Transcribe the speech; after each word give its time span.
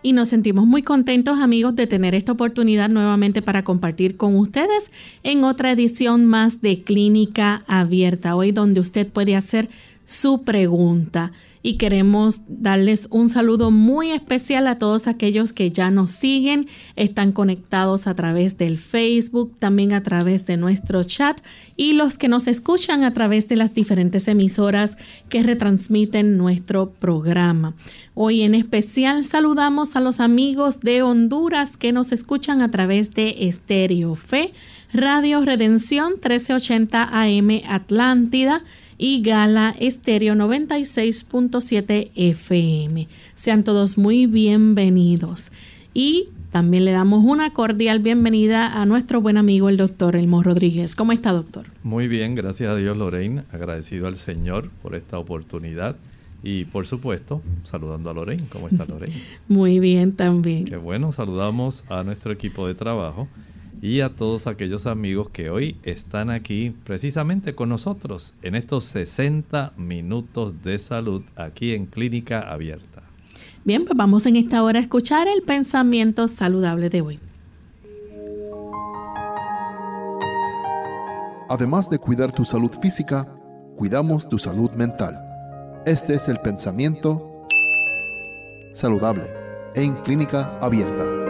Y 0.03 0.13
nos 0.13 0.29
sentimos 0.29 0.65
muy 0.65 0.81
contentos 0.81 1.39
amigos 1.39 1.75
de 1.75 1.87
tener 1.87 2.15
esta 2.15 2.31
oportunidad 2.31 2.89
nuevamente 2.89 3.41
para 3.41 3.63
compartir 3.63 4.17
con 4.17 4.35
ustedes 4.37 4.91
en 5.23 5.43
otra 5.43 5.71
edición 5.71 6.25
más 6.25 6.61
de 6.61 6.83
Clínica 6.83 7.63
Abierta, 7.67 8.35
hoy 8.35 8.51
donde 8.51 8.79
usted 8.79 9.07
puede 9.07 9.35
hacer 9.35 9.69
su 10.05 10.43
pregunta 10.43 11.31
y 11.63 11.77
queremos 11.77 12.41
darles 12.47 13.07
un 13.11 13.29
saludo 13.29 13.69
muy 13.69 14.11
especial 14.11 14.67
a 14.67 14.79
todos 14.79 15.07
aquellos 15.07 15.53
que 15.53 15.71
ya 15.71 15.91
nos 15.91 16.11
siguen, 16.11 16.67
están 16.95 17.31
conectados 17.31 18.07
a 18.07 18.15
través 18.15 18.57
del 18.57 18.77
Facebook, 18.77 19.55
también 19.59 19.93
a 19.93 20.01
través 20.01 20.45
de 20.45 20.57
nuestro 20.57 21.03
chat 21.03 21.39
y 21.77 21.93
los 21.93 22.17
que 22.17 22.27
nos 22.27 22.47
escuchan 22.47 23.03
a 23.03 23.13
través 23.13 23.47
de 23.47 23.57
las 23.57 23.73
diferentes 23.73 24.27
emisoras 24.27 24.97
que 25.29 25.43
retransmiten 25.43 26.37
nuestro 26.37 26.91
programa. 26.91 27.75
Hoy 28.15 28.41
en 28.41 28.55
especial 28.55 29.23
saludamos 29.23 29.95
a 29.95 29.99
los 29.99 30.19
amigos 30.19 30.79
de 30.79 31.03
Honduras 31.03 31.77
que 31.77 31.91
nos 31.91 32.11
escuchan 32.11 32.61
a 32.61 32.71
través 32.71 33.13
de 33.13 33.47
Estéreo 33.47 34.15
Fe, 34.15 34.53
Radio 34.93 35.41
Redención 35.41 36.13
1380 36.13 37.03
AM 37.11 37.61
Atlántida, 37.67 38.63
y 39.01 39.23
Gala 39.23 39.73
Estéreo 39.79 40.35
96.7 40.35 42.11
FM. 42.13 43.07
Sean 43.33 43.63
todos 43.63 43.97
muy 43.97 44.27
bienvenidos. 44.27 45.51
Y 45.91 46.29
también 46.51 46.85
le 46.85 46.91
damos 46.91 47.23
una 47.25 47.49
cordial 47.51 47.97
bienvenida 47.97 48.79
a 48.79 48.85
nuestro 48.85 49.19
buen 49.19 49.37
amigo 49.37 49.69
el 49.69 49.77
doctor 49.77 50.15
Elmo 50.15 50.43
Rodríguez. 50.43 50.95
¿Cómo 50.95 51.13
está, 51.13 51.31
doctor? 51.31 51.65
Muy 51.81 52.07
bien, 52.07 52.35
gracias 52.35 52.69
a 52.69 52.75
Dios, 52.75 52.95
Lorraine. 52.95 53.41
Agradecido 53.51 54.05
al 54.05 54.17
Señor 54.17 54.69
por 54.83 54.93
esta 54.93 55.17
oportunidad. 55.17 55.95
Y 56.43 56.65
por 56.65 56.85
supuesto, 56.85 57.41
saludando 57.63 58.11
a 58.11 58.13
Lorraine. 58.13 58.43
¿Cómo 58.51 58.67
está 58.67 58.85
Lorraine? 58.85 59.19
Muy 59.47 59.79
bien 59.79 60.11
también. 60.11 60.65
Qué 60.65 60.77
bueno, 60.77 61.11
saludamos 61.11 61.85
a 61.89 62.03
nuestro 62.03 62.31
equipo 62.31 62.67
de 62.67 62.75
trabajo 62.75 63.27
y 63.81 64.01
a 64.01 64.15
todos 64.15 64.45
aquellos 64.45 64.85
amigos 64.85 65.29
que 65.31 65.49
hoy 65.49 65.75
están 65.83 66.29
aquí 66.29 66.75
precisamente 66.83 67.55
con 67.55 67.69
nosotros 67.69 68.35
en 68.43 68.55
estos 68.55 68.83
60 68.85 69.73
minutos 69.75 70.61
de 70.61 70.77
salud 70.77 71.23
aquí 71.35 71.73
en 71.73 71.87
Clínica 71.87 72.41
Abierta. 72.41 73.01
Bien, 73.65 73.85
pues 73.85 73.97
vamos 73.97 74.25
en 74.27 74.35
esta 74.35 74.63
hora 74.63 74.79
a 74.79 74.81
escuchar 74.83 75.27
el 75.27 75.41
pensamiento 75.41 76.27
saludable 76.27 76.89
de 76.89 77.01
hoy. 77.01 77.19
Además 81.49 81.89
de 81.89 81.97
cuidar 81.97 82.31
tu 82.31 82.45
salud 82.45 82.71
física, 82.81 83.27
cuidamos 83.75 84.29
tu 84.29 84.37
salud 84.37 84.71
mental. 84.71 85.19
Este 85.85 86.13
es 86.13 86.27
el 86.27 86.39
pensamiento 86.39 87.47
saludable 88.73 89.23
en 89.75 89.95
clínica 90.03 90.57
abierta. 90.59 91.20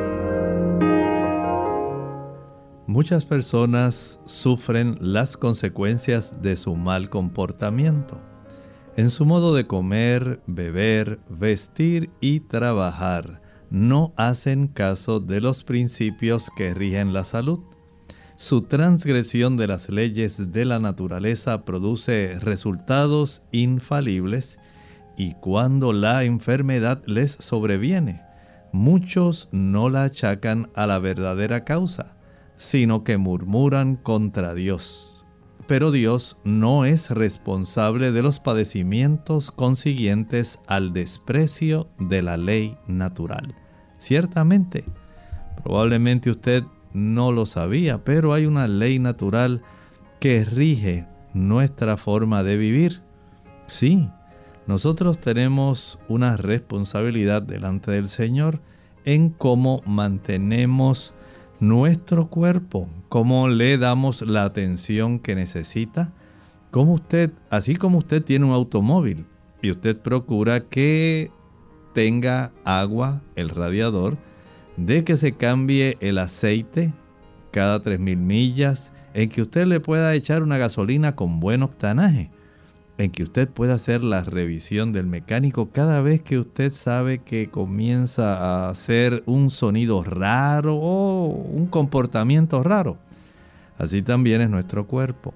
Muchas 2.92 3.24
personas 3.24 4.20
sufren 4.26 4.98
las 5.00 5.38
consecuencias 5.38 6.42
de 6.42 6.58
su 6.58 6.76
mal 6.76 7.10
comportamiento. 7.10 8.20
En 8.98 9.12
su 9.12 9.26
modo 9.26 9.56
de 9.56 9.66
comer, 9.66 10.42
beber, 10.46 11.22
vestir 11.30 12.10
y 12.20 12.42
trabajar, 12.42 13.42
no 13.70 14.12
hacen 14.18 14.68
caso 14.68 15.22
de 15.22 15.40
los 15.40 15.64
principios 15.64 16.50
que 16.58 16.74
rigen 16.74 17.14
la 17.14 17.24
salud. 17.24 17.62
Su 18.36 18.64
transgresión 18.64 19.56
de 19.56 19.68
las 19.68 19.88
leyes 19.88 20.52
de 20.52 20.66
la 20.66 20.80
naturaleza 20.80 21.64
produce 21.64 22.40
resultados 22.42 23.42
infalibles 23.54 24.60
y 25.16 25.36
cuando 25.36 25.94
la 25.94 26.26
enfermedad 26.26 27.02
les 27.06 27.38
sobreviene, 27.40 28.22
muchos 28.74 29.48
no 29.54 29.88
la 29.88 30.04
achacan 30.04 30.70
a 30.76 30.88
la 30.88 31.00
verdadera 31.00 31.64
causa, 31.64 32.18
sino 32.62 33.04
que 33.04 33.18
murmuran 33.18 33.96
contra 33.96 34.54
Dios. 34.54 35.26
Pero 35.66 35.90
Dios 35.90 36.40
no 36.44 36.86
es 36.86 37.10
responsable 37.10 38.12
de 38.12 38.22
los 38.22 38.40
padecimientos 38.40 39.50
consiguientes 39.50 40.60
al 40.68 40.94
desprecio 40.94 41.88
de 41.98 42.22
la 42.22 42.38
ley 42.38 42.78
natural. 42.86 43.56
Ciertamente, 43.98 44.86
probablemente 45.64 46.30
usted 46.30 46.64
no 46.94 47.32
lo 47.32 47.48
sabía, 47.48 48.04
pero 48.04 48.32
hay 48.32 48.46
una 48.46 48.68
ley 48.68 49.00
natural 49.00 49.64
que 50.20 50.46
rige 50.46 51.08
nuestra 51.34 51.98
forma 51.98 52.44
de 52.44 52.58
vivir. 52.58 53.02
Sí, 53.66 54.08
nosotros 54.68 55.18
tenemos 55.18 56.00
una 56.08 56.38
responsabilidad 56.38 57.42
delante 57.42 57.90
del 57.90 58.08
Señor 58.08 58.62
en 59.04 59.32
cómo 59.32 59.82
mantenemos 59.88 61.16
nuestro 61.62 62.28
cuerpo, 62.28 62.90
cómo 63.08 63.48
le 63.48 63.78
damos 63.78 64.24
la 64.24 64.44
atención 64.44 65.20
que 65.20 65.36
necesita, 65.36 66.12
como 66.72 66.96
usted, 66.96 67.32
así 67.52 67.76
como 67.76 68.00
usted 68.00 68.24
tiene 68.24 68.46
un 68.46 68.52
automóvil 68.52 69.28
y 69.62 69.70
usted 69.70 69.96
procura 69.96 70.62
que 70.62 71.30
tenga 71.94 72.52
agua 72.66 73.22
el 73.36 73.50
radiador, 73.50 74.18
de 74.76 75.04
que 75.04 75.18
se 75.18 75.34
cambie 75.34 75.98
el 76.02 76.18
aceite 76.18 76.94
cada 77.52 77.84
3.000 77.84 78.18
millas, 78.18 78.92
en 79.14 79.30
que 79.30 79.44
usted 79.44 79.68
le 79.68 79.80
pueda 79.80 80.16
echar 80.16 80.42
una 80.42 80.58
gasolina 80.58 81.16
con 81.16 81.40
buen 81.40 81.62
octanaje, 81.62 82.32
en 83.02 83.12
que 83.12 83.24
usted 83.24 83.50
pueda 83.50 83.76
hacer 83.76 84.04
la 84.04 84.24
revisión 84.24 84.94
del 84.94 85.08
mecánico 85.08 85.70
cada 85.72 86.02
vez 86.02 86.22
que 86.22 86.38
usted 86.38 86.72
sabe 86.72 87.20
que 87.20 87.50
comienza 87.50 88.38
a 88.38 88.70
hacer 88.70 89.24
un 89.26 89.50
sonido 89.50 90.04
raro 90.04 90.76
o 90.76 91.26
un 91.28 91.68
comportamiento 91.68 92.64
raro. 92.64 92.98
Así 93.78 94.02
también 94.02 94.42
es 94.42 94.50
nuestro 94.50 94.88
cuerpo. 94.88 95.34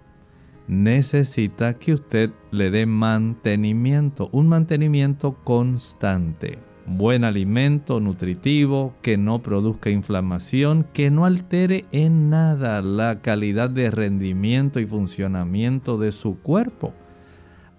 Necesita 0.68 1.76
que 1.76 1.94
usted 1.94 2.32
le 2.52 2.72
dé 2.72 2.86
mantenimiento, 2.86 4.30
un 4.32 4.48
mantenimiento 4.48 5.36
constante 5.44 6.60
buen 6.88 7.24
alimento 7.24 8.00
nutritivo, 8.00 8.94
que 9.02 9.18
no 9.18 9.42
produzca 9.42 9.90
inflamación, 9.90 10.86
que 10.94 11.10
no 11.12 11.26
altere 11.26 11.86
en 11.92 12.30
nada 12.30 12.82
la 12.82 13.22
calidad 13.22 13.70
de 13.70 13.92
rendimiento 13.92 14.80
y 14.80 14.86
funcionamiento 14.86 15.98
de 15.98 16.12
su 16.12 16.40
cuerpo. 16.40 16.94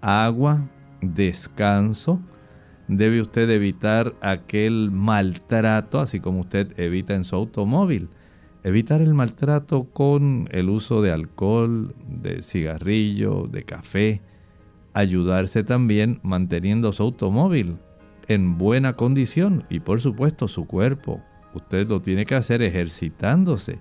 Agua, 0.01 0.69
descanso. 1.01 2.21
Debe 2.89 3.21
usted 3.21 3.51
evitar 3.51 4.15
aquel 4.21 4.91
maltrato, 4.93 5.99
así 5.99 6.21
como 6.21 6.41
usted 6.41 6.79
evita 6.79 7.15
en 7.15 7.25
su 7.25 7.35
automóvil. 7.35 8.09
Evitar 8.63 9.01
el 9.01 9.15
maltrato 9.15 9.85
con 9.85 10.49
el 10.53 10.69
uso 10.71 11.03
de 11.03 11.13
alcohol, 11.13 11.95
de 12.09 12.43
cigarrillo, 12.43 13.49
de 13.51 13.65
café. 13.65 14.23
Ayudarse 14.95 15.65
también 15.65 16.21
manteniendo 16.23 16.93
su 16.93 17.03
automóvil 17.03 17.79
en 18.29 18.59
buena 18.59 18.95
condición 18.95 19.65
y 19.71 19.81
por 19.81 20.01
supuesto 20.01 20.49
su 20.49 20.67
cuerpo. 20.67 21.23
Usted 21.55 21.89
lo 21.89 22.03
tiene 22.03 22.27
que 22.27 22.35
hacer 22.35 22.63
ejercitándose. 22.63 23.79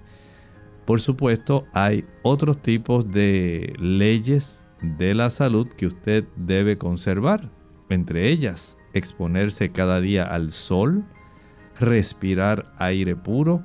Por 0.86 1.02
supuesto 1.02 1.66
hay 1.74 2.06
otros 2.22 2.62
tipos 2.62 3.10
de 3.12 3.74
leyes 3.80 4.65
de 4.98 5.16
la 5.16 5.30
salud 5.30 5.68
que 5.68 5.88
usted 5.88 6.26
debe 6.36 6.78
conservar. 6.78 7.50
Entre 7.90 8.30
ellas, 8.30 8.78
exponerse 8.94 9.72
cada 9.72 10.00
día 10.02 10.24
al 10.24 10.52
sol, 10.52 11.04
respirar 11.80 12.72
aire 12.78 13.16
puro. 13.16 13.64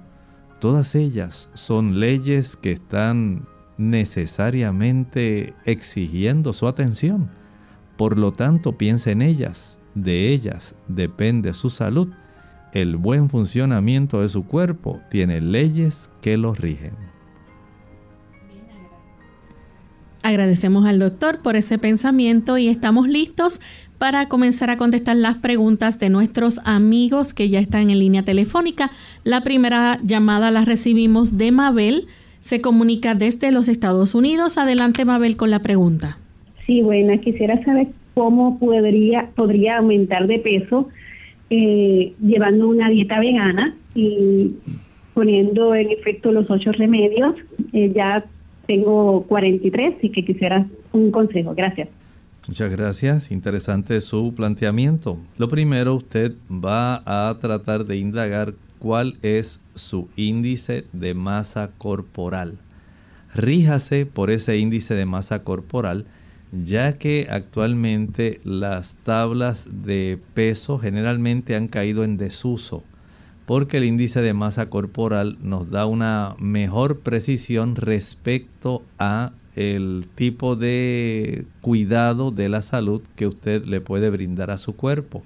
Todas 0.61 0.95
ellas 0.95 1.51
son 1.55 2.01
leyes 2.01 2.57
que 2.57 2.73
están 2.73 3.47
necesariamente 3.79 5.55
exigiendo 5.65 6.53
su 6.53 6.69
atención. 6.69 7.31
Por 7.97 8.19
lo 8.19 8.33
tanto, 8.33 8.77
piense 8.77 9.13
en 9.13 9.23
ellas 9.23 9.81
de 9.95 10.29
ellas 10.29 10.77
depende 10.89 11.53
su 11.55 11.71
salud, 11.71 12.09
el 12.73 12.97
buen 12.97 13.29
funcionamiento 13.29 14.23
de 14.23 14.29
su 14.29 14.47
cuerpo 14.47 15.01
tiene 15.11 15.41
leyes 15.41 16.11
que 16.21 16.37
los 16.37 16.59
rigen. 16.59 17.10
Agradecemos 20.23 20.85
al 20.87 20.99
doctor 20.99 21.41
por 21.43 21.57
ese 21.57 21.79
pensamiento 21.79 22.59
y 22.59 22.69
estamos 22.69 23.09
listos 23.09 23.61
para 23.99 24.29
comenzar 24.29 24.71
a 24.71 24.77
contestar 24.77 25.17
las 25.17 25.37
preguntas 25.37 25.99
de 25.99 26.11
nuestros 26.11 26.61
amigos 26.65 27.35
que 27.35 27.49
ya 27.49 27.59
están 27.59 27.91
en 27.91 27.99
línea 27.99 28.23
telefónica. 28.23 28.91
La 29.25 29.43
primera 29.43 29.99
llamada 30.03 30.51
la 30.51 30.65
recibimos 30.65 31.37
de 31.37 31.53
Mabel. 31.53 32.07
Se 32.39 32.61
comunica 32.61 33.15
desde 33.15 33.53
los 33.53 33.69
Estados 33.69 34.15
Unidos. 34.15 34.57
Adelante, 34.57 35.05
Mabel, 35.05 35.37
con 35.37 35.51
la 35.51 35.61
pregunta. 35.61 36.19
Sí, 36.67 36.83
bueno, 36.83 37.19
quisiera 37.21 37.63
saber 37.65 37.89
cómo 38.15 38.59
podría, 38.59 39.31
podría 39.35 39.79
aumentar 39.79 40.27
de 40.27 40.39
peso 40.39 40.89
eh, 41.51 42.13
llevando 42.23 42.69
una 42.69 42.89
dieta 42.91 43.19
vegana 43.19 43.75
y 43.95 44.55
poniendo 45.15 45.75
en 45.75 45.91
efecto 45.91 46.31
los 46.31 46.51
ocho 46.51 46.73
remedios. 46.73 47.35
Eh, 47.73 47.93
ya 47.95 48.25
tengo 48.71 49.25
43 49.27 49.97
y 50.01 50.13
que 50.13 50.25
quisiera 50.25 50.65
un 50.93 51.11
consejo. 51.11 51.55
Gracias. 51.57 51.89
Muchas 52.47 52.71
gracias. 52.71 53.33
Interesante 53.33 54.01
su 54.01 54.33
planteamiento. 54.33 55.19
Lo 55.39 55.49
primero, 55.49 55.97
usted 55.97 56.35
va 56.49 57.03
a 57.05 57.37
tratar 57.41 57.85
de 57.85 57.97
indagar 57.97 58.55
cuál 58.79 59.19
es 59.23 59.61
su 59.75 60.09
índice 60.15 60.85
de 60.93 61.15
masa 61.15 61.73
corporal. 61.79 62.59
Ríjase 63.35 64.07
por 64.07 64.31
ese 64.31 64.57
índice 64.59 64.95
de 64.95 65.05
masa 65.05 65.43
corporal 65.43 66.07
ya 66.53 66.99
que 66.99 67.29
actualmente 67.31 68.41
las 68.45 68.95
tablas 69.05 69.69
de 69.71 70.19
peso 70.35 70.79
generalmente 70.79 71.55
han 71.55 71.69
caído 71.69 72.03
en 72.03 72.17
desuso, 72.17 72.83
porque 73.51 73.79
el 73.79 73.85
índice 73.85 74.23
de 74.23 74.33
masa 74.33 74.71
corporal 74.71 75.37
nos 75.43 75.71
da 75.71 75.85
una 75.85 76.37
mejor 76.39 77.01
precisión 77.01 77.75
respecto 77.75 78.85
a 78.97 79.33
el 79.57 80.07
tipo 80.15 80.55
de 80.55 81.47
cuidado 81.61 82.31
de 82.31 82.49
la 82.49 82.63
salud 82.63 83.03
que 83.17 83.27
usted 83.27 83.65
le 83.65 83.81
puede 83.81 84.09
brindar 84.09 84.53
a 84.53 84.57
su 84.57 84.77
cuerpo. 84.77 85.25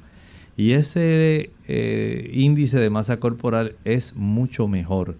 Y 0.57 0.73
ese 0.73 1.50
eh, 1.69 2.31
índice 2.33 2.78
de 2.78 2.88
masa 2.88 3.21
corporal 3.21 3.76
es 3.85 4.16
mucho 4.16 4.69
mejor. 4.69 5.16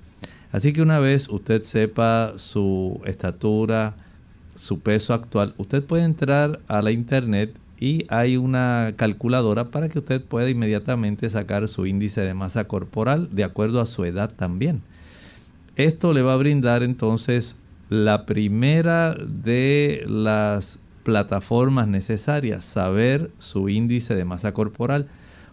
Así 0.51 0.73
que 0.73 0.81
una 0.81 0.99
vez 0.99 1.29
usted 1.29 1.63
sepa 1.63 2.33
su 2.37 3.03
estatura, 3.05 3.97
su 4.55 4.81
peso 4.81 5.13
actual, 5.13 5.53
usted 5.59 5.85
puede 5.85 6.05
entrar 6.05 6.61
a 6.69 6.81
la 6.81 6.91
internet 6.91 7.55
y 7.78 8.07
hay 8.09 8.37
una 8.37 8.95
calculadora 8.97 9.66
para 9.66 9.88
que 9.88 9.99
usted 9.99 10.23
pueda 10.23 10.49
inmediatamente 10.49 11.28
sacar 11.31 11.69
su 11.69 11.87
índice 11.87 12.21
de 12.21 12.35
masa 12.35 12.64
corporal 12.64 13.28
de 13.33 13.45
acuerdo 13.45 13.81
a 13.81 13.87
su 13.87 14.04
edad 14.04 14.33
también. 14.35 14.83
Esto 15.76 16.12
le 16.12 16.23
va 16.23 16.35
a 16.35 16.38
brindar 16.38 16.83
entonces 16.83 17.57
la 17.90 18.26
primera 18.26 19.14
de 19.14 20.04
las 20.07 20.78
plataformas 21.02 21.88
necesarias, 21.88 22.64
saber 22.64 23.31
su 23.38 23.69
índice 23.69 24.14
de 24.14 24.25
masa 24.25 24.52
corporal. 24.52 25.09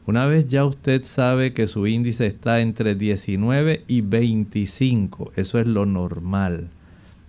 Una 0.05 0.25
vez 0.25 0.47
ya 0.47 0.65
usted 0.65 1.03
sabe 1.03 1.53
que 1.53 1.67
su 1.67 1.87
índice 1.87 2.27
está 2.27 2.61
entre 2.61 2.95
19 2.95 3.83
y 3.87 4.01
25, 4.01 5.31
eso 5.35 5.59
es 5.59 5.67
lo 5.67 5.85
normal 5.85 6.69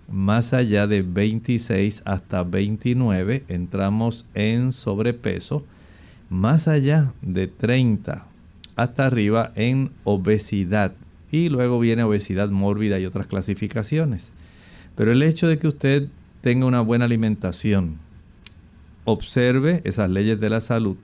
más 0.07 0.53
allá 0.53 0.87
de 0.87 1.01
26 1.01 2.03
hasta 2.05 2.43
29 2.43 3.45
entramos 3.47 4.27
en 4.33 4.71
sobrepeso. 4.71 5.65
Más 6.29 6.67
allá 6.67 7.13
de 7.21 7.47
30 7.47 8.25
hasta 8.75 9.05
arriba 9.05 9.51
en 9.55 9.91
obesidad. 10.03 10.93
Y 11.31 11.49
luego 11.49 11.79
viene 11.79 12.03
obesidad 12.03 12.49
mórbida 12.49 12.99
y 12.99 13.05
otras 13.05 13.27
clasificaciones. 13.27 14.31
Pero 14.95 15.11
el 15.11 15.23
hecho 15.23 15.47
de 15.47 15.57
que 15.57 15.67
usted 15.67 16.09
tenga 16.41 16.65
una 16.65 16.81
buena 16.81 17.05
alimentación, 17.05 17.97
observe 19.05 19.81
esas 19.83 20.09
leyes 20.09 20.39
de 20.39 20.49
la 20.49 20.61
salud, 20.61 20.97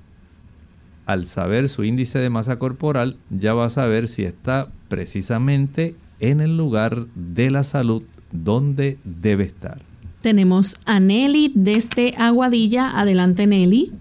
al 1.06 1.26
saber 1.26 1.70
su 1.70 1.84
índice 1.84 2.20
de 2.20 2.30
masa 2.30 2.60
corporal, 2.60 3.18
ya 3.32 3.56
va 3.56 3.66
a 3.66 3.72
saber 3.72 4.08
si 4.08 4.26
está 4.26 4.72
precisamente 4.90 5.96
en 6.20 6.40
el 6.40 6.56
lugar 6.56 7.08
de 7.16 7.50
la 7.50 7.64
salud 7.64 8.04
donde 8.32 8.98
debe 9.04 9.44
estar. 9.44 9.80
Tenemos 10.22 10.80
a 10.86 11.00
Nelly 11.00 11.54
desde 11.56 12.14
Aguadilla. 12.18 13.00
Adelante, 13.00 13.48
Nelly. 13.48 13.92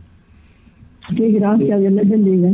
Sí, 1.16 1.32
gracias. 1.32 1.80
Dios 1.80 1.92
les 1.92 2.08
bendiga. 2.08 2.50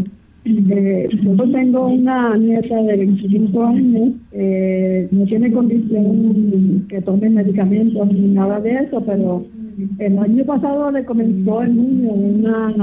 Eh, 0.47 1.09
yo 1.23 1.51
tengo 1.51 1.87
una 1.87 2.37
nieta 2.37 2.77
de 2.77 2.97
25 2.99 3.65
años, 3.65 4.13
eh, 4.33 5.09
no 5.11 5.25
tiene 5.25 5.51
condición 5.51 6.85
que 6.87 7.01
tome 7.01 7.31
medicamentos 7.31 8.13
ni 8.13 8.35
nada 8.35 8.61
de 8.61 8.75
eso, 8.75 9.03
pero 9.07 9.47
el 9.99 10.19
año 10.19 10.45
pasado 10.45 10.91
le 10.91 11.03
comenzó 11.07 11.63
el 11.63 11.75
niño 11.75 12.13
una, 12.13 12.75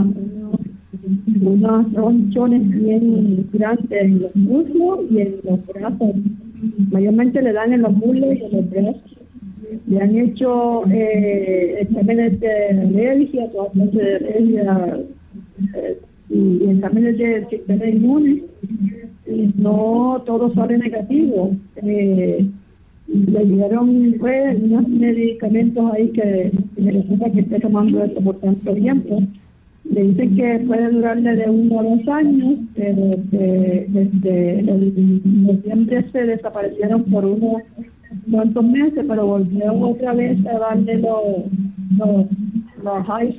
unas 1.43 1.93
ronchones 1.93 2.67
bien 2.67 3.47
grandes 3.53 3.91
en 3.91 4.21
los 4.23 4.35
muslos 4.35 4.99
y 5.11 5.19
en 5.19 5.35
los 5.43 5.59
brazos. 5.67 6.15
Mayormente 6.91 7.41
le 7.41 7.53
dan 7.53 7.73
en 7.73 7.81
los 7.81 7.93
muslos 7.93 8.35
y 8.35 8.43
en 8.43 8.51
los 8.51 8.69
brazos. 8.69 9.17
Le 9.87 10.01
han 10.01 10.15
hecho 10.17 10.85
eh, 10.91 11.77
exámenes 11.81 12.39
de 12.39 12.69
alergia, 12.69 13.47
de 13.47 14.15
alergia 14.15 14.99
eh, 15.75 15.97
y, 16.29 16.69
exámenes 16.69 17.17
de 17.17 17.47
sistema. 17.49 17.85
Y 17.85 19.53
no 19.55 20.21
todo 20.25 20.53
sale 20.53 20.77
negativo. 20.77 21.51
Eh, 21.77 22.45
le 23.07 23.45
dieron 23.45 24.15
pues, 24.19 24.57
unos 24.61 24.87
medicamentos 24.87 25.93
ahí 25.93 26.09
que 26.09 26.51
me 26.77 26.91
resulta 26.91 27.31
que 27.31 27.41
esté 27.41 27.59
tomando 27.59 28.03
esto 28.03 28.21
por 28.21 28.39
tanto 28.39 28.73
tiempo. 28.73 29.23
Le 29.83 30.03
dicen 30.03 30.35
que 30.35 30.63
puede 30.67 30.91
durarle 30.91 31.35
de 31.35 31.49
uno 31.49 31.79
a 31.79 31.83
dos 31.83 32.07
años, 32.07 32.59
pero 32.75 33.09
desde 33.31 34.59
el 34.59 35.21
noviembre 35.43 36.05
se 36.11 36.23
desaparecieron 36.23 37.03
por 37.05 37.25
unos 37.25 37.61
cuantos 38.29 38.63
meses, 38.63 39.05
pero 39.07 39.25
volvieron 39.25 39.83
otra 39.83 40.13
vez 40.13 40.37
a 40.45 40.59
darle 40.59 40.99
los, 40.99 41.23
los, 41.97 42.25
los 42.83 43.07
highs 43.07 43.37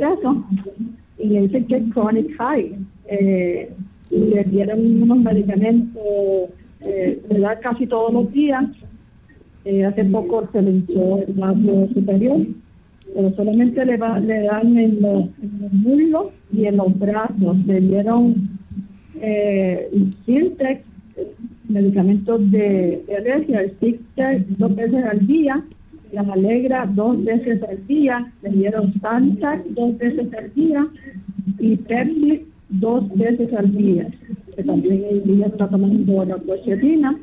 y 1.19 1.29
le 1.29 1.43
dicen 1.43 1.67
que 1.67 1.77
es 1.77 1.85
chronic 1.93 2.37
high. 2.37 2.75
Eh, 3.07 3.73
le 4.11 4.45
dieron 4.45 5.03
unos 5.03 5.19
medicamentos, 5.19 6.03
eh, 6.81 7.23
le 7.31 7.39
da 7.39 7.59
casi 7.61 7.87
todos 7.87 8.13
los 8.13 8.33
días, 8.33 8.65
eh, 9.65 9.85
hace 9.85 10.05
poco 10.05 10.49
se 10.53 10.61
le 10.61 10.71
hinchó 10.71 11.19
el 11.19 11.39
labio 11.39 11.89
superior, 11.95 12.41
pero 13.15 13.35
solamente 13.35 13.85
le, 13.85 13.97
va, 13.97 14.19
le 14.19 14.43
dan 14.43 14.77
en 14.79 15.01
los, 15.01 15.25
muslos 15.73 16.27
y 16.53 16.67
en 16.67 16.77
los 16.77 16.99
brazos. 16.99 17.57
Le 17.67 17.81
dieron 17.81 18.59
eh, 19.21 19.91
Sintex, 20.25 20.83
medicamentos 21.69 22.51
de, 22.51 23.05
alergia, 23.17 23.63
el 23.63 23.79
Sintex 23.79 24.59
dos 24.59 24.75
veces 24.75 25.05
al 25.05 25.27
día, 25.27 25.63
la 26.13 26.21
Alegra 26.21 26.87
dos 26.87 27.23
veces 27.25 27.63
al 27.63 27.87
día, 27.87 28.33
le 28.43 28.51
dieron 28.51 28.93
Santac 29.01 29.65
dos 29.69 29.97
veces 29.99 30.33
al 30.35 30.53
día 30.55 30.87
y 31.59 31.77
Pepsi 31.77 32.47
dos 32.69 33.09
veces 33.17 33.53
al 33.55 33.75
día. 33.77 34.09
Que 34.55 34.63
también 34.63 35.03
el 35.11 35.25
día 35.25 35.47
está 35.47 35.69
tomando 35.69 36.25
la 36.25 36.37
cochetina 36.37 37.19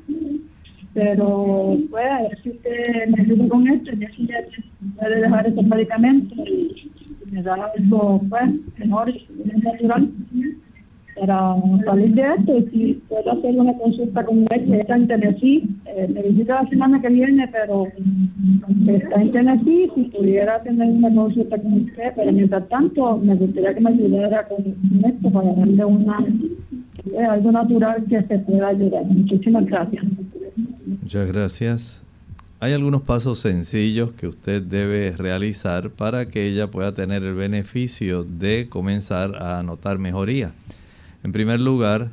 pero 1.00 1.78
pues 1.90 2.06
a 2.06 2.24
ver 2.24 2.38
si 2.44 2.50
usted 2.50 3.08
me 3.08 3.22
ayuda 3.22 3.48
con 3.48 3.68
esto 3.70 3.92
y 3.98 4.04
así 4.04 4.28
ya 4.28 4.44
puede 5.00 5.22
dejar 5.22 5.48
esos 5.48 5.66
medicamentos 5.66 6.38
y, 6.46 6.92
me 7.32 7.44
da 7.44 7.54
algo 7.54 8.22
pues 8.28 8.44
mejor 8.78 9.14
natural. 9.64 10.10
Para 11.16 11.56
salir 11.86 12.16
de 12.16 12.22
esto 12.22 12.58
y 12.58 12.64
si 12.72 12.94
puedo 13.08 13.32
hacer 13.32 13.56
una 13.56 13.74
consulta 13.78 14.26
con 14.26 14.40
él 14.40 14.66
que 14.66 14.80
está 14.80 14.96
en 14.96 15.08
Tennessee 15.08 15.70
eh, 15.86 16.08
me 16.14 16.22
visita 16.24 16.64
la 16.64 16.70
semana 16.70 17.02
que 17.02 17.10
viene 17.10 17.48
pero 17.52 17.88
está 18.88 19.22
en 19.22 19.32
Tennessee 19.32 19.92
si 19.96 20.04
pudiera 20.06 20.62
tener 20.64 20.88
una 20.88 21.14
consulta 21.14 21.58
con 21.62 21.74
usted 21.74 22.14
pero 22.16 22.32
mientras 22.32 22.68
tanto 22.70 23.18
me 23.18 23.36
gustaría 23.36 23.74
que 23.74 23.82
me 23.82 23.90
ayudara 23.90 24.48
con 24.48 24.66
esto 25.06 25.32
para 25.32 25.54
darle 25.54 25.86
una 25.86 26.26
eh, 27.06 27.26
algo 27.26 27.52
natural 27.52 28.04
que 28.10 28.22
se 28.24 28.40
pueda 28.40 28.68
ayudar 28.70 29.06
muchísimas 29.06 29.66
gracias 29.66 30.04
Muchas 31.02 31.28
gracias. 31.32 32.04
Hay 32.60 32.74
algunos 32.74 33.04
pasos 33.04 33.40
sencillos 33.40 34.12
que 34.14 34.28
usted 34.28 34.62
debe 34.62 35.16
realizar 35.16 35.92
para 35.92 36.26
que 36.28 36.48
ella 36.48 36.72
pueda 36.72 36.94
tener 36.94 37.24
el 37.24 37.36
beneficio 37.36 38.24
de 38.24 38.68
comenzar 38.70 39.36
a 39.42 39.62
notar 39.64 39.98
mejoría. 39.98 40.52
En 41.24 41.32
primer 41.32 41.60
lugar, 41.60 42.10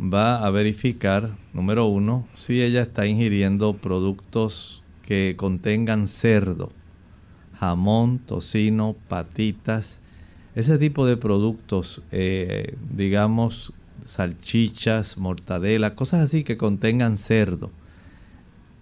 va 0.00 0.44
a 0.44 0.50
verificar, 0.50 1.30
número 1.52 1.86
uno, 1.86 2.26
si 2.34 2.62
ella 2.62 2.82
está 2.82 3.06
ingiriendo 3.06 3.74
productos 3.74 4.82
que 5.02 5.34
contengan 5.36 6.06
cerdo, 6.06 6.70
jamón, 7.58 8.18
tocino, 8.18 8.96
patitas, 9.08 9.98
ese 10.54 10.78
tipo 10.78 11.06
de 11.06 11.16
productos, 11.16 12.02
eh, 12.12 12.76
digamos, 12.94 13.72
salchichas, 14.04 15.16
mortadela, 15.18 15.94
cosas 15.94 16.20
así 16.20 16.44
que 16.44 16.56
contengan 16.56 17.18
cerdo 17.18 17.70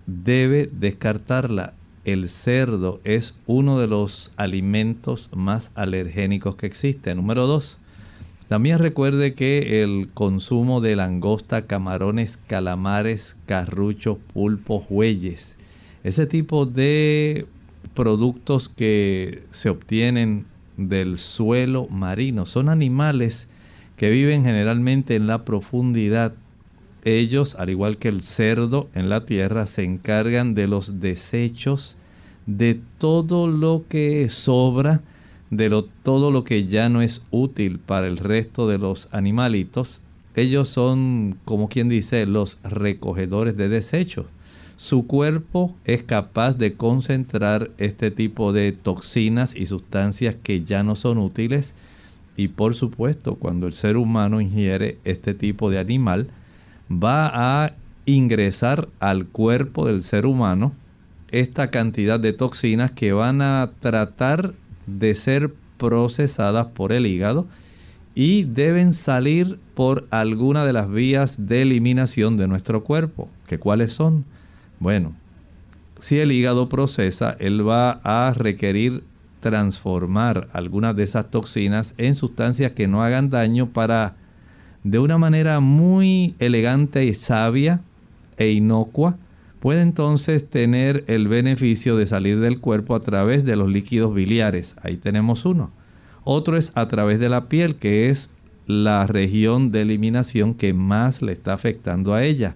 debe 0.08 0.70
descartarla. 0.72 1.74
El 2.04 2.30
cerdo 2.30 3.00
es 3.04 3.34
uno 3.46 3.78
de 3.78 3.86
los 3.86 4.32
alimentos 4.36 5.28
más 5.34 5.70
alergénicos 5.74 6.56
que 6.56 6.66
existe. 6.66 7.14
Número 7.14 7.46
dos, 7.46 7.78
también 8.48 8.78
recuerde 8.78 9.34
que 9.34 9.82
el 9.82 10.08
consumo 10.14 10.80
de 10.80 10.96
langosta, 10.96 11.66
camarones, 11.66 12.38
calamares, 12.46 13.36
carruchos, 13.44 14.16
pulpos, 14.32 14.84
huelles, 14.88 15.56
ese 16.02 16.26
tipo 16.26 16.64
de 16.64 17.46
productos 17.92 18.70
que 18.70 19.44
se 19.50 19.68
obtienen 19.68 20.46
del 20.78 21.18
suelo 21.18 21.88
marino 21.88 22.46
son 22.46 22.70
animales 22.70 23.47
que 23.98 24.08
viven 24.10 24.44
generalmente 24.44 25.16
en 25.16 25.26
la 25.26 25.44
profundidad 25.44 26.32
ellos, 27.04 27.54
al 27.56 27.70
igual 27.70 27.98
que 27.98 28.08
el 28.08 28.22
cerdo 28.22 28.88
en 28.94 29.08
la 29.08 29.24
tierra, 29.24 29.66
se 29.66 29.84
encargan 29.84 30.54
de 30.54 30.68
los 30.68 31.00
desechos, 31.00 31.96
de 32.46 32.80
todo 32.98 33.48
lo 33.48 33.84
que 33.88 34.28
sobra, 34.30 35.02
de 35.50 35.68
lo, 35.68 35.84
todo 35.84 36.30
lo 36.30 36.44
que 36.44 36.66
ya 36.66 36.88
no 36.88 37.02
es 37.02 37.24
útil 37.30 37.78
para 37.78 38.06
el 38.06 38.18
resto 38.18 38.68
de 38.68 38.78
los 38.78 39.08
animalitos. 39.12 40.00
Ellos 40.34 40.68
son, 40.68 41.38
como 41.44 41.68
quien 41.68 41.88
dice, 41.88 42.26
los 42.26 42.60
recogedores 42.62 43.56
de 43.56 43.68
desechos. 43.68 44.26
Su 44.76 45.06
cuerpo 45.06 45.74
es 45.84 46.04
capaz 46.04 46.56
de 46.56 46.74
concentrar 46.74 47.70
este 47.78 48.10
tipo 48.12 48.52
de 48.52 48.72
toxinas 48.72 49.56
y 49.56 49.66
sustancias 49.66 50.36
que 50.40 50.62
ya 50.62 50.84
no 50.84 50.94
son 50.94 51.18
útiles. 51.18 51.74
Y 52.38 52.46
por 52.46 52.76
supuesto, 52.76 53.34
cuando 53.34 53.66
el 53.66 53.72
ser 53.72 53.96
humano 53.96 54.40
ingiere 54.40 54.98
este 55.02 55.34
tipo 55.34 55.70
de 55.70 55.80
animal, 55.80 56.28
va 56.88 57.64
a 57.64 57.72
ingresar 58.06 58.88
al 59.00 59.26
cuerpo 59.26 59.88
del 59.88 60.04
ser 60.04 60.24
humano 60.24 60.72
esta 61.32 61.72
cantidad 61.72 62.20
de 62.20 62.32
toxinas 62.32 62.92
que 62.92 63.12
van 63.12 63.42
a 63.42 63.72
tratar 63.80 64.54
de 64.86 65.16
ser 65.16 65.52
procesadas 65.78 66.68
por 66.68 66.92
el 66.92 67.06
hígado 67.06 67.48
y 68.14 68.44
deben 68.44 68.94
salir 68.94 69.58
por 69.74 70.06
alguna 70.10 70.64
de 70.64 70.72
las 70.72 70.88
vías 70.88 71.48
de 71.48 71.62
eliminación 71.62 72.36
de 72.36 72.46
nuestro 72.46 72.84
cuerpo. 72.84 73.28
¿Que 73.48 73.58
cuáles 73.58 73.94
son? 73.94 74.24
Bueno, 74.78 75.12
si 75.98 76.20
el 76.20 76.30
hígado 76.30 76.68
procesa, 76.68 77.36
él 77.40 77.68
va 77.68 77.98
a 78.04 78.32
requerir 78.32 79.02
transformar 79.48 80.46
algunas 80.52 80.94
de 80.94 81.04
esas 81.04 81.30
toxinas 81.30 81.94
en 81.96 82.14
sustancias 82.14 82.72
que 82.72 82.86
no 82.86 83.02
hagan 83.02 83.30
daño 83.30 83.70
para 83.70 84.16
de 84.84 84.98
una 84.98 85.16
manera 85.16 85.60
muy 85.60 86.34
elegante 86.38 87.06
y 87.06 87.14
sabia 87.14 87.80
e 88.36 88.50
inocua, 88.50 89.16
puede 89.58 89.80
entonces 89.80 90.48
tener 90.48 91.02
el 91.08 91.28
beneficio 91.28 91.96
de 91.96 92.06
salir 92.06 92.40
del 92.40 92.60
cuerpo 92.60 92.94
a 92.94 93.00
través 93.00 93.46
de 93.46 93.56
los 93.56 93.70
líquidos 93.70 94.14
biliares. 94.14 94.76
Ahí 94.82 94.98
tenemos 94.98 95.46
uno. 95.46 95.70
Otro 96.24 96.58
es 96.58 96.72
a 96.74 96.86
través 96.88 97.18
de 97.18 97.30
la 97.30 97.48
piel, 97.48 97.76
que 97.76 98.10
es 98.10 98.30
la 98.66 99.06
región 99.06 99.72
de 99.72 99.80
eliminación 99.80 100.52
que 100.52 100.74
más 100.74 101.22
le 101.22 101.32
está 101.32 101.54
afectando 101.54 102.12
a 102.12 102.22
ella. 102.22 102.54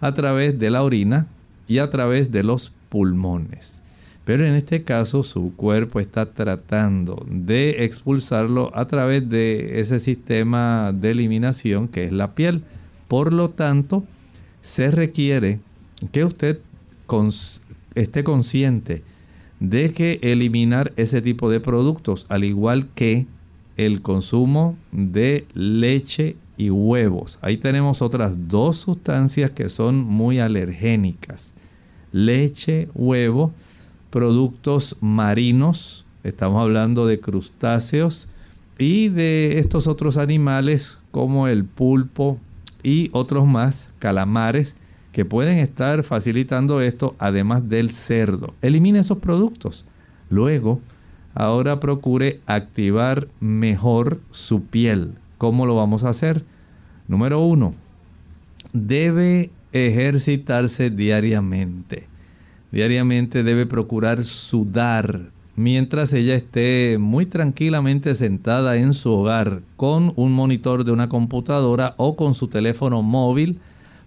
A 0.00 0.12
través 0.12 0.58
de 0.58 0.68
la 0.68 0.82
orina 0.82 1.28
y 1.66 1.78
a 1.78 1.88
través 1.88 2.30
de 2.30 2.44
los 2.44 2.74
pulmones. 2.90 3.82
Pero 4.26 4.44
en 4.44 4.56
este 4.56 4.82
caso 4.82 5.22
su 5.22 5.54
cuerpo 5.54 6.00
está 6.00 6.32
tratando 6.32 7.24
de 7.30 7.84
expulsarlo 7.84 8.76
a 8.76 8.88
través 8.88 9.30
de 9.30 9.78
ese 9.78 10.00
sistema 10.00 10.92
de 10.92 11.12
eliminación 11.12 11.86
que 11.86 12.02
es 12.02 12.12
la 12.12 12.34
piel. 12.34 12.64
Por 13.06 13.32
lo 13.32 13.50
tanto, 13.50 14.02
se 14.62 14.90
requiere 14.90 15.60
que 16.10 16.24
usted 16.24 16.58
esté 17.94 18.24
consciente 18.24 19.04
de 19.60 19.92
que 19.92 20.18
eliminar 20.22 20.92
ese 20.96 21.22
tipo 21.22 21.48
de 21.48 21.60
productos, 21.60 22.26
al 22.28 22.42
igual 22.42 22.88
que 22.96 23.26
el 23.76 24.02
consumo 24.02 24.76
de 24.90 25.46
leche 25.54 26.34
y 26.56 26.70
huevos. 26.70 27.38
Ahí 27.42 27.58
tenemos 27.58 28.02
otras 28.02 28.48
dos 28.48 28.76
sustancias 28.78 29.52
que 29.52 29.68
son 29.68 29.98
muy 29.98 30.40
alergénicas. 30.40 31.52
Leche, 32.10 32.88
huevo, 32.92 33.52
productos 34.10 34.96
marinos, 35.00 36.04
estamos 36.24 36.60
hablando 36.62 37.06
de 37.06 37.20
crustáceos 37.20 38.28
y 38.78 39.08
de 39.08 39.58
estos 39.58 39.86
otros 39.86 40.16
animales 40.16 40.98
como 41.10 41.48
el 41.48 41.64
pulpo 41.64 42.38
y 42.82 43.10
otros 43.12 43.46
más, 43.46 43.90
calamares, 43.98 44.74
que 45.12 45.24
pueden 45.24 45.58
estar 45.58 46.02
facilitando 46.02 46.80
esto, 46.80 47.14
además 47.18 47.68
del 47.68 47.90
cerdo. 47.90 48.54
Elimine 48.60 48.98
esos 48.98 49.18
productos. 49.18 49.86
Luego, 50.28 50.80
ahora 51.34 51.80
procure 51.80 52.40
activar 52.46 53.28
mejor 53.40 54.20
su 54.30 54.62
piel. 54.64 55.14
¿Cómo 55.38 55.64
lo 55.64 55.74
vamos 55.74 56.04
a 56.04 56.10
hacer? 56.10 56.44
Número 57.08 57.40
uno, 57.40 57.74
debe 58.72 59.50
ejercitarse 59.72 60.90
diariamente. 60.90 62.08
Diariamente 62.76 63.42
debe 63.42 63.64
procurar 63.64 64.22
sudar 64.24 65.30
mientras 65.56 66.12
ella 66.12 66.34
esté 66.34 66.98
muy 67.00 67.24
tranquilamente 67.24 68.14
sentada 68.14 68.76
en 68.76 68.92
su 68.92 69.10
hogar 69.12 69.62
con 69.78 70.12
un 70.14 70.34
monitor 70.34 70.84
de 70.84 70.92
una 70.92 71.08
computadora 71.08 71.94
o 71.96 72.16
con 72.16 72.34
su 72.34 72.48
teléfono 72.48 73.00
móvil 73.00 73.60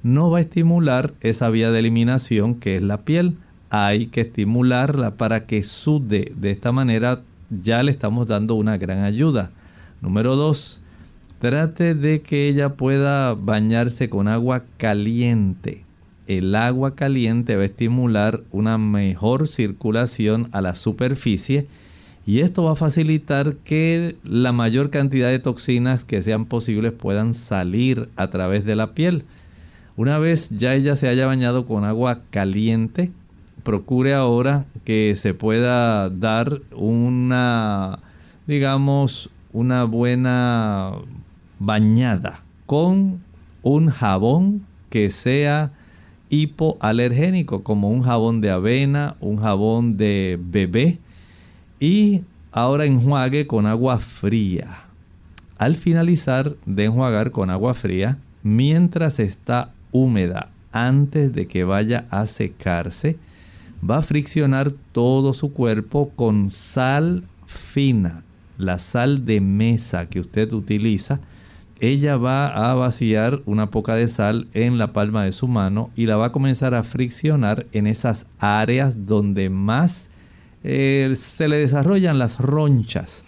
no 0.03 0.29
va 0.29 0.37
a 0.37 0.41
estimular 0.41 1.15
esa 1.21 1.49
vía 1.49 1.71
de 1.71 1.79
eliminación 1.79 2.53
que 2.53 2.75
es 2.75 2.83
la 2.83 2.97
piel. 2.97 3.37
Hay 3.71 4.05
que 4.05 4.21
estimularla 4.21 5.15
para 5.15 5.47
que 5.47 5.63
sude. 5.63 6.31
De 6.35 6.51
esta 6.51 6.71
manera 6.71 7.23
ya 7.49 7.81
le 7.81 7.89
estamos 7.89 8.27
dando 8.27 8.53
una 8.53 8.77
gran 8.77 8.99
ayuda. 8.99 9.49
Número 9.99 10.35
2. 10.35 10.79
Trate 11.39 11.95
de 11.95 12.21
que 12.21 12.47
ella 12.47 12.75
pueda 12.75 13.33
bañarse 13.33 14.11
con 14.11 14.27
agua 14.27 14.63
caliente. 14.77 15.88
El 16.29 16.53
agua 16.53 16.93
caliente 16.93 17.55
va 17.55 17.63
a 17.63 17.65
estimular 17.65 18.43
una 18.51 18.77
mejor 18.77 19.47
circulación 19.47 20.47
a 20.51 20.61
la 20.61 20.75
superficie 20.75 21.65
y 22.23 22.41
esto 22.41 22.63
va 22.65 22.73
a 22.73 22.75
facilitar 22.75 23.55
que 23.55 24.15
la 24.23 24.51
mayor 24.51 24.91
cantidad 24.91 25.29
de 25.29 25.39
toxinas 25.39 26.03
que 26.03 26.21
sean 26.21 26.45
posibles 26.45 26.93
puedan 26.93 27.33
salir 27.33 28.09
a 28.15 28.27
través 28.27 28.63
de 28.63 28.75
la 28.75 28.93
piel. 28.93 29.25
Una 29.97 30.19
vez 30.19 30.51
ya 30.51 30.75
ella 30.75 30.95
se 30.95 31.07
haya 31.07 31.25
bañado 31.25 31.65
con 31.65 31.83
agua 31.83 32.21
caliente, 32.29 33.11
procure 33.63 34.13
ahora 34.13 34.65
que 34.85 35.15
se 35.15 35.33
pueda 35.33 36.11
dar 36.11 36.61
una, 36.75 37.97
digamos, 38.45 39.31
una 39.51 39.83
buena 39.85 40.91
bañada 41.57 42.43
con 42.67 43.19
un 43.63 43.89
jabón 43.89 44.63
que 44.91 45.09
sea 45.09 45.71
hipoalergénico, 46.29 47.63
como 47.63 47.89
un 47.89 48.03
jabón 48.03 48.41
de 48.41 48.51
avena, 48.51 49.15
un 49.19 49.37
jabón 49.37 49.97
de 49.97 50.39
bebé. 50.41 50.99
Y 51.79 52.21
ahora 52.51 52.85
enjuague 52.85 53.47
con 53.47 53.65
agua 53.65 53.99
fría. 53.99 54.85
Al 55.57 55.75
finalizar 55.75 56.55
de 56.65 56.85
enjuagar 56.85 57.31
con 57.31 57.49
agua 57.49 57.73
fría, 57.73 58.17
mientras 58.43 59.19
está 59.19 59.73
húmeda 59.91 60.49
antes 60.71 61.33
de 61.33 61.47
que 61.47 61.63
vaya 61.63 62.05
a 62.09 62.25
secarse, 62.25 63.17
va 63.87 63.97
a 63.97 64.01
friccionar 64.01 64.71
todo 64.91 65.33
su 65.33 65.53
cuerpo 65.53 66.11
con 66.15 66.49
sal 66.49 67.23
fina, 67.45 68.23
la 68.57 68.77
sal 68.77 69.25
de 69.25 69.41
mesa 69.41 70.07
que 70.07 70.19
usted 70.19 70.51
utiliza. 70.53 71.19
Ella 71.81 72.17
va 72.17 72.47
a 72.71 72.73
vaciar 72.73 73.41
una 73.45 73.71
poca 73.71 73.95
de 73.95 74.09
sal 74.09 74.47
en 74.53 74.77
la 74.77 74.91
palma 74.91 75.23
de 75.23 75.31
su 75.31 75.47
mano 75.47 75.91
y 75.95 76.07
la 76.07 76.17
va 76.17 76.27
a 76.27 76.31
comenzar 76.33 76.73
a 76.73 76.83
friccionar 76.83 77.67
en 77.71 77.87
esas 77.87 78.27
áreas 78.37 79.05
donde 79.05 79.49
más 79.49 80.09
eh, 80.65 81.13
se 81.15 81.47
le 81.47 81.57
desarrollan 81.57 82.19
las 82.19 82.37
ronchas. 82.37 83.23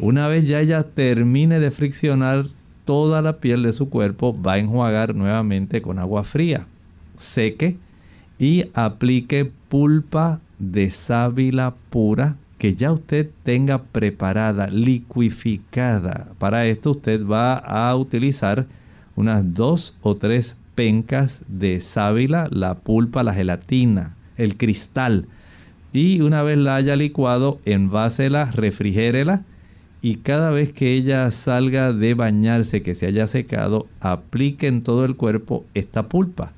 Una 0.00 0.26
vez 0.26 0.48
ya 0.48 0.60
ella 0.60 0.82
termine 0.82 1.60
de 1.60 1.70
friccionar 1.70 2.46
toda 2.84 3.22
la 3.22 3.38
piel 3.38 3.62
de 3.62 3.72
su 3.72 3.88
cuerpo, 3.90 4.36
va 4.40 4.54
a 4.54 4.58
enjuagar 4.58 5.14
nuevamente 5.14 5.80
con 5.80 6.00
agua 6.00 6.24
fría. 6.24 6.66
Seque 7.16 7.76
y 8.40 8.70
aplique 8.74 9.52
pulpa 9.68 10.40
de 10.58 10.90
sábila 10.90 11.74
pura 11.90 12.36
que 12.64 12.74
ya 12.74 12.92
usted 12.92 13.28
tenga 13.42 13.82
preparada, 13.82 14.68
liquificada. 14.68 16.30
Para 16.38 16.64
esto 16.64 16.92
usted 16.92 17.22
va 17.22 17.58
a 17.58 17.94
utilizar 17.94 18.64
unas 19.16 19.52
dos 19.52 19.98
o 20.00 20.16
tres 20.16 20.56
pencas 20.74 21.42
de 21.46 21.78
sábila, 21.82 22.48
la 22.50 22.76
pulpa, 22.76 23.22
la 23.22 23.34
gelatina, 23.34 24.16
el 24.38 24.56
cristal. 24.56 25.26
Y 25.92 26.22
una 26.22 26.42
vez 26.42 26.56
la 26.56 26.76
haya 26.76 26.96
licuado, 26.96 27.60
envásela, 27.66 28.50
refrigérela 28.50 29.42
y 30.00 30.14
cada 30.14 30.50
vez 30.50 30.72
que 30.72 30.94
ella 30.94 31.30
salga 31.32 31.92
de 31.92 32.14
bañarse, 32.14 32.80
que 32.80 32.94
se 32.94 33.04
haya 33.04 33.26
secado, 33.26 33.88
aplique 34.00 34.68
en 34.68 34.82
todo 34.82 35.04
el 35.04 35.16
cuerpo 35.16 35.66
esta 35.74 36.08
pulpa. 36.08 36.54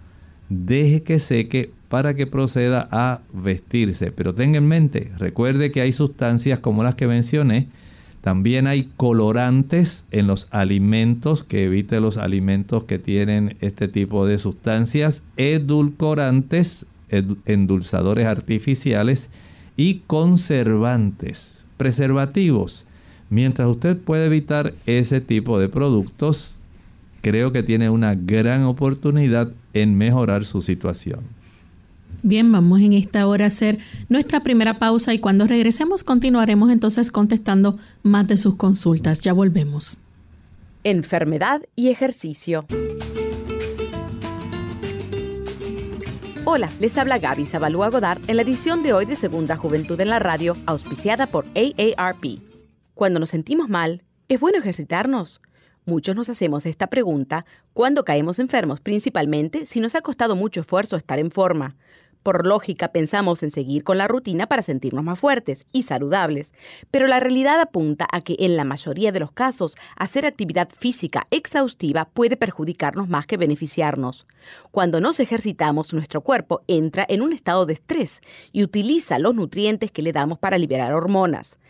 Deje 0.51 1.03
que 1.03 1.19
seque 1.19 1.73
para 1.89 2.15
que 2.15 2.27
proceda 2.27 2.89
a 2.91 3.21
vestirse. 3.33 4.13
Pero 4.13 4.35
tenga 4.35 4.59
en 4.59 4.69
mente, 4.69 5.13
recuerde 5.19 5.71
que 5.71 5.81
hay 5.81 5.93
sustancias 5.93 6.59
como 6.59 6.83
las 6.83 6.95
que 6.95 7.07
mencioné. 7.07 7.69
También 8.21 8.67
hay 8.67 8.91
colorantes 8.97 10.05
en 10.11 10.27
los 10.27 10.49
alimentos, 10.51 11.45
que 11.45 11.65
evite 11.65 12.01
los 12.01 12.17
alimentos 12.17 12.85
que 12.85 12.99
tienen 12.99 13.57
este 13.61 13.87
tipo 13.87 14.27
de 14.27 14.39
sustancias, 14.39 15.23
edulcorantes, 15.37 16.87
endulzadores 17.45 18.27
artificiales 18.27 19.29
y 19.77 20.03
conservantes, 20.09 21.67
preservativos 21.77 22.87
Mientras 23.29 23.67
usted 23.69 23.97
puede 23.97 24.27
evitar 24.27 24.75
ese 24.87 25.21
tipo 25.21 25.59
de 25.59 25.69
productos, 25.69 26.63
creo 27.23 27.51
que 27.51 27.65
tiene 27.65 27.91
una 27.91 28.15
gran 28.15 28.63
oportunidad 28.63 29.53
en 29.73 29.99
mejorar 29.99 30.45
su 30.45 30.63
situación. 30.63 31.36
Bien, 32.23 32.51
vamos 32.51 32.81
en 32.81 32.93
esta 32.93 33.27
hora 33.27 33.45
a 33.45 33.49
hacer 33.49 33.79
nuestra 34.09 34.43
primera 34.43 34.79
pausa 34.79 35.15
y 35.15 35.19
cuando 35.19 35.47
regresemos 35.47 36.03
continuaremos 36.03 36.71
entonces 36.71 37.11
contestando 37.11 37.79
más 38.03 38.27
de 38.27 38.37
sus 38.37 38.57
consultas. 38.57 39.21
Ya 39.21 39.33
volvemos. 39.33 39.99
Enfermedad 40.83 41.63
y 41.75 41.89
ejercicio. 41.89 42.65
Hola, 46.45 46.71
les 46.79 46.97
habla 46.97 47.19
Gaby 47.19 47.45
Zabalúa 47.45 47.91
Godard 47.91 48.21
en 48.29 48.37
la 48.37 48.43
edición 48.43 48.85
de 48.85 48.93
hoy 48.93 49.05
de 49.05 49.17
Segunda 49.17 49.57
Juventud 49.57 50.01
en 50.01 50.11
la 50.11 50.21
Radio, 50.21 50.57
auspiciada 50.65 51.27
por 51.27 51.45
AARP. 51.57 52.41
Cuando 52.95 53.19
nos 53.19 53.31
sentimos 53.31 53.69
mal, 53.69 54.05
¿es 54.29 54.39
bueno 54.39 54.59
ejercitarnos? 54.59 55.41
Muchos 55.87 56.17
nos 56.17 56.29
hacemos 56.29 56.67
esta 56.67 56.87
pregunta 56.87 57.47
cuando 57.73 58.05
caemos 58.05 58.39
enfermos, 58.39 58.81
principalmente 58.81 59.67
si 59.67 59.81
nos 59.81 59.95
ha 59.95 60.03
costado 60.03 60.35
mucho 60.35 60.61
esfuerzo 60.61 60.97
estar 60.97 61.19
en 61.19 61.31
forma. 61.31 61.77
Por 62.27 62.45
lógica 62.45 62.89
pensamos 62.89 63.45
en 63.45 63.53
seguir 63.53 63.85
con 63.85 63.99
la 63.99 64.09
rutina 64.09 64.49
para 64.49 64.61
sentirnos 64.61 65.05
más 65.05 65.17
fuertes 65.17 65.69
y 65.71 65.85
saludables, 65.85 66.53
pero 66.91 67.07
la 67.07 67.21
realidad 67.21 67.61
apunta 67.61 68.09
a 68.11 68.21
que 68.21 68.35
en 68.41 68.57
la 68.57 68.65
mayoría 68.65 69.13
de 69.13 69.21
los 69.21 69.31
casos 69.31 69.77
hacer 69.95 70.27
actividad 70.27 70.69
física 70.77 71.29
exhaustiva 71.31 72.07
puede 72.07 72.37
perjudicarnos 72.37 73.09
más 73.09 73.29
que 73.29 73.37
beneficiarnos. 73.37 74.27
Cuando 74.73 75.01
nos 75.01 75.21
ejercitamos, 75.21 75.95
nuestro 75.95 76.21
cuerpo 76.21 76.63
entra 76.67 77.07
en 77.09 77.23
un 77.23 77.33
estado 77.33 77.65
de 77.65 77.75
estrés 77.75 78.23
y 78.51 78.65
utiliza 78.65 79.21
los 79.21 79.37
nutrientes 79.37 79.93
que 79.93 80.03
le 80.03 80.13
damos 80.13 80.41
para 80.41 80.59
liberar 80.59 80.95
hormonas. 80.95 81.61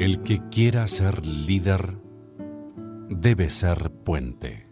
El 0.00 0.22
que 0.24 0.40
quiera 0.50 0.88
ser 0.88 1.24
líder 1.24 1.96
debe 3.08 3.50
ser 3.50 3.92
puente. 4.04 4.71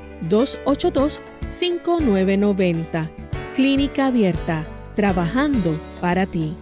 787-282-5990. 0.29 3.09
Clínica 3.55 4.07
Abierta, 4.07 4.65
trabajando 4.95 5.77
para 5.99 6.25
ti. 6.25 6.53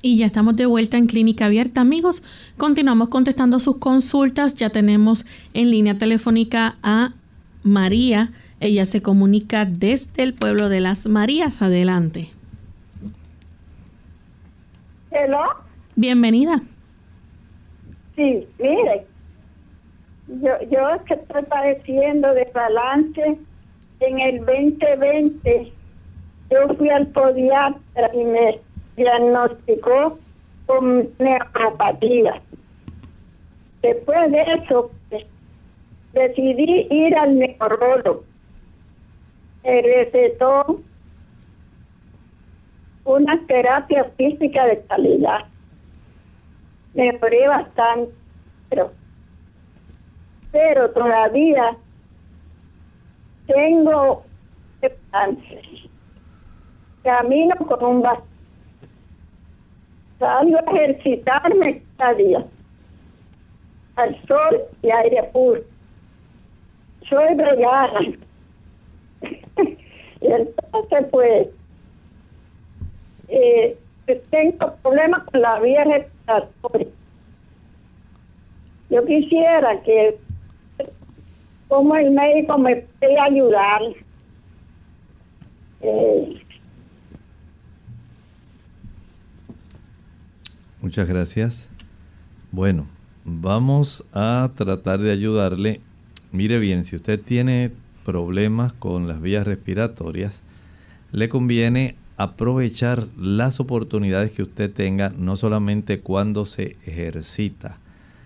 Y 0.00 0.16
ya 0.16 0.26
estamos 0.26 0.56
de 0.56 0.64
vuelta 0.64 0.96
en 0.96 1.06
Clínica 1.06 1.46
Abierta, 1.46 1.80
amigos. 1.80 2.22
Continuamos 2.56 3.08
contestando 3.08 3.60
sus 3.60 3.78
consultas. 3.78 4.54
Ya 4.54 4.70
tenemos 4.70 5.26
en 5.54 5.70
línea 5.70 5.98
telefónica 5.98 6.76
a 6.82 7.14
María. 7.62 8.32
Ella 8.60 8.86
se 8.86 9.02
comunica 9.02 9.64
desde 9.64 10.24
el 10.24 10.34
pueblo 10.34 10.68
de 10.68 10.80
las 10.80 11.06
Marías. 11.06 11.62
Adelante. 11.62 12.30
Hello. 15.12 15.44
Bienvenida. 15.94 16.60
Sí, 18.16 18.46
mire, 18.58 19.06
yo, 20.26 20.50
yo 20.70 20.90
es 20.90 21.02
que 21.02 21.14
estoy 21.14 21.42
padeciendo 21.44 22.34
de 22.34 22.50
balance. 22.52 23.38
En 24.00 24.20
el 24.20 24.38
2020 24.44 25.72
yo 26.50 26.74
fui 26.76 26.88
al 26.88 27.06
podiatra 27.08 28.10
y 28.14 28.24
me 28.24 28.60
diagnosticó 28.96 30.18
con 30.66 31.08
neuropatía. 31.18 32.40
Después 33.82 34.32
de 34.32 34.42
eso, 34.42 34.90
pues, 35.10 35.24
decidí 36.12 36.88
ir 36.90 37.16
al 37.16 37.38
neurólogo. 37.38 38.27
Me 39.68 39.82
recetó 39.82 40.80
una 43.04 43.38
terapia 43.46 44.04
física 44.16 44.64
de 44.64 44.82
calidad. 44.86 45.44
Mejoré 46.94 47.46
bastante, 47.48 48.10
pero, 48.70 48.92
pero 50.52 50.90
todavía 50.92 51.76
tengo 53.46 54.24
cáncer. 55.10 55.62
Camino 57.02 57.54
con 57.56 57.84
un 57.84 58.00
bastón 58.00 58.26
salgo 60.18 60.58
a 60.58 60.70
ejercitarme 60.72 61.82
cada 61.98 62.14
día 62.14 62.44
al 63.96 64.26
sol 64.26 64.62
y 64.82 64.90
aire 64.90 65.24
puro. 65.34 65.60
Soy 67.06 67.34
vegana. 67.34 68.27
Y 70.20 70.26
entonces, 70.26 71.06
pues, 71.10 71.48
eh, 73.28 73.78
tengo 74.30 74.74
problemas 74.82 75.24
con 75.24 75.40
la 75.40 75.60
vía 75.60 75.84
respiratoria. 75.84 76.88
Yo 78.90 79.04
quisiera 79.04 79.80
que, 79.82 80.18
como 81.68 81.94
el 81.96 82.10
médico 82.10 82.56
me 82.58 82.76
puede 82.76 83.18
ayudar, 83.20 83.82
eh, 85.82 86.42
Muchas 90.80 91.08
gracias. 91.08 91.68
Bueno, 92.52 92.86
vamos 93.24 94.08
a 94.12 94.52
tratar 94.54 95.00
de 95.00 95.10
ayudarle. 95.10 95.80
Mire 96.30 96.58
bien, 96.58 96.84
si 96.84 96.94
usted 96.94 97.20
tiene 97.20 97.72
problemas 98.08 98.72
con 98.72 99.06
las 99.06 99.20
vías 99.20 99.46
respiratorias, 99.46 100.40
le 101.12 101.28
conviene 101.28 101.94
aprovechar 102.16 103.06
las 103.18 103.60
oportunidades 103.60 104.32
que 104.32 104.42
usted 104.42 104.72
tenga, 104.72 105.10
no 105.10 105.36
solamente 105.36 106.00
cuando 106.00 106.46
se 106.46 106.78
ejercita, 106.86 107.76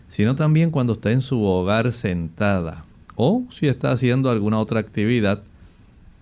sino 0.07 0.37
también 0.37 0.71
cuando 0.71 0.93
está 0.93 1.11
en 1.11 1.21
su 1.21 1.43
hogar 1.43 1.91
sentada 1.91 2.85
o 3.17 3.43
si 3.51 3.67
está 3.67 3.91
haciendo 3.91 4.31
alguna 4.31 4.61
otra 4.61 4.79
actividad. 4.79 5.43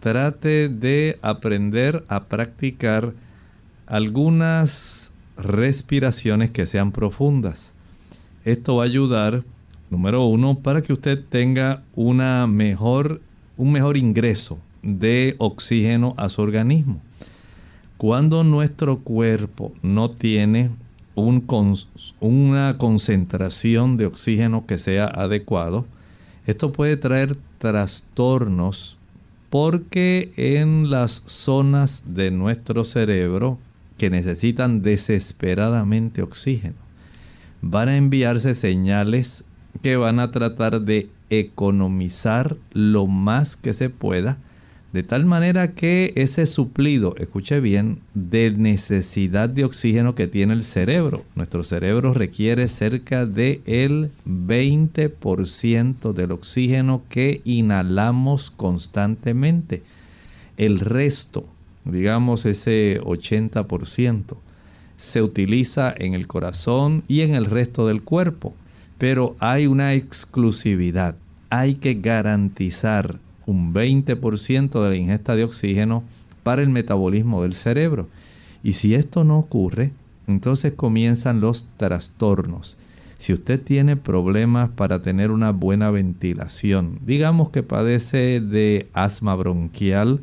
Trate 0.00 0.70
de 0.70 1.18
aprender 1.20 2.02
a 2.08 2.24
practicar 2.24 3.12
algunas 3.86 5.12
respiraciones 5.36 6.50
que 6.50 6.66
sean 6.66 6.92
profundas. 6.92 7.74
Esto 8.46 8.76
va 8.76 8.84
a 8.84 8.86
ayudar, 8.86 9.44
número 9.90 10.24
uno, 10.24 10.60
para 10.60 10.80
que 10.80 10.94
usted 10.94 11.22
tenga 11.28 11.82
una 11.94 12.46
mejor, 12.46 13.20
un 13.60 13.72
mejor 13.72 13.98
ingreso 13.98 14.58
de 14.82 15.34
oxígeno 15.36 16.14
a 16.16 16.30
su 16.30 16.40
organismo. 16.40 17.02
Cuando 17.98 18.42
nuestro 18.42 19.00
cuerpo 19.00 19.72
no 19.82 20.08
tiene 20.08 20.70
un, 21.14 21.44
una 22.20 22.78
concentración 22.78 23.98
de 23.98 24.06
oxígeno 24.06 24.64
que 24.64 24.78
sea 24.78 25.04
adecuado, 25.04 25.84
esto 26.46 26.72
puede 26.72 26.96
traer 26.96 27.36
trastornos 27.58 28.96
porque 29.50 30.32
en 30.38 30.88
las 30.88 31.22
zonas 31.26 32.04
de 32.06 32.30
nuestro 32.30 32.84
cerebro 32.84 33.58
que 33.98 34.08
necesitan 34.08 34.80
desesperadamente 34.80 36.22
oxígeno. 36.22 36.76
Van 37.60 37.90
a 37.90 37.98
enviarse 37.98 38.54
señales 38.54 39.44
que 39.82 39.96
van 39.96 40.18
a 40.18 40.30
tratar 40.30 40.80
de 40.80 41.10
economizar 41.30 42.56
lo 42.72 43.06
más 43.06 43.56
que 43.56 43.72
se 43.72 43.88
pueda, 43.88 44.38
de 44.92 45.04
tal 45.04 45.24
manera 45.24 45.72
que 45.72 46.12
ese 46.16 46.46
suplido, 46.46 47.14
escuche 47.16 47.60
bien, 47.60 48.00
de 48.14 48.50
necesidad 48.50 49.48
de 49.48 49.64
oxígeno 49.64 50.16
que 50.16 50.26
tiene 50.26 50.52
el 50.52 50.64
cerebro. 50.64 51.24
Nuestro 51.36 51.62
cerebro 51.62 52.12
requiere 52.12 52.66
cerca 52.66 53.24
del 53.24 53.62
el 53.66 54.10
20% 54.26 56.12
del 56.12 56.32
oxígeno 56.32 57.02
que 57.08 57.40
inhalamos 57.44 58.50
constantemente. 58.50 59.84
El 60.56 60.80
resto 60.80 61.46
digamos 61.84 62.46
ese 62.46 63.00
80%, 63.02 64.36
se 64.96 65.22
utiliza 65.22 65.94
en 65.96 66.14
el 66.14 66.26
corazón 66.26 67.04
y 67.08 67.22
en 67.22 67.34
el 67.34 67.46
resto 67.46 67.86
del 67.86 68.02
cuerpo. 68.02 68.54
Pero 69.00 69.34
hay 69.38 69.66
una 69.66 69.94
exclusividad. 69.94 71.16
Hay 71.48 71.76
que 71.76 71.94
garantizar 71.94 73.18
un 73.46 73.72
20% 73.72 74.82
de 74.82 74.88
la 74.90 74.94
ingesta 74.94 75.34
de 75.34 75.44
oxígeno 75.44 76.04
para 76.42 76.60
el 76.60 76.68
metabolismo 76.68 77.42
del 77.42 77.54
cerebro. 77.54 78.08
Y 78.62 78.74
si 78.74 78.94
esto 78.94 79.24
no 79.24 79.38
ocurre, 79.38 79.92
entonces 80.26 80.74
comienzan 80.74 81.40
los 81.40 81.70
trastornos. 81.78 82.76
Si 83.16 83.32
usted 83.32 83.58
tiene 83.62 83.96
problemas 83.96 84.68
para 84.68 85.00
tener 85.00 85.30
una 85.30 85.52
buena 85.52 85.90
ventilación, 85.90 86.98
digamos 87.02 87.48
que 87.48 87.62
padece 87.62 88.42
de 88.42 88.90
asma 88.92 89.34
bronquial, 89.34 90.20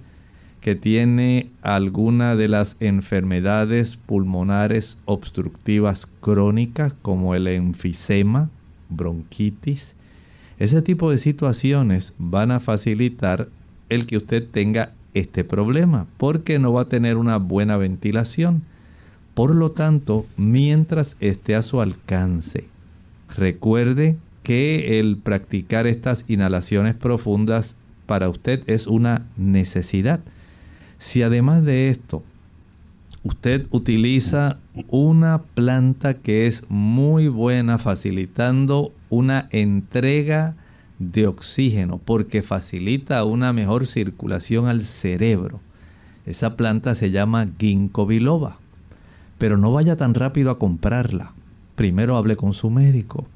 que 0.62 0.76
tiene 0.76 1.50
alguna 1.64 2.36
de 2.36 2.48
las 2.48 2.76
enfermedades 2.80 3.96
pulmonares 3.96 5.02
obstructivas 5.06 6.06
crónicas 6.22 6.94
como 7.02 7.34
el 7.34 7.48
enfisema, 7.48 8.52
bronquitis, 8.90 9.96
Ese 10.60 10.82
tipo 10.82 11.12
de 11.12 11.20
situaciones 11.20 12.16
van 12.18 12.50
a 12.50 12.60
facilitar 12.60 13.48
el 13.90 14.08
que 14.08 14.18
usted 14.18 14.44
tenga 14.44 14.94
este 15.14 15.44
problema, 15.44 16.08
porque 16.18 16.58
no 16.58 16.74
va 16.74 16.82
a 16.82 16.90
tener 16.90 17.18
una 17.18 17.38
buena 17.38 17.78
ventilación. 17.78 18.64
Por 19.34 19.54
lo 19.54 19.70
tanto, 19.70 20.26
mientras 20.36 21.16
esté 21.20 21.56
a 21.56 21.62
su 21.62 21.80
alcance, 21.80 22.66
recuerde 23.36 24.18
que 24.42 25.00
el 25.00 25.18
practicar 25.18 25.86
estas 25.86 26.26
inhalaciones 26.28 26.96
profundas 26.96 27.76
para 28.08 28.30
usted 28.30 28.64
es 28.68 28.88
una 28.88 29.26
necesidad. 29.36 30.22
Si 30.98 31.22
además 31.22 31.64
de 31.64 31.90
esto 31.90 32.24
usted 33.28 33.68
utiliza 33.72 34.58
una 34.88 35.42
planta 35.42 36.14
que 36.14 36.48
es 36.48 36.64
muy 36.70 37.28
buena 37.28 37.78
facilitando 37.78 38.94
una 39.10 39.50
entrega 39.52 40.56
de 40.98 41.28
oxígeno 41.28 41.98
porque 41.98 42.42
facilita 42.42 43.26
una 43.26 43.52
mejor 43.52 43.86
circulación 43.86 44.68
al 44.68 44.82
cerebro. 44.84 45.60
Esa 46.26 46.56
planta 46.56 46.96
se 46.96 47.12
llama 47.12 47.50
ginkgo 47.60 48.06
biloba. 48.06 48.60
Pero 49.38 49.58
no 49.58 49.74
vaya 49.74 49.98
tan 49.98 50.14
rápido 50.14 50.50
a 50.50 50.58
comprarla. 50.58 51.34
Primero 51.76 52.16
hable 52.16 52.38
con 52.38 52.54
su 52.54 52.70
médico. 52.70 53.28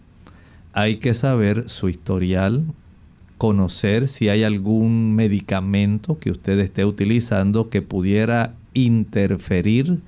Hay 0.72 0.98
que 0.98 1.14
saber 1.14 1.70
su 1.70 1.90
historial, 1.90 2.64
conocer 3.38 4.08
si 4.08 4.30
hay 4.30 4.46
algún 4.46 5.16
medicamento 5.16 6.18
que 6.18 6.32
usted 6.32 6.60
esté 6.60 6.86
utilizando 6.86 7.70
que 7.70 7.82
pudiera 7.82 8.56
interferir 8.74 10.00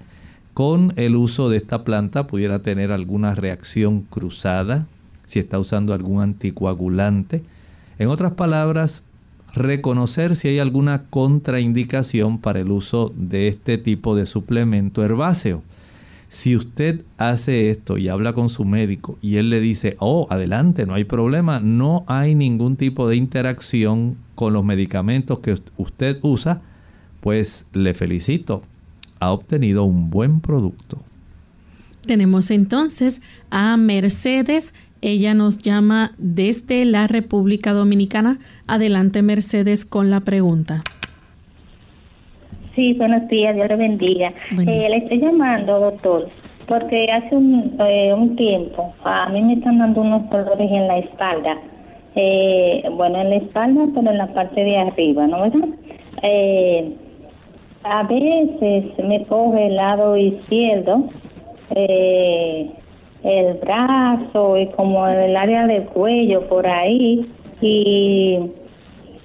con 0.54 0.94
el 0.98 1.16
uso 1.16 1.50
de 1.50 1.58
esta 1.58 1.84
planta, 1.84 2.28
pudiera 2.28 2.60
tener 2.60 2.92
alguna 2.92 3.34
reacción 3.34 4.02
cruzada, 4.02 4.88
si 5.26 5.40
está 5.40 5.58
usando 5.58 5.94
algún 5.94 6.22
anticoagulante. 6.22 7.44
En 7.98 8.10
otras 8.10 8.34
palabras, 8.34 9.04
reconocer 9.54 10.36
si 10.36 10.48
hay 10.48 10.60
alguna 10.60 11.06
contraindicación 11.10 12.40
para 12.40 12.60
el 12.60 12.72
uso 12.72 13.14
de 13.16 13.48
este 13.48 13.78
tipo 13.78 14.16
de 14.16 14.26
suplemento 14.26 15.04
herbáceo. 15.04 15.64
Si 16.28 16.56
usted 16.56 17.02
hace 17.20 17.70
esto 17.70 18.00
y 18.00 18.10
habla 18.10 18.34
con 18.34 18.50
su 18.50 18.66
médico 18.66 19.20
y 19.22 19.38
él 19.38 19.52
le 19.52 19.60
dice, 19.60 19.96
oh, 20.00 20.26
adelante, 20.32 20.88
no 20.88 20.96
hay 20.96 21.04
problema, 21.04 21.60
no 21.60 22.04
hay 22.08 22.34
ningún 22.34 22.76
tipo 22.76 23.08
de 23.08 23.16
interacción 23.16 24.18
con 24.34 24.54
los 24.54 24.66
medicamentos 24.66 25.40
que 25.40 25.56
usted 25.78 26.18
usa, 26.24 26.62
pues 27.24 27.70
le 27.74 27.94
felicito, 27.94 28.64
ha 29.22 29.32
obtenido 29.32 29.86
un 29.86 30.10
buen 30.10 30.42
producto. 30.42 30.98
Tenemos 32.06 32.52
entonces 32.52 33.22
a 33.50 33.78
Mercedes, 33.78 34.74
ella 35.02 35.34
nos 35.34 35.58
llama 35.58 36.12
desde 36.18 36.84
la 36.84 37.08
República 37.08 37.72
Dominicana. 37.72 38.40
Adelante 38.68 39.22
Mercedes 39.22 39.86
con 39.86 40.10
la 40.10 40.20
pregunta. 40.20 40.84
Sí, 42.76 42.94
buenos 42.96 43.26
días, 43.30 43.56
Dios 43.56 43.70
le 43.70 43.76
bendiga. 43.78 44.34
Eh, 44.60 44.90
le 44.90 44.98
estoy 44.98 45.22
llamando, 45.22 45.80
doctor, 45.80 46.28
porque 46.68 47.08
hace 47.10 47.38
un, 47.38 47.78
eh, 47.80 48.14
un 48.14 48.36
tiempo 48.36 48.94
a 49.06 49.30
mí 49.30 49.42
me 49.42 49.54
están 49.54 49.78
dando 49.78 50.02
unos 50.02 50.30
dolores 50.30 50.70
en 50.70 50.88
la 50.88 50.98
espalda. 50.98 51.58
Eh, 52.16 52.84
bueno, 52.92 53.22
en 53.22 53.30
la 53.30 53.36
espalda, 53.38 53.86
pero 53.96 54.12
en 54.12 54.18
la 54.18 54.28
parte 54.34 54.62
de 54.62 54.78
arriba, 54.78 55.26
¿no 55.26 55.42
verdad? 55.42 55.70
Eh, 56.22 56.98
a 57.84 58.04
veces 58.04 58.98
me 59.04 59.26
coge 59.26 59.68
el 59.68 59.76
lado 59.76 60.16
izquierdo, 60.18 61.04
eh, 61.76 62.72
el 63.24 63.54
brazo 63.56 64.58
y 64.58 64.68
como 64.68 65.08
el 65.08 65.36
área 65.36 65.66
del 65.68 65.84
cuello 65.86 66.48
por 66.48 66.68
ahí 66.68 67.26
y, 67.62 68.40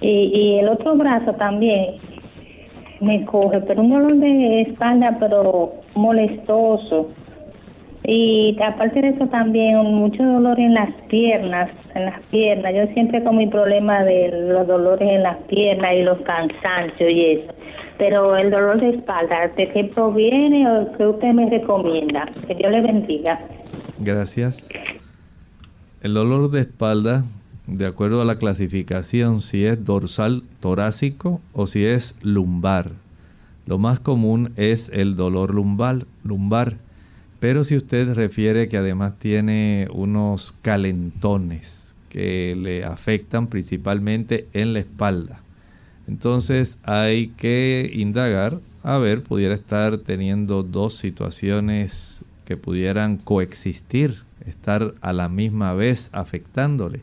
y, 0.01 0.09
y 0.09 0.59
el 0.59 0.69
otro 0.69 0.97
brazo 0.97 1.33
también 1.35 1.97
me 3.01 3.25
coge, 3.25 3.61
pero 3.61 3.83
un 3.83 3.91
dolor 3.91 4.17
de 4.17 4.63
espalda, 4.63 5.17
pero 5.21 5.73
molestoso. 5.95 7.11
Y 8.05 8.57
aparte 8.63 9.03
de 9.03 9.09
eso 9.09 9.27
también 9.27 9.77
mucho 9.77 10.23
dolor 10.25 10.59
en 10.59 10.75
las 10.75 10.91
piernas, 11.09 11.71
en 11.95 12.07
las 12.07 12.21
piernas. 12.31 12.73
Yo 12.75 12.87
siempre 12.95 13.23
con 13.23 13.37
mi 13.37 13.47
problema 13.47 14.03
de 14.05 14.31
los 14.49 14.67
dolores 14.67 15.09
en 15.09 15.23
las 15.23 15.37
piernas 15.49 15.93
y 15.95 16.03
los 16.03 16.19
cansancios 16.23 17.11
y 17.11 17.25
eso. 17.27 17.53
Pero 17.99 18.37
el 18.37 18.51
dolor 18.51 18.81
de 18.81 18.91
espalda, 18.91 19.49
¿de 19.57 19.69
qué 19.73 19.85
proviene 19.93 20.71
o 20.71 20.97
qué 20.97 21.07
usted 21.07 21.33
me 21.33 21.51
recomienda? 21.51 22.27
Que 22.47 22.55
Dios 22.55 22.71
le 22.71 22.81
bendiga. 22.81 23.41
Gracias. 23.99 24.69
El 26.01 26.15
dolor 26.15 26.51
de 26.51 26.61
espalda 26.61 27.25
de 27.69 27.87
acuerdo 27.87 28.23
a 28.23 28.25
la 28.25 28.39
clasificación, 28.39 29.43
si 29.43 29.67
es 29.67 29.85
dorsal 29.85 30.43
torácico 30.61 31.41
o 31.53 31.67
si 31.67 31.85
es 31.85 32.19
lumbar. 32.23 32.93
Lo 33.67 33.77
más 33.77 34.01
común 34.01 34.53
es 34.57 34.89
el 34.89 35.17
dolor 35.17 35.55
lumbar, 35.55 36.07
lumbar. 36.25 36.77
Pero 37.41 37.65
si 37.65 37.77
usted 37.77 38.15
refiere 38.15 38.69
que 38.69 38.79
además 38.79 39.19
tiene 39.19 39.87
unos 39.93 40.53
calentones 40.63 41.95
que 42.09 42.57
le 42.57 42.85
afectan 42.85 43.49
principalmente 43.49 44.49
en 44.55 44.73
la 44.73 44.79
espalda, 44.79 45.43
entonces 46.09 46.79
hay 46.83 47.29
que 47.37 47.91
indagar, 47.95 48.61
a 48.83 48.99
ver, 48.99 49.23
pudiera 49.23 49.55
estar 49.55 49.99
teniendo 49.99 50.63
dos 50.65 50.95
situaciones 50.97 52.25
que 52.45 52.57
pudieran 52.57 53.19
coexistir, 53.19 54.25
estar 54.47 54.95
a 55.01 55.13
la 55.13 55.29
misma 55.29 55.75
vez 55.75 56.11
afectándole 56.13 57.03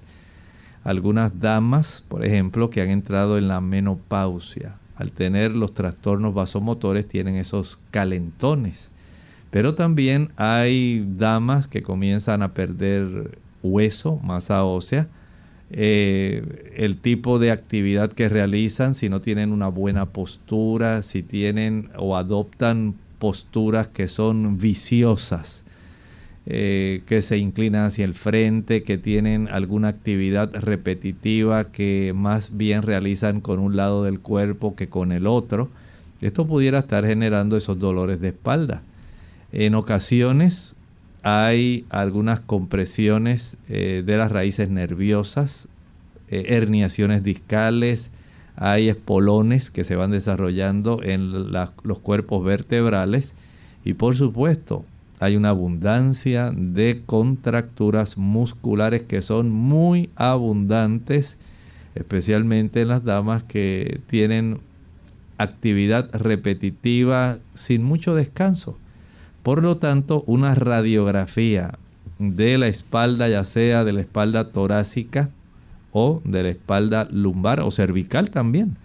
algunas 0.86 1.40
damas, 1.40 2.06
por 2.08 2.24
ejemplo, 2.24 2.70
que 2.70 2.80
han 2.80 2.90
entrado 2.90 3.40
en 3.40 3.48
la 3.48 3.60
menopausia, 3.60 4.78
al 4.96 5.12
tener 5.12 5.52
los 5.52 5.74
trastornos 5.74 6.36
vasomotores, 6.36 7.08
tienen 7.08 7.36
esos 7.36 7.80
calentones. 7.90 8.92
Pero 9.50 9.74
también 9.74 10.30
hay 10.38 11.04
damas 11.18 11.68
que 11.68 11.82
comienzan 11.82 12.44
a 12.44 12.54
perder 12.54 13.40
hueso, 13.64 14.18
masa 14.18 14.64
ósea, 14.64 15.08
eh, 15.78 16.72
el 16.78 16.96
tipo 16.96 17.38
de 17.38 17.52
actividad 17.52 18.14
que 18.14 18.30
realizan, 18.30 18.96
si 18.96 19.10
no 19.10 19.20
tienen 19.20 19.52
una 19.52 19.68
buena 19.68 20.06
postura, 20.06 21.02
si 21.02 21.22
tienen 21.22 21.90
o 21.98 22.16
adoptan 22.16 22.96
posturas 23.20 23.90
que 23.90 24.08
son 24.08 24.58
viciosas, 24.58 25.66
eh, 26.46 27.02
que 27.06 27.22
se 27.22 27.38
inclinan 27.40 27.84
hacia 27.84 28.06
el 28.06 28.14
frente, 28.14 28.84
que 28.84 28.98
tienen 28.98 29.50
alguna 29.50 29.90
actividad 29.90 30.50
repetitiva 30.54 31.74
que 31.74 32.14
más 32.16 32.56
bien 32.56 32.82
realizan 32.82 33.42
con 33.42 33.60
un 33.60 33.76
lado 33.76 34.06
del 34.06 34.22
cuerpo 34.22 34.78
que 34.78 34.88
con 34.88 35.12
el 35.12 35.28
otro. 35.28 35.70
Esto 36.22 36.48
pudiera 36.48 36.80
estar 36.80 37.06
generando 37.06 37.58
esos 37.58 37.80
dolores 37.80 38.22
de 38.22 38.30
espalda. 38.30 38.82
En 39.52 39.76
ocasiones 39.76 40.75
hay 41.26 41.88
algunas 41.90 42.40
compresiones 42.40 43.58
eh, 43.68 44.04
de 44.06 44.16
las 44.16 44.32
raíces 44.32 44.70
nerviosas, 44.70 45.68
eh, 46.28 46.46
herniaciones 46.50 47.24
discales, 47.24 48.12
hay 48.56 48.90
espolones 48.90 49.72
que 49.72 49.84
se 49.84 49.96
van 49.96 50.12
desarrollando 50.12 51.02
en 51.02 51.52
los 51.52 52.00
cuerpos 52.00 52.46
vertebrales 52.46 53.34
y 53.84 53.96
por 53.96 54.16
supuesto 54.16 54.86
hay 55.20 55.36
una 55.36 55.50
abundancia 55.50 56.52
de 56.56 57.02
contracturas 57.08 58.20
musculares 58.20 59.04
que 59.04 59.24
son 59.24 59.50
muy 59.50 60.12
abundantes, 60.16 61.40
especialmente 61.96 62.82
en 62.82 62.90
las 62.90 63.04
damas 63.04 63.42
que 63.42 64.00
tienen 64.06 64.60
actividad 65.40 66.08
repetitiva 66.14 67.40
sin 67.56 67.84
mucho 67.84 68.14
descanso. 68.14 68.78
Por 69.46 69.62
lo 69.62 69.78
tanto, 69.78 70.24
una 70.26 70.56
radiografía 70.56 71.78
de 72.18 72.58
la 72.58 72.68
espalda, 72.68 73.30
ya 73.30 73.44
sea 73.44 73.84
de 73.84 73.94
la 73.94 74.02
espalda 74.02 74.50
torácica 74.50 75.30
o 75.92 76.20
de 76.24 76.42
la 76.42 76.50
espalda 76.50 77.08
lumbar 77.12 77.60
o 77.60 77.70
cervical 77.70 78.32
también. 78.32 78.76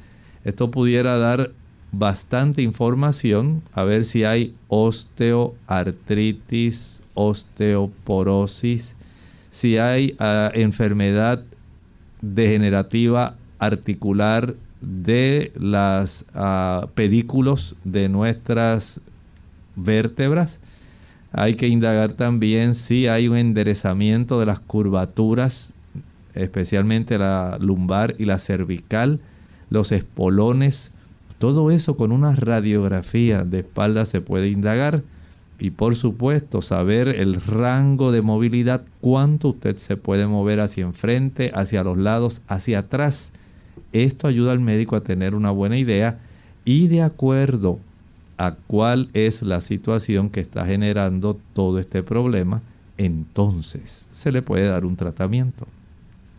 Esto 0.44 0.70
pudiera 0.70 1.16
dar 1.16 1.53
bastante 1.92 2.61
información 2.61 3.62
a 3.73 3.85
ver 3.85 4.05
si 4.05 4.25
hay 4.25 4.55
osteoartritis, 4.68 7.01
osteoporosis, 7.14 8.96
si 9.49 9.79
hay 9.79 10.14
ah, 10.18 10.51
enfermedad 10.53 11.42
degenerativa 12.20 13.37
articular 13.59 14.57
de 14.83 15.53
las 15.59 16.27
uh, 16.35 16.87
pedículos 16.88 17.77
de 17.85 18.11
nuestras 18.11 19.01
vértebras. 19.82 20.60
Hay 21.32 21.54
que 21.54 21.68
indagar 21.68 22.12
también 22.14 22.74
si 22.74 23.06
hay 23.06 23.28
un 23.28 23.36
enderezamiento 23.36 24.40
de 24.40 24.46
las 24.46 24.60
curvaturas, 24.60 25.74
especialmente 26.34 27.18
la 27.18 27.58
lumbar 27.60 28.14
y 28.18 28.24
la 28.24 28.38
cervical, 28.38 29.20
los 29.68 29.92
espolones, 29.92 30.92
todo 31.38 31.70
eso 31.70 31.96
con 31.96 32.12
una 32.12 32.34
radiografía 32.34 33.44
de 33.44 33.60
espalda 33.60 34.04
se 34.04 34.20
puede 34.20 34.48
indagar, 34.48 35.02
y 35.58 35.70
por 35.70 35.94
supuesto 35.94 36.62
saber 36.62 37.08
el 37.08 37.34
rango 37.36 38.12
de 38.12 38.22
movilidad, 38.22 38.82
cuánto 39.00 39.48
usted 39.48 39.76
se 39.76 39.96
puede 39.96 40.26
mover 40.26 40.60
hacia 40.60 40.84
enfrente, 40.84 41.52
hacia 41.54 41.84
los 41.84 41.98
lados, 41.98 42.42
hacia 42.48 42.80
atrás. 42.80 43.32
Esto 43.92 44.26
ayuda 44.26 44.52
al 44.52 44.60
médico 44.60 44.96
a 44.96 45.02
tener 45.02 45.34
una 45.34 45.50
buena 45.50 45.76
idea 45.76 46.18
y 46.64 46.88
de 46.88 47.02
acuerdo 47.02 47.78
a 48.40 48.55
cuál 48.66 49.11
es 49.12 49.42
la 49.42 49.61
situación 49.61 50.31
que 50.31 50.40
está 50.40 50.64
generando 50.64 51.37
todo 51.53 51.79
este 51.79 52.03
problema, 52.03 52.62
entonces 52.96 54.09
se 54.12 54.33
le 54.33 54.40
puede 54.40 54.66
dar 54.66 54.87
un 54.87 54.96
tratamiento. 54.96 55.66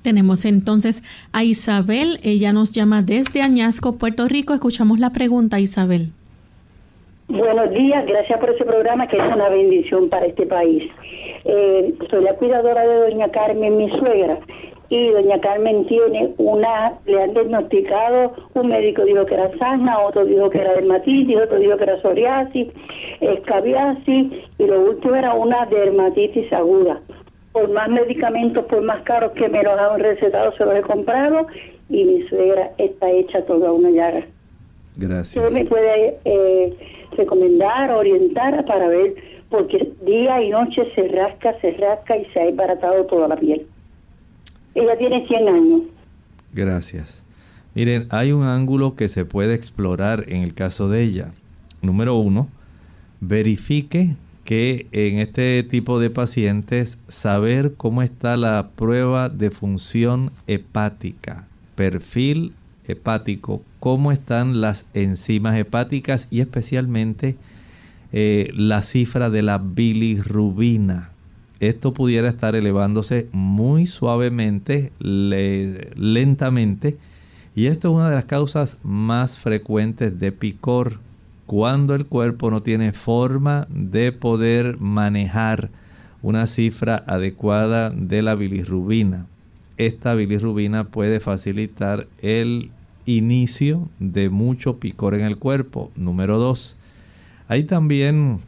Tenemos 0.01 0.45
entonces 0.45 1.03
a 1.31 1.43
Isabel, 1.43 2.19
ella 2.23 2.53
nos 2.53 2.71
llama 2.71 3.03
desde 3.03 3.43
Añasco, 3.43 3.97
Puerto 3.99 4.27
Rico. 4.27 4.55
Escuchamos 4.55 4.97
la 4.97 5.11
pregunta, 5.11 5.59
Isabel. 5.59 6.09
Buenos 7.27 7.69
días, 7.69 8.03
gracias 8.07 8.39
por 8.39 8.49
ese 8.49 8.65
programa 8.65 9.07
que 9.07 9.17
es 9.17 9.35
una 9.35 9.49
bendición 9.49 10.09
para 10.09 10.25
este 10.25 10.47
país. 10.47 10.83
Eh, 11.45 11.93
soy 12.09 12.23
la 12.23 12.33
cuidadora 12.33 12.81
de 12.81 13.11
doña 13.11 13.29
Carmen, 13.29 13.77
mi 13.77 13.89
suegra, 13.91 14.39
y 14.91 15.09
doña 15.09 15.39
Carmen 15.39 15.85
tiene 15.85 16.33
una, 16.37 16.99
le 17.05 17.23
han 17.23 17.33
diagnosticado, 17.33 18.33
un 18.55 18.67
médico 18.67 19.05
dijo 19.05 19.25
que 19.25 19.35
era 19.35 19.57
sana, 19.57 19.99
otro 19.99 20.25
dijo 20.25 20.49
que 20.49 20.59
era 20.59 20.73
dermatitis, 20.73 21.37
otro 21.37 21.59
dijo 21.59 21.77
que 21.77 21.83
era 21.83 22.01
psoriasis, 22.01 22.67
escabiasis, 23.21 24.33
y 24.57 24.65
lo 24.65 24.81
último 24.81 25.15
era 25.15 25.33
una 25.33 25.65
dermatitis 25.67 26.51
aguda. 26.51 26.99
Por 27.53 27.69
más 27.69 27.87
medicamentos, 27.87 28.65
por 28.65 28.81
más 28.81 29.01
caros 29.03 29.31
que 29.31 29.47
me 29.47 29.63
los 29.63 29.79
han 29.79 29.97
recetado, 29.97 30.51
se 30.57 30.65
los 30.65 30.75
he 30.75 30.81
comprado, 30.81 31.47
y 31.87 32.03
mi 32.03 32.27
suegra 32.27 32.71
está 32.77 33.09
hecha 33.11 33.45
toda 33.45 33.71
una 33.71 33.91
llaga. 33.91 34.25
Gracias. 34.97 35.41
¿Usted 35.41 35.57
me 35.57 35.69
puede 35.69 36.17
eh, 36.25 36.75
recomendar, 37.15 37.91
orientar 37.91 38.65
para 38.65 38.89
ver? 38.89 39.15
Porque 39.49 39.93
día 40.03 40.41
y 40.41 40.49
noche 40.49 40.83
se 40.95 41.07
rasca, 41.07 41.57
se 41.61 41.71
rasca 41.71 42.17
y 42.17 42.25
se 42.33 42.41
ha 42.41 42.47
embaratado 42.49 43.05
toda 43.05 43.29
la 43.29 43.37
piel. 43.37 43.65
Ella 44.75 44.97
tiene 44.97 45.27
100 45.27 45.47
años. 45.49 45.81
Gracias. 46.53 47.23
Miren, 47.73 48.07
hay 48.09 48.31
un 48.31 48.43
ángulo 48.43 48.95
que 48.95 49.09
se 49.09 49.25
puede 49.25 49.53
explorar 49.53 50.25
en 50.27 50.43
el 50.43 50.53
caso 50.53 50.89
de 50.89 51.03
ella. 51.03 51.31
Número 51.81 52.15
uno, 52.15 52.49
verifique 53.21 54.15
que 54.43 54.87
en 54.91 55.19
este 55.19 55.63
tipo 55.63 55.99
de 55.99 56.09
pacientes 56.09 56.97
saber 57.07 57.75
cómo 57.75 58.01
está 58.01 58.35
la 58.35 58.71
prueba 58.75 59.29
de 59.29 59.51
función 59.51 60.31
hepática, 60.47 61.47
perfil 61.75 62.53
hepático, 62.85 63.61
cómo 63.79 64.11
están 64.11 64.59
las 64.59 64.85
enzimas 64.93 65.57
hepáticas 65.57 66.27
y 66.29 66.41
especialmente 66.41 67.37
eh, 68.11 68.49
la 68.53 68.81
cifra 68.81 69.29
de 69.29 69.41
la 69.43 69.59
bilirrubina 69.59 71.10
esto 71.61 71.93
pudiera 71.93 72.27
estar 72.27 72.55
elevándose 72.55 73.29
muy 73.31 73.85
suavemente, 73.85 74.91
lentamente, 74.99 76.97
y 77.55 77.67
esto 77.67 77.89
es 77.89 77.95
una 77.95 78.09
de 78.09 78.15
las 78.15 78.25
causas 78.25 78.79
más 78.83 79.37
frecuentes 79.37 80.19
de 80.19 80.31
picor, 80.31 80.99
cuando 81.45 81.93
el 81.93 82.07
cuerpo 82.07 82.49
no 82.49 82.63
tiene 82.63 82.93
forma 82.93 83.67
de 83.69 84.11
poder 84.11 84.79
manejar 84.79 85.69
una 86.23 86.47
cifra 86.47 87.03
adecuada 87.05 87.91
de 87.91 88.23
la 88.23 88.33
bilirrubina. 88.33 89.27
Esta 89.77 90.15
bilirrubina 90.15 90.85
puede 90.85 91.19
facilitar 91.19 92.07
el 92.21 92.71
inicio 93.05 93.87
de 93.99 94.29
mucho 94.29 94.77
picor 94.77 95.13
en 95.13 95.21
el 95.21 95.37
cuerpo. 95.37 95.91
Número 95.95 96.39
2. 96.39 96.77
Hay 97.49 97.65
también 97.65 98.39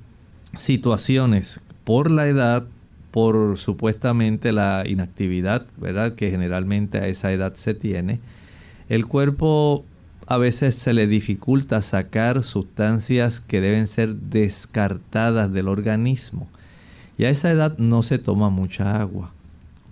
situaciones 0.56 1.60
por 1.84 2.10
la 2.10 2.28
edad 2.28 2.66
por 3.14 3.60
supuestamente 3.60 4.52
la 4.52 4.86
inactividad, 4.88 5.68
¿verdad? 5.78 6.16
Que 6.16 6.32
generalmente 6.32 6.98
a 6.98 7.06
esa 7.06 7.32
edad 7.32 7.54
se 7.54 7.76
tiene. 7.76 8.20
El 8.90 9.06
cuerpo 9.06 9.86
a 10.26 10.40
veces 10.40 10.74
se 10.74 10.94
le 10.94 11.06
dificulta 11.06 11.84
sacar 11.84 12.44
sustancias 12.44 13.40
que 13.40 13.62
deben 13.62 13.86
ser 13.86 14.16
descartadas 14.16 15.54
del 15.54 15.68
organismo. 15.68 16.48
Y 17.16 17.26
a 17.26 17.30
esa 17.30 17.52
edad 17.52 17.78
no 17.78 18.02
se 18.02 18.18
toma 18.18 18.50
mucha 18.50 19.00
agua. 19.00 19.32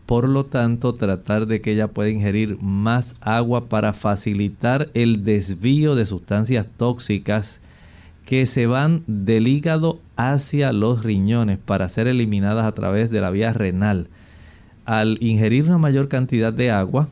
Por 0.08 0.28
lo 0.28 0.46
tanto, 0.46 0.96
tratar 0.96 1.46
de 1.46 1.62
que 1.62 1.74
ella 1.74 1.90
pueda 1.90 2.10
ingerir 2.10 2.58
más 2.60 3.16
agua 3.22 3.70
para 3.70 3.94
facilitar 3.94 4.90
el 4.96 5.24
desvío 5.24 5.94
de 5.94 6.08
sustancias 6.08 6.66
tóxicas 6.76 7.61
que 8.32 8.46
se 8.46 8.66
van 8.66 9.04
del 9.08 9.46
hígado 9.46 10.00
hacia 10.16 10.72
los 10.72 11.04
riñones 11.04 11.58
para 11.58 11.90
ser 11.90 12.08
eliminadas 12.08 12.66
a 12.66 12.72
través 12.72 13.12
de 13.12 13.20
la 13.20 13.30
vía 13.30 13.52
renal. 13.52 14.08
Al 14.86 15.18
ingerir 15.20 15.66
una 15.66 15.78
mayor 15.78 16.08
cantidad 16.08 16.54
de 16.54 16.72
agua, 16.72 17.10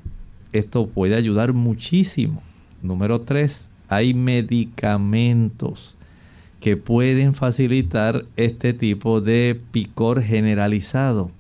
esto 0.54 0.88
puede 0.88 1.16
ayudar 1.16 1.52
muchísimo. 1.52 2.42
Número 2.82 3.20
3, 3.20 3.70
hay 3.90 4.14
medicamentos 4.14 5.98
que 6.62 6.78
pueden 6.78 7.34
facilitar 7.34 8.24
este 8.38 8.72
tipo 8.72 9.20
de 9.20 9.60
picor 9.74 10.22
generalizado. 10.22 11.32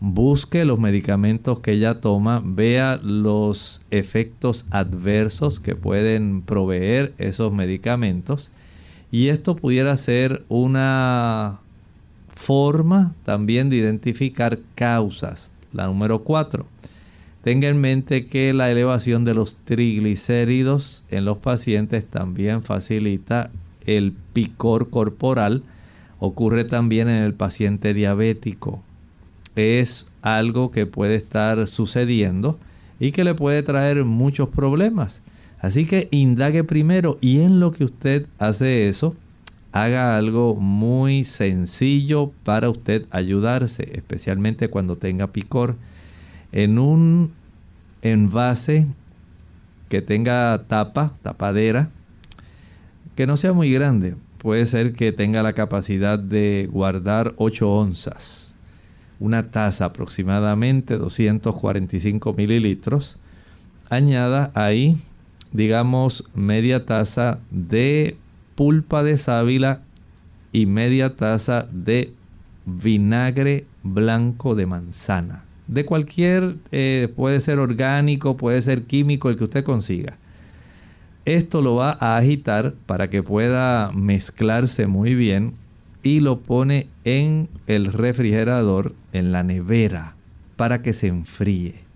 Busque 0.00 0.66
los 0.66 0.78
medicamentos 0.78 1.60
que 1.60 1.72
ella 1.72 2.02
toma, 2.02 2.42
vea 2.44 3.00
los 3.02 3.86
efectos 3.90 4.66
adversos 4.68 5.60
que 5.60 5.74
pueden 5.74 6.42
proveer 6.42 7.14
esos 7.16 7.54
medicamentos 7.54 8.50
y 9.10 9.28
esto 9.28 9.56
pudiera 9.56 9.96
ser 9.96 10.44
una 10.48 11.60
forma 12.34 13.14
también 13.24 13.70
de 13.70 13.76
identificar 13.76 14.58
causas. 14.74 15.50
La 15.72 15.86
número 15.86 16.20
4. 16.20 16.66
Tenga 17.42 17.68
en 17.68 17.80
mente 17.80 18.26
que 18.26 18.52
la 18.52 18.70
elevación 18.70 19.24
de 19.24 19.34
los 19.34 19.56
triglicéridos 19.64 21.04
en 21.10 21.24
los 21.24 21.38
pacientes 21.38 22.04
también 22.04 22.62
facilita 22.62 23.50
el 23.86 24.12
picor 24.32 24.90
corporal. 24.90 25.62
Ocurre 26.18 26.64
también 26.64 27.08
en 27.08 27.22
el 27.22 27.34
paciente 27.34 27.94
diabético. 27.94 28.82
Es 29.56 30.10
algo 30.20 30.70
que 30.70 30.86
puede 30.86 31.14
estar 31.14 31.66
sucediendo 31.68 32.58
y 33.00 33.12
que 33.12 33.24
le 33.24 33.34
puede 33.34 33.62
traer 33.62 34.04
muchos 34.04 34.48
problemas. 34.48 35.22
Así 35.60 35.86
que 35.86 36.08
indague 36.10 36.64
primero 36.64 37.18
y 37.20 37.40
en 37.40 37.60
lo 37.60 37.72
que 37.72 37.84
usted 37.84 38.26
hace 38.38 38.88
eso, 38.88 39.16
haga 39.72 40.16
algo 40.16 40.54
muy 40.54 41.24
sencillo 41.24 42.32
para 42.44 42.70
usted 42.70 43.06
ayudarse, 43.10 43.90
especialmente 43.94 44.68
cuando 44.68 44.96
tenga 44.96 45.28
picor. 45.28 45.76
En 46.52 46.78
un 46.78 47.32
envase 48.02 48.86
que 49.88 50.00
tenga 50.02 50.64
tapa, 50.68 51.14
tapadera, 51.22 51.90
que 53.16 53.26
no 53.26 53.36
sea 53.36 53.52
muy 53.52 53.72
grande. 53.72 54.14
Puede 54.38 54.66
ser 54.66 54.92
que 54.92 55.10
tenga 55.10 55.42
la 55.42 55.54
capacidad 55.54 56.18
de 56.18 56.68
guardar 56.70 57.34
8 57.36 57.68
onzas. 57.68 58.54
Una 59.18 59.50
taza 59.50 59.86
aproximadamente 59.86 60.96
245 60.96 62.34
mililitros. 62.34 63.18
Añada 63.90 64.52
ahí 64.54 64.96
digamos, 65.52 66.28
media 66.34 66.84
taza 66.84 67.38
de 67.50 68.16
pulpa 68.54 69.02
de 69.02 69.18
sábila 69.18 69.82
y 70.52 70.66
media 70.66 71.16
taza 71.16 71.68
de 71.70 72.12
vinagre 72.66 73.66
blanco 73.82 74.54
de 74.54 74.66
manzana. 74.66 75.44
De 75.66 75.84
cualquier, 75.84 76.56
eh, 76.70 77.12
puede 77.14 77.40
ser 77.40 77.58
orgánico, 77.58 78.36
puede 78.36 78.62
ser 78.62 78.84
químico, 78.84 79.28
el 79.28 79.36
que 79.36 79.44
usted 79.44 79.64
consiga. 79.64 80.16
Esto 81.24 81.60
lo 81.60 81.74
va 81.74 81.96
a 82.00 82.16
agitar 82.16 82.74
para 82.86 83.10
que 83.10 83.22
pueda 83.22 83.92
mezclarse 83.92 84.86
muy 84.86 85.14
bien 85.14 85.52
y 86.02 86.20
lo 86.20 86.40
pone 86.40 86.88
en 87.04 87.48
el 87.66 87.92
refrigerador, 87.92 88.94
en 89.12 89.30
la 89.30 89.42
nevera, 89.42 90.14
para 90.56 90.80
que 90.80 90.94
se 90.94 91.08
enfríe 91.08 91.87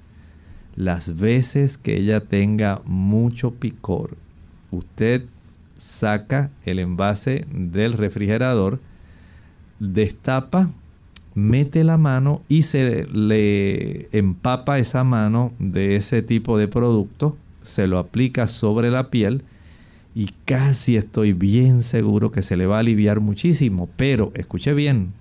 las 0.85 1.17
veces 1.17 1.79
que 1.79 1.97
ella 1.97 2.21
tenga 2.21 2.83
mucho 2.85 3.53
picor, 3.53 4.17
usted 4.71 5.25
saca 5.77 6.51
el 6.65 6.79
envase 6.79 7.47
del 7.53 7.93
refrigerador, 7.93 8.81
destapa, 9.79 10.69
mete 11.35 11.85
la 11.85 11.99
mano 11.99 12.43
y 12.49 12.63
se 12.63 13.07
le 13.07 14.09
empapa 14.17 14.79
esa 14.79 15.05
mano 15.05 15.53
de 15.59 15.97
ese 15.97 16.23
tipo 16.23 16.59
de 16.59 16.69
producto, 16.69 17.37
se 17.63 17.87
lo 17.87 17.99
aplica 17.99 18.49
sobre 18.49 18.91
la 18.91 19.11
piel 19.11 19.45
y 20.15 20.31
casi 20.45 20.97
estoy 20.97 21.33
bien 21.33 21.83
seguro 21.83 22.33
que 22.33 22.43
se 22.43 22.57
le 22.57 22.67
va 22.67 22.77
a 22.77 22.81
aliviar 22.81 23.21
muchísimo. 23.21 23.89
Pero 23.97 24.31
escuche 24.35 24.75
bien, 24.75 25.13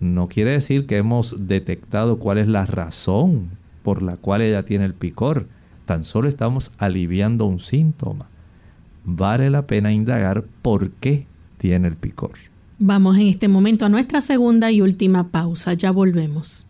no 0.00 0.28
quiere 0.28 0.52
decir 0.52 0.86
que 0.86 0.98
hemos 0.98 1.48
detectado 1.48 2.18
cuál 2.18 2.38
es 2.38 2.46
la 2.46 2.66
razón 2.66 3.57
por 3.88 4.02
la 4.02 4.18
cual 4.18 4.42
ella 4.42 4.64
tiene 4.64 4.84
el 4.84 4.92
picor. 4.92 5.46
Tan 5.86 6.04
solo 6.04 6.28
estamos 6.28 6.72
aliviando 6.76 7.46
un 7.46 7.58
síntoma. 7.58 8.26
Vale 9.06 9.48
la 9.48 9.66
pena 9.66 9.90
indagar 9.90 10.44
por 10.60 10.90
qué 10.90 11.24
tiene 11.56 11.88
el 11.88 11.96
picor. 11.96 12.32
Vamos 12.78 13.16
en 13.16 13.28
este 13.28 13.48
momento 13.48 13.86
a 13.86 13.88
nuestra 13.88 14.20
segunda 14.20 14.70
y 14.70 14.82
última 14.82 15.28
pausa. 15.28 15.72
Ya 15.72 15.90
volvemos. 15.90 16.66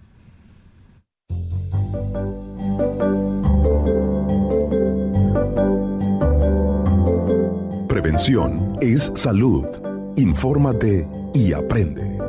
Prevención 7.89 8.77
es 8.81 9.11
salud. 9.17 9.67
Infórmate 10.15 11.09
y 11.35 11.53
aprende. 11.53 12.28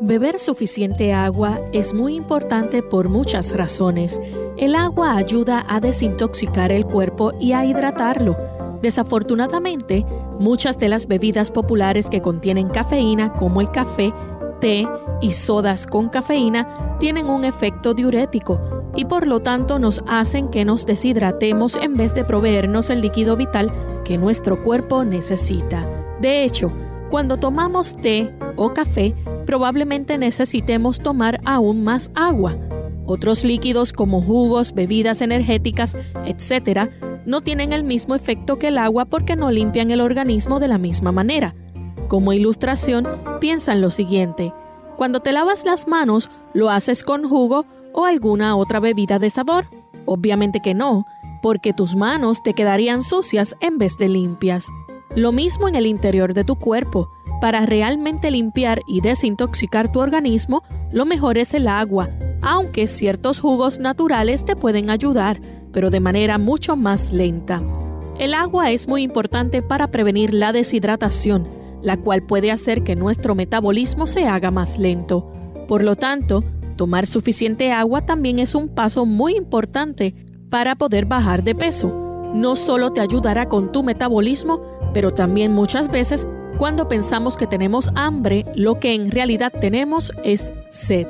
Beber 0.00 0.38
suficiente 0.38 1.12
agua 1.12 1.60
es 1.72 1.92
muy 1.92 2.14
importante 2.14 2.84
por 2.84 3.08
muchas 3.08 3.56
razones. 3.56 4.20
El 4.56 4.76
agua 4.76 5.16
ayuda 5.16 5.66
a 5.68 5.80
desintoxicar 5.80 6.70
el 6.70 6.86
cuerpo 6.86 7.32
y 7.40 7.50
a 7.50 7.64
hidratarlo. 7.64 8.36
Desafortunadamente, 8.80 10.06
muchas 10.38 10.78
de 10.78 10.88
las 10.88 11.08
bebidas 11.08 11.50
populares 11.50 12.08
que 12.08 12.22
contienen 12.22 12.68
cafeína, 12.68 13.32
como 13.32 13.60
el 13.60 13.72
café, 13.72 14.14
té 14.60 14.86
y 15.20 15.32
sodas 15.32 15.84
con 15.84 16.08
cafeína, 16.10 16.96
tienen 17.00 17.28
un 17.28 17.44
efecto 17.44 17.92
diurético 17.92 18.60
y 18.94 19.04
por 19.04 19.26
lo 19.26 19.40
tanto 19.40 19.80
nos 19.80 20.04
hacen 20.06 20.48
que 20.48 20.64
nos 20.64 20.86
deshidratemos 20.86 21.74
en 21.74 21.94
vez 21.94 22.14
de 22.14 22.22
proveernos 22.22 22.90
el 22.90 23.00
líquido 23.00 23.36
vital 23.36 23.72
que 24.04 24.16
nuestro 24.16 24.62
cuerpo 24.62 25.04
necesita. 25.04 25.84
De 26.20 26.44
hecho, 26.44 26.70
cuando 27.10 27.36
tomamos 27.36 27.96
té 27.96 28.32
o 28.54 28.72
café, 28.72 29.14
probablemente 29.48 30.18
necesitemos 30.18 31.00
tomar 31.00 31.40
aún 31.46 31.82
más 31.82 32.10
agua. 32.14 32.54
Otros 33.06 33.44
líquidos 33.44 33.94
como 33.94 34.20
jugos, 34.20 34.74
bebidas 34.74 35.22
energéticas, 35.22 35.96
etc., 36.26 36.90
no 37.24 37.40
tienen 37.40 37.72
el 37.72 37.82
mismo 37.82 38.14
efecto 38.14 38.58
que 38.58 38.68
el 38.68 38.76
agua 38.76 39.06
porque 39.06 39.36
no 39.36 39.50
limpian 39.50 39.90
el 39.90 40.02
organismo 40.02 40.60
de 40.60 40.68
la 40.68 40.76
misma 40.76 41.12
manera. 41.12 41.54
Como 42.08 42.34
ilustración, 42.34 43.08
piensa 43.40 43.72
en 43.72 43.80
lo 43.80 43.90
siguiente. 43.90 44.52
Cuando 44.98 45.20
te 45.20 45.32
lavas 45.32 45.64
las 45.64 45.88
manos, 45.88 46.28
¿lo 46.52 46.68
haces 46.68 47.02
con 47.02 47.26
jugo 47.26 47.64
o 47.94 48.04
alguna 48.04 48.54
otra 48.54 48.80
bebida 48.80 49.18
de 49.18 49.30
sabor? 49.30 49.64
Obviamente 50.04 50.60
que 50.60 50.74
no, 50.74 51.06
porque 51.40 51.72
tus 51.72 51.96
manos 51.96 52.42
te 52.42 52.52
quedarían 52.52 53.02
sucias 53.02 53.56
en 53.60 53.78
vez 53.78 53.96
de 53.96 54.10
limpias. 54.10 54.68
Lo 55.16 55.32
mismo 55.32 55.68
en 55.68 55.74
el 55.74 55.86
interior 55.86 56.34
de 56.34 56.44
tu 56.44 56.56
cuerpo. 56.56 57.08
Para 57.40 57.66
realmente 57.66 58.30
limpiar 58.30 58.80
y 58.88 59.00
desintoxicar 59.00 59.92
tu 59.92 60.00
organismo, 60.00 60.64
lo 60.90 61.06
mejor 61.06 61.38
es 61.38 61.54
el 61.54 61.68
agua, 61.68 62.10
aunque 62.42 62.88
ciertos 62.88 63.38
jugos 63.38 63.78
naturales 63.78 64.44
te 64.44 64.56
pueden 64.56 64.90
ayudar, 64.90 65.40
pero 65.72 65.90
de 65.90 66.00
manera 66.00 66.38
mucho 66.38 66.76
más 66.76 67.12
lenta. 67.12 67.62
El 68.18 68.34
agua 68.34 68.72
es 68.72 68.88
muy 68.88 69.02
importante 69.02 69.62
para 69.62 69.92
prevenir 69.92 70.34
la 70.34 70.52
deshidratación, 70.52 71.46
la 71.80 71.96
cual 71.96 72.24
puede 72.24 72.50
hacer 72.50 72.82
que 72.82 72.96
nuestro 72.96 73.36
metabolismo 73.36 74.08
se 74.08 74.26
haga 74.26 74.50
más 74.50 74.78
lento. 74.78 75.30
Por 75.68 75.84
lo 75.84 75.94
tanto, 75.94 76.42
tomar 76.74 77.06
suficiente 77.06 77.70
agua 77.70 78.04
también 78.04 78.40
es 78.40 78.56
un 78.56 78.68
paso 78.68 79.06
muy 79.06 79.36
importante 79.36 80.14
para 80.50 80.74
poder 80.74 81.06
bajar 81.06 81.44
de 81.44 81.54
peso. 81.54 81.94
No 82.34 82.56
solo 82.56 82.90
te 82.92 83.00
ayudará 83.00 83.48
con 83.48 83.70
tu 83.70 83.84
metabolismo, 83.84 84.60
pero 84.92 85.12
también 85.12 85.52
muchas 85.52 85.88
veces 85.88 86.26
cuando 86.56 86.88
pensamos 86.88 87.36
que 87.36 87.46
tenemos 87.46 87.90
hambre, 87.94 88.44
lo 88.54 88.80
que 88.80 88.94
en 88.94 89.10
realidad 89.10 89.52
tenemos 89.52 90.12
es 90.24 90.52
sed. 90.70 91.06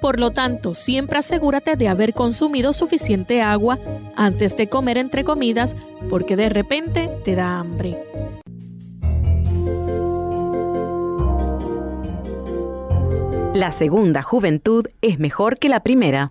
Por 0.00 0.18
lo 0.18 0.32
tanto, 0.32 0.74
siempre 0.74 1.18
asegúrate 1.18 1.76
de 1.76 1.88
haber 1.88 2.12
consumido 2.12 2.72
suficiente 2.72 3.40
agua 3.40 3.78
antes 4.16 4.56
de 4.56 4.68
comer 4.68 4.98
entre 4.98 5.22
comidas 5.22 5.76
porque 6.10 6.34
de 6.34 6.48
repente 6.48 7.08
te 7.24 7.36
da 7.36 7.60
hambre. 7.60 7.96
La 13.54 13.70
segunda 13.70 14.22
juventud 14.22 14.86
es 15.02 15.18
mejor 15.18 15.58
que 15.58 15.68
la 15.68 15.80
primera. 15.80 16.30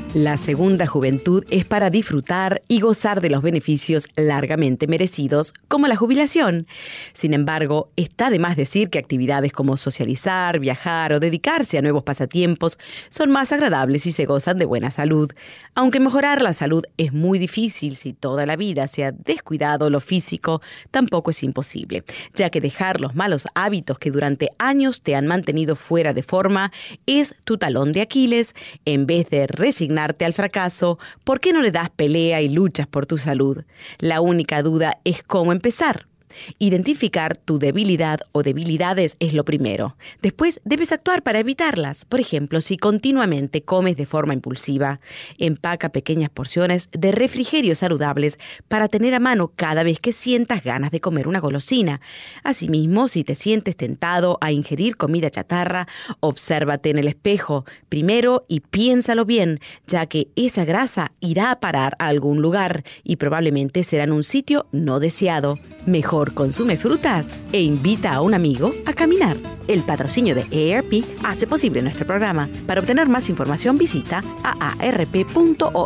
La 0.13 0.35
segunda 0.35 0.87
juventud 0.87 1.45
es 1.49 1.63
para 1.63 1.89
disfrutar 1.89 2.61
y 2.67 2.81
gozar 2.81 3.21
de 3.21 3.29
los 3.29 3.41
beneficios 3.41 4.09
largamente 4.17 4.85
merecidos, 4.85 5.53
como 5.69 5.87
la 5.87 5.95
jubilación. 5.95 6.67
Sin 7.13 7.33
embargo, 7.33 7.93
está 7.95 8.29
de 8.29 8.37
más 8.37 8.57
decir 8.57 8.89
que 8.89 8.99
actividades 8.99 9.53
como 9.53 9.77
socializar, 9.77 10.59
viajar 10.59 11.13
o 11.13 11.21
dedicarse 11.21 11.77
a 11.77 11.81
nuevos 11.81 12.03
pasatiempos 12.03 12.77
son 13.07 13.31
más 13.31 13.53
agradables 13.53 14.01
si 14.03 14.11
se 14.11 14.25
gozan 14.25 14.57
de 14.57 14.65
buena 14.65 14.91
salud. 14.91 15.31
Aunque 15.75 16.01
mejorar 16.01 16.41
la 16.41 16.51
salud 16.51 16.83
es 16.97 17.13
muy 17.13 17.39
difícil 17.39 17.95
si 17.95 18.11
toda 18.11 18.45
la 18.45 18.57
vida 18.57 18.89
se 18.89 19.05
ha 19.05 19.13
descuidado 19.13 19.89
lo 19.89 20.01
físico, 20.01 20.61
tampoco 20.91 21.29
es 21.29 21.41
imposible, 21.41 22.03
ya 22.35 22.49
que 22.49 22.59
dejar 22.59 22.99
los 22.99 23.15
malos 23.15 23.47
hábitos 23.55 23.97
que 23.97 24.11
durante 24.11 24.49
años 24.57 25.03
te 25.03 25.15
han 25.15 25.25
mantenido 25.25 25.77
fuera 25.77 26.11
de 26.13 26.23
forma 26.23 26.73
es 27.05 27.33
tu 27.45 27.57
talón 27.57 27.93
de 27.93 28.01
Aquiles 28.01 28.55
en 28.83 29.05
vez 29.05 29.29
de 29.29 29.47
resignar 29.47 30.00
al 30.03 30.33
fracaso, 30.33 30.99
¿por 31.23 31.39
qué 31.39 31.53
no 31.53 31.61
le 31.61 31.71
das 31.71 31.89
pelea 31.89 32.41
y 32.41 32.49
luchas 32.49 32.87
por 32.87 33.05
tu 33.05 33.17
salud? 33.17 33.63
La 33.99 34.21
única 34.21 34.61
duda 34.61 34.99
es 35.03 35.23
cómo 35.23 35.51
empezar. 35.51 36.10
Identificar 36.59 37.37
tu 37.37 37.59
debilidad 37.59 38.19
o 38.31 38.43
debilidades 38.43 39.15
es 39.19 39.33
lo 39.33 39.45
primero. 39.45 39.95
Después 40.21 40.61
debes 40.63 40.91
actuar 40.91 41.23
para 41.23 41.39
evitarlas. 41.39 42.05
Por 42.05 42.19
ejemplo, 42.19 42.61
si 42.61 42.77
continuamente 42.77 43.63
comes 43.63 43.97
de 43.97 44.05
forma 44.05 44.33
impulsiva, 44.33 44.99
empaca 45.37 45.89
pequeñas 45.89 46.29
porciones 46.29 46.89
de 46.91 47.11
refrigerios 47.11 47.79
saludables 47.79 48.39
para 48.67 48.87
tener 48.87 49.13
a 49.13 49.19
mano 49.19 49.51
cada 49.55 49.83
vez 49.83 49.99
que 49.99 50.13
sientas 50.13 50.63
ganas 50.63 50.91
de 50.91 51.01
comer 51.01 51.27
una 51.27 51.39
golosina. 51.39 52.01
Asimismo, 52.43 53.07
si 53.07 53.23
te 53.23 53.35
sientes 53.35 53.75
tentado 53.75 54.37
a 54.41 54.51
ingerir 54.51 54.97
comida 54.97 55.29
chatarra, 55.29 55.87
obsérvate 56.19 56.89
en 56.89 56.99
el 56.99 57.07
espejo 57.07 57.65
primero 57.89 58.45
y 58.47 58.61
piénsalo 58.61 59.25
bien, 59.25 59.59
ya 59.87 60.05
que 60.05 60.27
esa 60.35 60.65
grasa 60.65 61.11
irá 61.19 61.51
a 61.51 61.59
parar 61.59 61.95
a 61.99 62.07
algún 62.07 62.41
lugar 62.41 62.83
y 63.03 63.15
probablemente 63.15 63.83
será 63.83 64.03
en 64.03 64.11
un 64.11 64.23
sitio 64.23 64.67
no 64.71 64.99
deseado. 64.99 65.57
Mejor 65.85 66.20
consume 66.33 66.77
frutas 66.77 67.29
e 67.51 67.61
invita 67.61 68.13
a 68.13 68.21
un 68.21 68.33
amigo 68.33 68.73
a 68.85 68.93
caminar. 68.93 69.37
El 69.67 69.83
patrocinio 69.83 70.35
de 70.35 70.75
AARP 70.75 71.03
hace 71.23 71.47
posible 71.47 71.81
nuestro 71.81 72.05
programa. 72.05 72.47
Para 72.67 72.81
obtener 72.81 73.07
más 73.09 73.29
información 73.29 73.77
visita 73.77 74.23
aarp.org 74.43 75.81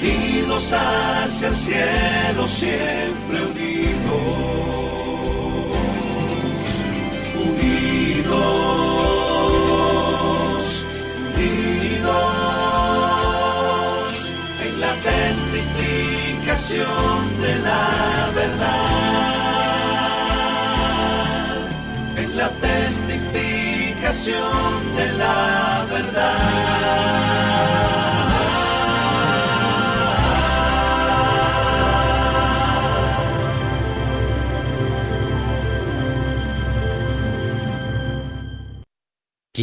unidos 0.00 0.72
hacia 0.72 1.48
el 1.48 1.56
cielo 1.56 2.48
siempre 2.48 3.44
unidos. 3.46 4.67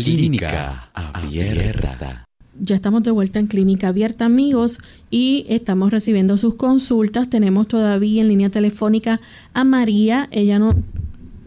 Clínica 0.04 0.90
Abierta. 0.94 2.26
Ya 2.60 2.76
estamos 2.76 3.04
de 3.04 3.12
vuelta 3.12 3.40
en 3.40 3.48
Clínica 3.48 3.90
Abierta, 3.90 4.26
amigos, 4.26 4.80
y 5.10 5.46
estamos 5.48 5.92
recibiendo 5.92 6.38
sus 6.38 6.56
consultas. 6.56 7.30
Tenemos 7.30 7.68
todavía 7.68 8.22
en 8.22 8.28
línea 8.28 8.50
telefónica 8.50 9.22
a 9.54 9.64
María. 9.64 10.28
Ella 10.32 10.60
no. 10.60 10.76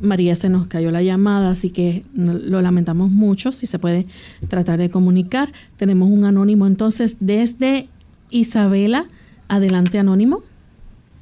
María 0.00 0.36
se 0.36 0.48
nos 0.48 0.68
cayó 0.68 0.92
la 0.92 1.02
llamada, 1.02 1.50
así 1.50 1.70
que 1.70 2.04
lo 2.14 2.62
lamentamos 2.62 3.10
mucho. 3.10 3.52
Si 3.52 3.66
se 3.66 3.78
puede 3.78 4.06
tratar 4.48 4.78
de 4.78 4.90
comunicar. 4.90 5.50
Tenemos 5.76 6.08
un 6.08 6.24
anónimo 6.24 6.66
entonces 6.66 7.16
desde 7.20 7.88
Isabela. 8.30 9.06
Adelante, 9.48 9.98
anónimo. 9.98 10.42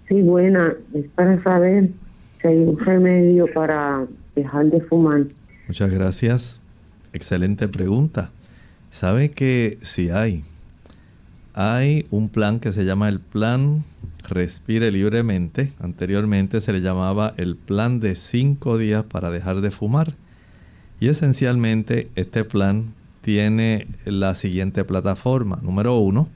Sí, 0.09 0.20
buena. 0.20 0.74
Es 0.93 1.07
para 1.14 1.43
saber 1.43 1.91
si 2.41 2.49
hay 2.49 2.59
un 2.59 2.79
remedio 2.79 3.47
para 3.55 4.07
dejar 4.35 4.66
de 4.66 4.81
fumar. 4.83 5.24
Muchas 5.66 5.91
gracias. 5.91 6.61
Excelente 7.16 7.66
pregunta. 7.66 8.30
¿Sabe 8.92 9.30
que 9.30 9.78
si 9.80 10.10
hay 10.10 10.44
hay 11.54 12.04
un 12.10 12.28
plan 12.28 12.60
que 12.60 12.74
se 12.74 12.84
llama 12.84 13.08
el 13.08 13.20
plan 13.20 13.84
Respire 14.28 14.92
Libremente. 14.92 15.72
Anteriormente 15.80 16.60
se 16.60 16.74
le 16.74 16.82
llamaba 16.82 17.32
el 17.38 17.56
plan 17.56 18.00
de 18.00 18.16
5 18.16 18.76
días 18.76 19.04
para 19.04 19.30
dejar 19.30 19.62
de 19.62 19.70
fumar. 19.70 20.12
Y 21.00 21.08
esencialmente 21.08 22.10
este 22.16 22.44
plan 22.44 22.92
tiene 23.22 23.86
la 24.04 24.34
siguiente 24.34 24.84
plataforma. 24.84 25.58
Número 25.62 25.98
uno, 25.98 26.28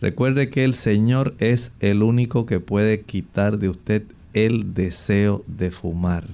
recuerde 0.00 0.48
que 0.48 0.64
el 0.64 0.72
Señor 0.72 1.34
es 1.38 1.72
el 1.80 2.02
único 2.02 2.46
que 2.46 2.60
puede 2.60 3.02
quitar 3.02 3.58
de 3.58 3.68
usted 3.68 4.04
el 4.32 4.72
deseo 4.72 5.44
de 5.46 5.70
fumar. 5.70 6.24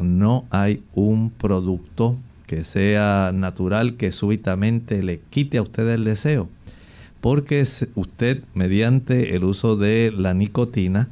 No 0.00 0.44
hay 0.50 0.82
un 0.94 1.30
producto 1.30 2.16
que 2.50 2.64
sea 2.64 3.30
natural 3.32 3.94
que 3.94 4.10
súbitamente 4.10 5.04
le 5.04 5.20
quite 5.30 5.58
a 5.58 5.62
usted 5.62 5.88
el 5.88 6.02
deseo. 6.02 6.48
Porque 7.20 7.64
usted, 7.94 8.42
mediante 8.54 9.36
el 9.36 9.44
uso 9.44 9.76
de 9.76 10.12
la 10.12 10.34
nicotina, 10.34 11.10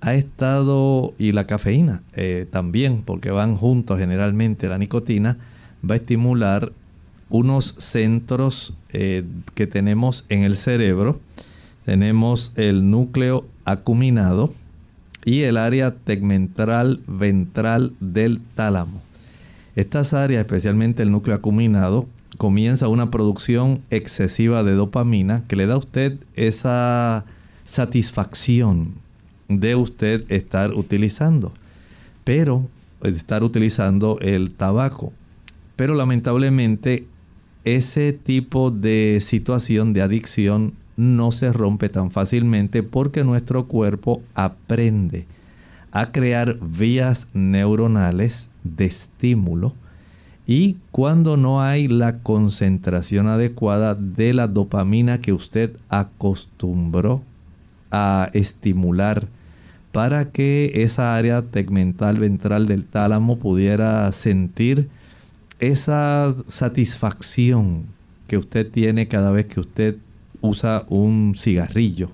ha 0.00 0.14
estado, 0.14 1.12
y 1.18 1.32
la 1.32 1.46
cafeína 1.46 2.02
eh, 2.14 2.46
también, 2.50 3.02
porque 3.02 3.30
van 3.30 3.54
juntos 3.54 3.98
generalmente, 3.98 4.66
la 4.66 4.78
nicotina 4.78 5.36
va 5.84 5.96
a 5.96 5.98
estimular 5.98 6.72
unos 7.28 7.74
centros 7.76 8.74
eh, 8.94 9.24
que 9.54 9.66
tenemos 9.66 10.24
en 10.30 10.42
el 10.42 10.56
cerebro. 10.56 11.20
Tenemos 11.84 12.54
el 12.56 12.90
núcleo 12.90 13.44
acuminado 13.66 14.54
y 15.22 15.42
el 15.42 15.58
área 15.58 15.96
tegmental 15.96 17.02
ventral 17.06 17.92
del 18.00 18.40
tálamo. 18.54 19.11
Estas 19.74 20.12
áreas, 20.12 20.40
especialmente 20.40 21.02
el 21.02 21.10
núcleo 21.10 21.34
acuminado, 21.34 22.06
comienza 22.36 22.88
una 22.88 23.10
producción 23.10 23.82
excesiva 23.90 24.62
de 24.64 24.72
dopamina 24.72 25.44
que 25.48 25.56
le 25.56 25.66
da 25.66 25.74
a 25.74 25.78
usted 25.78 26.18
esa 26.34 27.24
satisfacción 27.64 28.94
de 29.48 29.74
usted 29.74 30.30
estar 30.30 30.74
utilizando. 30.74 31.52
Pero 32.24 32.68
estar 33.02 33.42
utilizando 33.42 34.18
el 34.20 34.54
tabaco. 34.54 35.12
Pero 35.76 35.94
lamentablemente 35.94 37.06
ese 37.64 38.12
tipo 38.12 38.70
de 38.70 39.20
situación 39.22 39.92
de 39.92 40.02
adicción 40.02 40.74
no 40.96 41.32
se 41.32 41.52
rompe 41.52 41.88
tan 41.88 42.10
fácilmente 42.10 42.82
porque 42.82 43.24
nuestro 43.24 43.66
cuerpo 43.66 44.22
aprende 44.34 45.26
a 45.92 46.10
crear 46.10 46.58
vías 46.60 47.28
neuronales 47.34 48.50
de 48.64 48.86
estímulo 48.86 49.74
y 50.46 50.76
cuando 50.90 51.36
no 51.36 51.62
hay 51.62 51.86
la 51.86 52.18
concentración 52.18 53.28
adecuada 53.28 53.94
de 53.94 54.32
la 54.32 54.48
dopamina 54.48 55.20
que 55.20 55.32
usted 55.32 55.76
acostumbró 55.88 57.22
a 57.90 58.30
estimular 58.32 59.28
para 59.92 60.32
que 60.32 60.72
esa 60.82 61.14
área 61.14 61.42
tegmental 61.42 62.18
ventral 62.18 62.66
del 62.66 62.84
tálamo 62.84 63.38
pudiera 63.38 64.10
sentir 64.12 64.88
esa 65.60 66.34
satisfacción 66.48 67.84
que 68.26 68.38
usted 68.38 68.68
tiene 68.68 69.06
cada 69.06 69.30
vez 69.30 69.46
que 69.46 69.60
usted 69.60 69.96
usa 70.40 70.86
un 70.88 71.34
cigarrillo, 71.36 72.10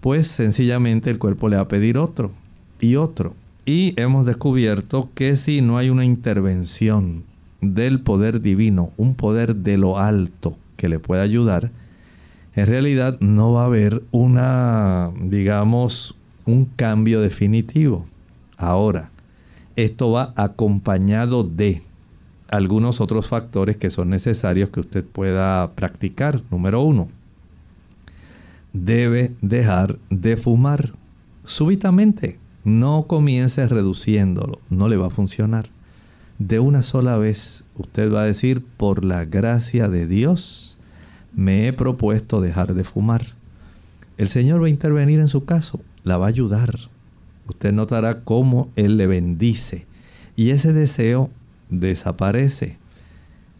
pues 0.00 0.26
sencillamente 0.26 1.08
el 1.08 1.18
cuerpo 1.18 1.48
le 1.48 1.56
va 1.56 1.62
a 1.62 1.68
pedir 1.68 1.96
otro 1.96 2.32
y 2.80 2.96
otro. 2.96 3.34
Y 3.64 3.94
hemos 4.00 4.26
descubierto 4.26 5.10
que 5.14 5.36
si 5.36 5.60
no 5.60 5.78
hay 5.78 5.90
una 5.90 6.04
intervención 6.04 7.24
del 7.60 8.00
poder 8.00 8.40
divino, 8.40 8.92
un 8.96 9.14
poder 9.14 9.56
de 9.56 9.76
lo 9.76 9.98
alto 9.98 10.56
que 10.76 10.88
le 10.88 10.98
pueda 10.98 11.22
ayudar, 11.22 11.70
en 12.54 12.66
realidad 12.66 13.18
no 13.20 13.52
va 13.52 13.62
a 13.62 13.66
haber 13.66 14.02
una, 14.12 15.10
digamos, 15.20 16.16
un 16.46 16.64
cambio 16.64 17.20
definitivo. 17.20 18.06
Ahora, 18.56 19.10
esto 19.74 20.10
va 20.10 20.32
acompañado 20.36 21.44
de 21.44 21.82
algunos 22.48 23.00
otros 23.00 23.26
factores 23.26 23.76
que 23.76 23.90
son 23.90 24.10
necesarios 24.10 24.70
que 24.70 24.80
usted 24.80 25.04
pueda 25.04 25.72
practicar. 25.72 26.40
Número 26.50 26.80
uno, 26.82 27.08
debe 28.72 29.34
dejar 29.42 29.98
de 30.08 30.36
fumar 30.36 30.92
súbitamente. 31.44 32.38
No 32.66 33.04
comience 33.06 33.68
reduciéndolo, 33.68 34.58
no 34.70 34.88
le 34.88 34.96
va 34.96 35.06
a 35.06 35.10
funcionar. 35.10 35.68
De 36.40 36.58
una 36.58 36.82
sola 36.82 37.16
vez 37.16 37.62
usted 37.76 38.12
va 38.12 38.22
a 38.22 38.26
decir, 38.26 38.60
por 38.76 39.04
la 39.04 39.24
gracia 39.24 39.88
de 39.88 40.08
Dios, 40.08 40.76
me 41.32 41.68
he 41.68 41.72
propuesto 41.72 42.40
dejar 42.40 42.74
de 42.74 42.82
fumar. 42.82 43.36
El 44.18 44.28
Señor 44.28 44.60
va 44.60 44.66
a 44.66 44.70
intervenir 44.70 45.20
en 45.20 45.28
su 45.28 45.44
caso, 45.44 45.80
la 46.02 46.16
va 46.16 46.26
a 46.26 46.30
ayudar. 46.30 46.76
Usted 47.48 47.72
notará 47.72 48.22
cómo 48.22 48.68
Él 48.74 48.96
le 48.96 49.06
bendice. 49.06 49.86
Y 50.34 50.50
ese 50.50 50.72
deseo 50.72 51.30
desaparece. 51.70 52.78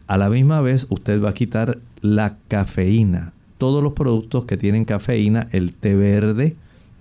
A 0.07 0.17
la 0.17 0.29
misma 0.29 0.59
vez 0.59 0.85
usted 0.89 1.23
va 1.23 1.29
a 1.29 1.33
quitar 1.33 1.79
la 2.01 2.39
cafeína. 2.49 3.31
Todos 3.57 3.81
los 3.81 3.93
productos 3.93 4.43
que 4.43 4.57
tienen 4.57 4.83
cafeína, 4.83 5.47
el 5.53 5.71
té 5.71 5.95
verde, 5.95 6.57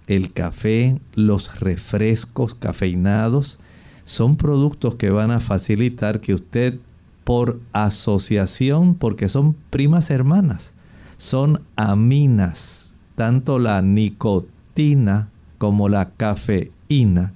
el 0.07 0.32
café, 0.32 1.00
los 1.14 1.61
refrescos 1.61 2.54
cafeinados, 2.54 3.59
son 4.04 4.36
productos 4.36 4.94
que 4.94 5.11
van 5.11 5.30
a 5.30 5.40
facilitar 5.40 6.20
que 6.20 6.34
usted 6.34 6.78
por 7.24 7.59
asociación, 7.72 8.94
porque 8.94 9.28
son 9.28 9.57
primas 9.70 10.11
hermanas, 10.11 10.74
son 11.16 11.62
aminas, 11.74 12.94
tanto 13.16 13.59
la 13.59 13.82
nicotina 13.82 15.28
como 15.59 15.88
la 15.88 16.11
cafeína, 16.11 17.32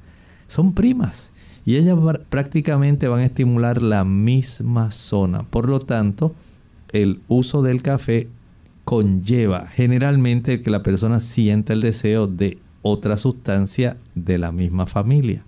son 0.46 0.74
primas 0.74 1.32
y 1.64 1.76
ellas 1.76 1.96
prácticamente 2.28 3.08
van 3.08 3.20
a 3.20 3.26
estimular 3.26 3.82
la 3.82 4.04
misma 4.04 4.90
zona. 4.90 5.42
Por 5.42 5.68
lo 5.68 5.80
tanto, 5.80 6.34
el 6.92 7.20
uso 7.28 7.62
del 7.62 7.82
café 7.82 8.28
conlleva 8.90 9.68
generalmente 9.68 10.62
que 10.62 10.70
la 10.70 10.82
persona 10.82 11.20
sienta 11.20 11.74
el 11.74 11.80
deseo 11.80 12.26
de 12.26 12.58
otra 12.82 13.18
sustancia 13.18 13.96
de 14.16 14.36
la 14.36 14.50
misma 14.50 14.88
familia. 14.88 15.44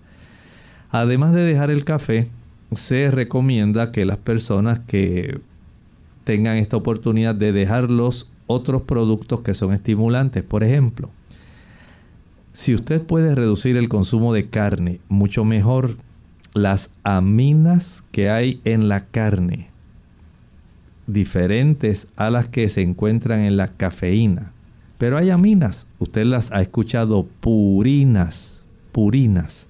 Además 0.93 1.35
de 1.35 1.43
dejar 1.43 1.73
el 1.73 1.85
café, 1.85 2.29
se 2.71 3.11
recomienda 3.11 3.91
que 3.91 4.05
las 4.05 4.19
personas 4.19 4.79
que 4.79 5.41
tengan 6.23 6.57
esta 6.59 6.77
oportunidad 6.77 7.35
de 7.35 7.51
dejar 7.51 7.91
los 7.91 8.31
otros 8.47 8.83
productos 8.83 9.41
que 9.41 9.55
son 9.55 9.73
estimulantes, 9.73 10.45
por 10.45 10.63
ejemplo, 10.63 11.11
si 12.53 12.77
usted 12.77 13.03
puede 13.03 13.35
reducir 13.35 13.77
el 13.77 13.89
consumo 13.89 14.33
de 14.33 14.51
carne, 14.51 15.01
mucho 15.09 15.45
mejor 15.45 15.97
las 16.55 16.91
aminas 17.03 18.05
que 18.13 18.31
hay 18.31 18.61
en 18.65 18.89
la 18.89 19.07
carne, 19.07 19.72
diferentes 21.07 22.09
a 22.17 22.31
las 22.31 22.49
que 22.49 22.69
se 22.69 22.83
encuentran 22.83 23.41
en 23.41 23.57
la 23.57 23.69
cafeína. 23.69 24.53
Pero 24.99 25.19
hay 25.19 25.31
aminas, 25.31 25.87
usted 25.99 26.25
las 26.25 26.53
ha 26.53 26.61
escuchado 26.61 27.27
purinas, 27.41 28.65
purinas, 28.93 29.67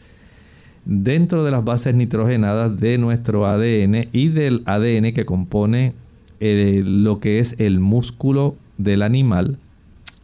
dentro 0.85 1.45
de 1.45 1.51
las 1.51 1.65
bases 1.65 1.95
nitrogenadas 1.95 2.79
de 2.79 2.99
nuestro 2.99 3.47
ADN 3.47 4.09
y 4.13 4.29
del 4.29 4.63
ADN 4.67 5.13
que 5.13 5.25
compone 5.25 5.95
eh, 6.41 6.83
lo 6.85 7.21
que 7.21 7.39
es 7.39 7.59
el 7.59 7.81
músculo 7.81 8.57
del 8.79 9.03
animal. 9.03 9.59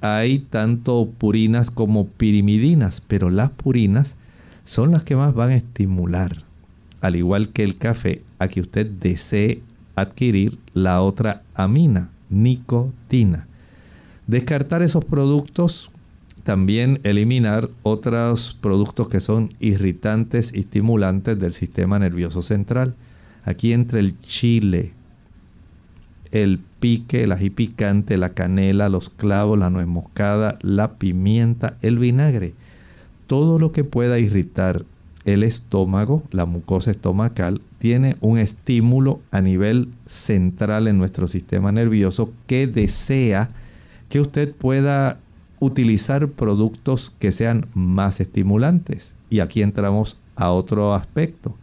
Hay 0.00 0.40
tanto 0.40 1.08
purinas 1.16 1.70
como 1.70 2.06
pirimidinas, 2.06 3.00
pero 3.06 3.30
las 3.30 3.50
purinas 3.50 4.16
son 4.64 4.92
las 4.92 5.04
que 5.04 5.16
más 5.16 5.34
van 5.34 5.50
a 5.50 5.56
estimular 5.56 6.48
al 7.00 7.16
igual 7.16 7.50
que 7.50 7.62
el 7.62 7.78
café, 7.78 8.22
a 8.38 8.48
que 8.48 8.60
usted 8.60 8.86
desee 8.86 9.62
adquirir 10.00 10.58
la 10.74 11.02
otra 11.02 11.42
amina, 11.54 12.10
nicotina. 12.30 13.46
Descartar 14.26 14.82
esos 14.82 15.04
productos, 15.04 15.90
también 16.44 17.00
eliminar 17.02 17.70
otros 17.82 18.56
productos 18.60 19.08
que 19.08 19.20
son 19.20 19.54
irritantes 19.60 20.52
y 20.54 20.60
estimulantes 20.60 21.38
del 21.38 21.52
sistema 21.52 21.98
nervioso 21.98 22.42
central. 22.42 22.94
Aquí 23.44 23.72
entre 23.72 24.00
el 24.00 24.18
chile, 24.20 24.92
el 26.30 26.60
pique, 26.80 27.24
el 27.24 27.32
ají 27.32 27.50
picante, 27.50 28.16
la 28.16 28.30
canela, 28.30 28.88
los 28.88 29.08
clavos, 29.08 29.58
la 29.58 29.70
nuez 29.70 29.86
moscada, 29.86 30.58
la 30.62 30.94
pimienta, 30.94 31.76
el 31.82 31.98
vinagre. 31.98 32.54
Todo 33.26 33.58
lo 33.58 33.72
que 33.72 33.84
pueda 33.84 34.18
irritar 34.18 34.84
el 35.32 35.42
estómago, 35.42 36.22
la 36.30 36.46
mucosa 36.46 36.90
estomacal, 36.90 37.60
tiene 37.78 38.16
un 38.20 38.38
estímulo 38.38 39.20
a 39.30 39.40
nivel 39.42 39.90
central 40.06 40.88
en 40.88 40.96
nuestro 40.96 41.28
sistema 41.28 41.70
nervioso 41.70 42.32
que 42.46 42.66
desea 42.66 43.50
que 44.08 44.20
usted 44.20 44.54
pueda 44.54 45.20
utilizar 45.60 46.28
productos 46.28 47.12
que 47.18 47.32
sean 47.32 47.66
más 47.74 48.20
estimulantes. 48.20 49.14
Y 49.28 49.40
aquí 49.40 49.60
entramos 49.62 50.18
a 50.34 50.50
otro 50.50 50.94
aspecto. 50.94 51.54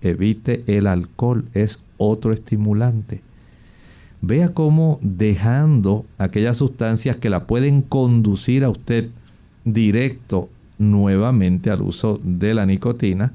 Evite 0.00 0.64
el 0.66 0.86
alcohol, 0.86 1.44
es 1.54 1.82
otro 1.98 2.32
estimulante. 2.32 3.22
vea 4.22 4.54
cómo 4.54 4.98
dejando 5.02 6.06
aquellas 6.18 6.56
sustancias 6.56 7.16
que 7.18 7.30
la 7.30 7.46
pueden 7.46 7.82
conducir 7.82 8.64
a 8.64 8.70
usted 8.70 9.10
directo 9.64 10.48
nuevamente 10.78 11.70
al 11.70 11.82
uso 11.82 12.20
de 12.22 12.54
la 12.54 12.66
nicotina, 12.66 13.32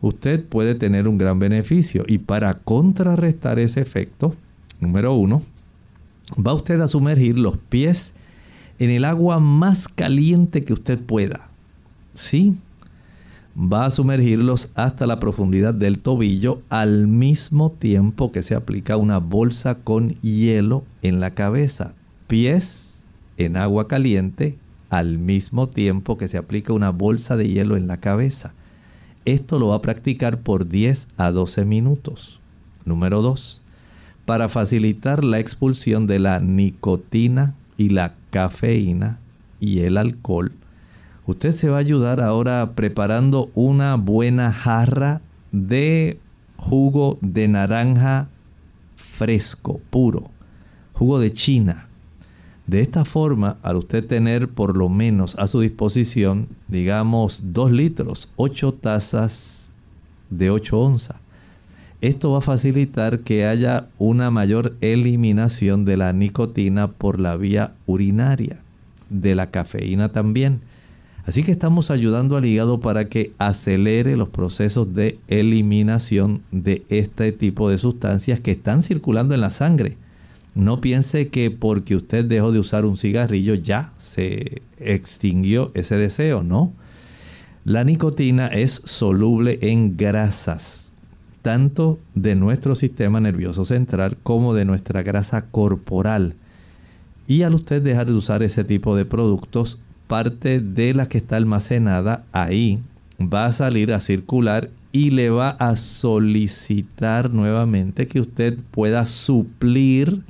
usted 0.00 0.44
puede 0.44 0.74
tener 0.74 1.08
un 1.08 1.18
gran 1.18 1.38
beneficio. 1.38 2.04
Y 2.06 2.18
para 2.18 2.54
contrarrestar 2.54 3.58
ese 3.58 3.80
efecto, 3.80 4.34
número 4.80 5.14
uno, 5.14 5.42
va 6.34 6.54
usted 6.54 6.80
a 6.80 6.88
sumergir 6.88 7.38
los 7.38 7.56
pies 7.56 8.14
en 8.78 8.90
el 8.90 9.04
agua 9.04 9.38
más 9.38 9.88
caliente 9.88 10.64
que 10.64 10.72
usted 10.72 10.98
pueda. 10.98 11.50
Sí, 12.14 12.56
va 13.56 13.86
a 13.86 13.90
sumergirlos 13.90 14.72
hasta 14.74 15.06
la 15.06 15.20
profundidad 15.20 15.74
del 15.74 15.98
tobillo 15.98 16.62
al 16.68 17.06
mismo 17.06 17.70
tiempo 17.70 18.32
que 18.32 18.42
se 18.42 18.54
aplica 18.54 18.96
una 18.96 19.18
bolsa 19.18 19.76
con 19.76 20.10
hielo 20.20 20.84
en 21.02 21.20
la 21.20 21.34
cabeza. 21.34 21.94
Pies 22.26 23.04
en 23.36 23.56
agua 23.56 23.88
caliente 23.88 24.58
al 24.92 25.18
mismo 25.18 25.70
tiempo 25.70 26.18
que 26.18 26.28
se 26.28 26.36
aplica 26.36 26.74
una 26.74 26.90
bolsa 26.90 27.38
de 27.38 27.48
hielo 27.48 27.78
en 27.78 27.86
la 27.86 27.96
cabeza. 27.96 28.52
Esto 29.24 29.58
lo 29.58 29.68
va 29.68 29.76
a 29.76 29.82
practicar 29.82 30.40
por 30.40 30.68
10 30.68 31.08
a 31.16 31.30
12 31.30 31.64
minutos. 31.64 32.40
Número 32.84 33.22
2. 33.22 33.62
Para 34.26 34.50
facilitar 34.50 35.24
la 35.24 35.38
expulsión 35.38 36.06
de 36.06 36.18
la 36.18 36.40
nicotina 36.40 37.54
y 37.78 37.88
la 37.88 38.16
cafeína 38.28 39.18
y 39.60 39.80
el 39.80 39.96
alcohol, 39.96 40.52
usted 41.24 41.54
se 41.54 41.70
va 41.70 41.78
a 41.78 41.80
ayudar 41.80 42.20
ahora 42.20 42.72
preparando 42.74 43.50
una 43.54 43.96
buena 43.96 44.52
jarra 44.52 45.22
de 45.52 46.18
jugo 46.58 47.18
de 47.22 47.48
naranja 47.48 48.28
fresco, 48.96 49.80
puro, 49.88 50.30
jugo 50.92 51.18
de 51.18 51.32
China. 51.32 51.88
De 52.66 52.80
esta 52.80 53.04
forma, 53.04 53.58
al 53.62 53.76
usted 53.76 54.06
tener 54.06 54.48
por 54.48 54.76
lo 54.76 54.88
menos 54.88 55.36
a 55.38 55.48
su 55.48 55.60
disposición, 55.60 56.48
digamos, 56.68 57.42
2 57.52 57.72
litros, 57.72 58.32
8 58.36 58.74
tazas 58.74 59.70
de 60.30 60.50
8 60.50 60.80
onzas, 60.80 61.16
esto 62.00 62.32
va 62.32 62.38
a 62.38 62.42
facilitar 62.42 63.20
que 63.20 63.46
haya 63.46 63.88
una 63.98 64.30
mayor 64.30 64.76
eliminación 64.80 65.84
de 65.84 65.96
la 65.96 66.12
nicotina 66.12 66.88
por 66.90 67.20
la 67.20 67.36
vía 67.36 67.74
urinaria, 67.86 68.58
de 69.08 69.36
la 69.36 69.50
cafeína 69.50 70.10
también. 70.10 70.62
Así 71.24 71.44
que 71.44 71.52
estamos 71.52 71.92
ayudando 71.92 72.36
al 72.36 72.44
hígado 72.44 72.80
para 72.80 73.08
que 73.08 73.32
acelere 73.38 74.16
los 74.16 74.30
procesos 74.30 74.92
de 74.94 75.20
eliminación 75.28 76.42
de 76.50 76.84
este 76.88 77.30
tipo 77.30 77.70
de 77.70 77.78
sustancias 77.78 78.40
que 78.40 78.50
están 78.50 78.82
circulando 78.82 79.34
en 79.34 79.40
la 79.40 79.50
sangre. 79.50 79.96
No 80.54 80.80
piense 80.80 81.28
que 81.28 81.50
porque 81.50 81.96
usted 81.96 82.24
dejó 82.24 82.52
de 82.52 82.58
usar 82.58 82.84
un 82.84 82.98
cigarrillo 82.98 83.54
ya 83.54 83.92
se 83.96 84.62
extinguió 84.78 85.70
ese 85.74 85.96
deseo, 85.96 86.42
no. 86.42 86.72
La 87.64 87.84
nicotina 87.84 88.48
es 88.48 88.82
soluble 88.84 89.58
en 89.62 89.96
grasas, 89.96 90.92
tanto 91.40 91.98
de 92.14 92.34
nuestro 92.34 92.74
sistema 92.74 93.20
nervioso 93.20 93.64
central 93.64 94.18
como 94.22 94.52
de 94.52 94.64
nuestra 94.64 95.02
grasa 95.02 95.46
corporal. 95.46 96.34
Y 97.26 97.44
al 97.44 97.54
usted 97.54 97.80
dejar 97.80 98.08
de 98.08 98.14
usar 98.14 98.42
ese 98.42 98.64
tipo 98.64 98.94
de 98.94 99.06
productos, 99.06 99.78
parte 100.06 100.60
de 100.60 100.92
la 100.92 101.08
que 101.08 101.18
está 101.18 101.36
almacenada 101.36 102.24
ahí 102.32 102.80
va 103.18 103.46
a 103.46 103.52
salir 103.52 103.92
a 103.92 104.00
circular 104.00 104.68
y 104.90 105.10
le 105.10 105.30
va 105.30 105.50
a 105.50 105.76
solicitar 105.76 107.32
nuevamente 107.32 108.06
que 108.06 108.20
usted 108.20 108.58
pueda 108.72 109.06
suplir 109.06 110.22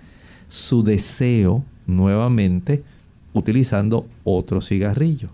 su 0.53 0.83
deseo 0.83 1.65
nuevamente 1.87 2.85
utilizando 3.33 4.07
otro 4.23 4.61
cigarrillo. 4.61 5.31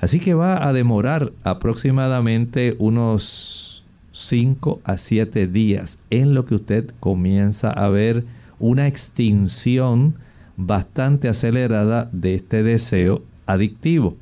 Así 0.00 0.18
que 0.18 0.34
va 0.34 0.66
a 0.66 0.72
demorar 0.72 1.32
aproximadamente 1.44 2.74
unos 2.80 3.84
5 4.10 4.80
a 4.82 4.96
7 4.96 5.46
días 5.46 5.98
en 6.10 6.34
lo 6.34 6.46
que 6.46 6.56
usted 6.56 6.90
comienza 6.98 7.70
a 7.70 7.88
ver 7.90 8.24
una 8.58 8.88
extinción 8.88 10.16
bastante 10.56 11.28
acelerada 11.28 12.10
de 12.10 12.34
este 12.34 12.64
deseo 12.64 13.22
adictivo. 13.46 14.16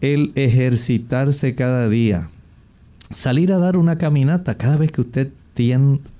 El 0.00 0.32
ejercitarse 0.36 1.54
cada 1.54 1.86
día, 1.90 2.28
salir 3.10 3.52
a 3.52 3.58
dar 3.58 3.76
una 3.76 3.98
caminata 3.98 4.56
cada 4.56 4.78
vez 4.78 4.90
que 4.90 5.02
usted 5.02 5.32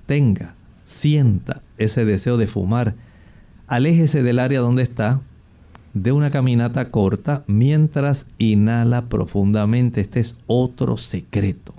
tenga 0.04 0.57
sienta 0.88 1.60
ese 1.76 2.06
deseo 2.06 2.38
de 2.38 2.46
fumar, 2.46 2.94
aléjese 3.66 4.22
del 4.22 4.38
área 4.38 4.60
donde 4.60 4.82
está, 4.82 5.20
de 5.92 6.12
una 6.12 6.30
caminata 6.30 6.90
corta 6.90 7.44
mientras 7.46 8.26
inhala 8.38 9.08
profundamente. 9.08 10.00
Este 10.00 10.20
es 10.20 10.38
otro 10.46 10.96
secreto. 10.96 11.74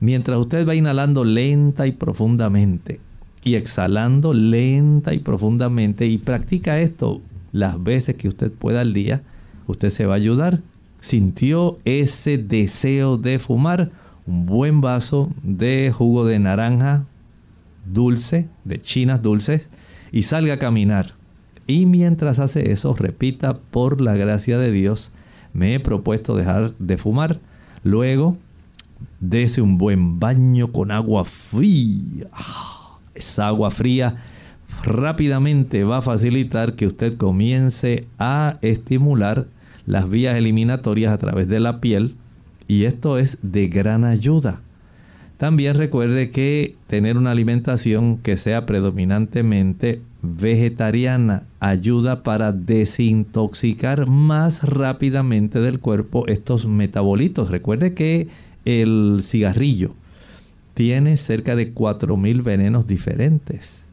Mientras 0.00 0.38
usted 0.38 0.66
va 0.66 0.74
inhalando 0.74 1.24
lenta 1.24 1.86
y 1.86 1.92
profundamente 1.92 3.00
y 3.44 3.54
exhalando 3.54 4.34
lenta 4.34 5.14
y 5.14 5.20
profundamente 5.20 6.06
y 6.06 6.18
practica 6.18 6.80
esto 6.80 7.22
las 7.52 7.82
veces 7.82 8.16
que 8.16 8.28
usted 8.28 8.50
pueda 8.50 8.80
al 8.80 8.92
día, 8.92 9.22
usted 9.68 9.90
se 9.90 10.04
va 10.04 10.14
a 10.14 10.16
ayudar. 10.16 10.62
Sintió 11.00 11.78
ese 11.84 12.38
deseo 12.38 13.18
de 13.18 13.38
fumar, 13.38 13.92
un 14.26 14.46
buen 14.46 14.80
vaso 14.80 15.30
de 15.44 15.92
jugo 15.96 16.26
de 16.26 16.40
naranja 16.40 17.06
dulce, 17.92 18.48
de 18.64 18.80
chinas 18.80 19.22
dulces, 19.22 19.70
y 20.12 20.22
salga 20.22 20.54
a 20.54 20.58
caminar. 20.58 21.14
Y 21.66 21.86
mientras 21.86 22.38
hace 22.38 22.72
eso, 22.72 22.94
repita, 22.94 23.58
por 23.58 24.00
la 24.00 24.16
gracia 24.16 24.58
de 24.58 24.70
Dios, 24.70 25.12
me 25.52 25.74
he 25.74 25.80
propuesto 25.80 26.36
dejar 26.36 26.74
de 26.78 26.96
fumar. 26.96 27.40
Luego, 27.82 28.36
dese 29.20 29.62
un 29.62 29.78
buen 29.78 30.20
baño 30.20 30.72
con 30.72 30.90
agua 30.90 31.24
fría. 31.24 32.28
Ah, 32.32 32.98
esa 33.14 33.48
agua 33.48 33.70
fría 33.70 34.16
rápidamente 34.84 35.84
va 35.84 35.98
a 35.98 36.02
facilitar 36.02 36.76
que 36.76 36.86
usted 36.86 37.16
comience 37.16 38.06
a 38.18 38.58
estimular 38.62 39.46
las 39.86 40.08
vías 40.08 40.36
eliminatorias 40.36 41.12
a 41.12 41.18
través 41.18 41.48
de 41.48 41.60
la 41.60 41.80
piel 41.80 42.16
y 42.68 42.84
esto 42.84 43.18
es 43.18 43.38
de 43.42 43.68
gran 43.68 44.04
ayuda. 44.04 44.60
También 45.38 45.74
recuerde 45.74 46.30
que 46.30 46.76
tener 46.86 47.18
una 47.18 47.30
alimentación 47.30 48.16
que 48.18 48.38
sea 48.38 48.64
predominantemente 48.64 50.00
vegetariana 50.22 51.44
ayuda 51.60 52.22
para 52.22 52.52
desintoxicar 52.52 54.08
más 54.08 54.62
rápidamente 54.62 55.60
del 55.60 55.78
cuerpo 55.78 56.26
estos 56.26 56.66
metabolitos. 56.66 57.50
Recuerde 57.50 57.92
que 57.92 58.28
el 58.64 59.20
cigarrillo 59.22 59.94
tiene 60.72 61.16
cerca 61.18 61.54
de 61.54 61.74
4.000 61.74 62.42
venenos 62.42 62.86
diferentes. 62.86 63.84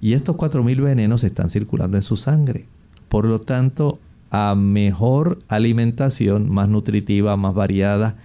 Y 0.00 0.12
estos 0.14 0.36
4.000 0.36 0.82
venenos 0.82 1.24
están 1.24 1.48
circulando 1.48 1.96
en 1.96 2.02
su 2.02 2.16
sangre. 2.16 2.66
Por 3.08 3.26
lo 3.26 3.40
tanto, 3.40 3.98
a 4.30 4.54
mejor 4.56 5.38
alimentación, 5.48 6.50
más 6.50 6.68
nutritiva, 6.68 7.36
más 7.36 7.54
variada, 7.54 8.16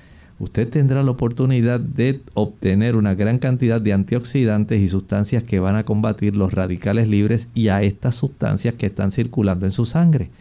usted 0.41 0.67
tendrá 0.67 1.03
la 1.03 1.11
oportunidad 1.11 1.79
de 1.79 2.21
obtener 2.33 2.95
una 2.95 3.13
gran 3.13 3.37
cantidad 3.37 3.79
de 3.79 3.93
antioxidantes 3.93 4.81
y 4.81 4.87
sustancias 4.87 5.43
que 5.43 5.59
van 5.59 5.75
a 5.75 5.83
combatir 5.83 6.35
los 6.35 6.51
radicales 6.51 7.07
libres 7.07 7.47
y 7.53 7.67
a 7.67 7.83
estas 7.83 8.15
sustancias 8.15 8.73
que 8.73 8.87
están 8.87 9.11
circulando 9.11 9.67
en 9.67 9.71
su 9.71 9.85
sangre. 9.85 10.31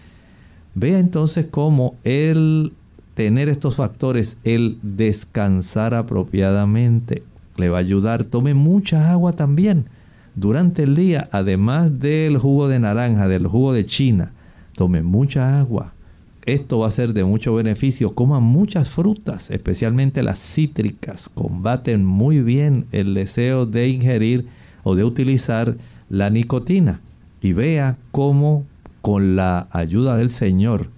Vea 0.75 0.99
entonces 0.99 1.47
cómo 1.51 1.97
el 2.03 2.73
tener 3.15 3.51
estos 3.51 3.77
factores, 3.77 4.39
el 4.43 4.79
descansar 4.83 5.93
apropiadamente, 5.93 7.23
le 7.59 7.69
va 7.69 7.77
a 7.77 7.81
ayudar. 7.81 8.25
Tome 8.25 8.55
mucha 8.55 9.11
agua 9.11 9.35
también 9.35 9.85
durante 10.35 10.85
el 10.85 10.95
día, 10.95 11.29
además 11.31 12.01
del 12.01 12.39
jugo 12.39 12.69
de 12.69 12.79
naranja, 12.81 13.29
del 13.29 13.47
jugo 13.47 13.75
de 13.75 13.85
china. 13.85 14.33
Tome 14.75 15.03
mucha 15.03 15.61
agua 15.61 15.93
esto 16.47 16.79
va 16.79 16.89
a 16.89 16.93
ser 16.93 17.13
de 17.13 17.25
mucho 17.25 17.55
beneficio. 17.55 18.15
Coman 18.15 18.43
muchas 18.43 18.89
frutas, 18.89 19.51
especialmente 19.51 20.23
las 20.23 20.39
cítricas. 20.39 21.29
Combaten 21.29 22.05
muy 22.05 22.41
bien 22.41 22.87
el 22.93 23.15
deseo 23.15 23.67
de 23.67 23.89
ingerir 23.89 24.47
o 24.83 24.95
de 24.95 25.05
utilizar 25.05 25.77
la 26.09 26.31
nicotina. 26.31 27.01
Y 27.43 27.53
vea 27.53 27.99
cómo 28.11 28.65
con 29.03 29.37
la 29.37 29.69
ayuda 29.71 30.17
del 30.17 30.31
Señor 30.31 30.89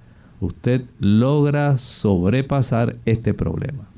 usted 0.40 0.82
logra 0.98 1.78
sobrepasar 1.78 2.96
este 3.04 3.32
problema. 3.34 3.91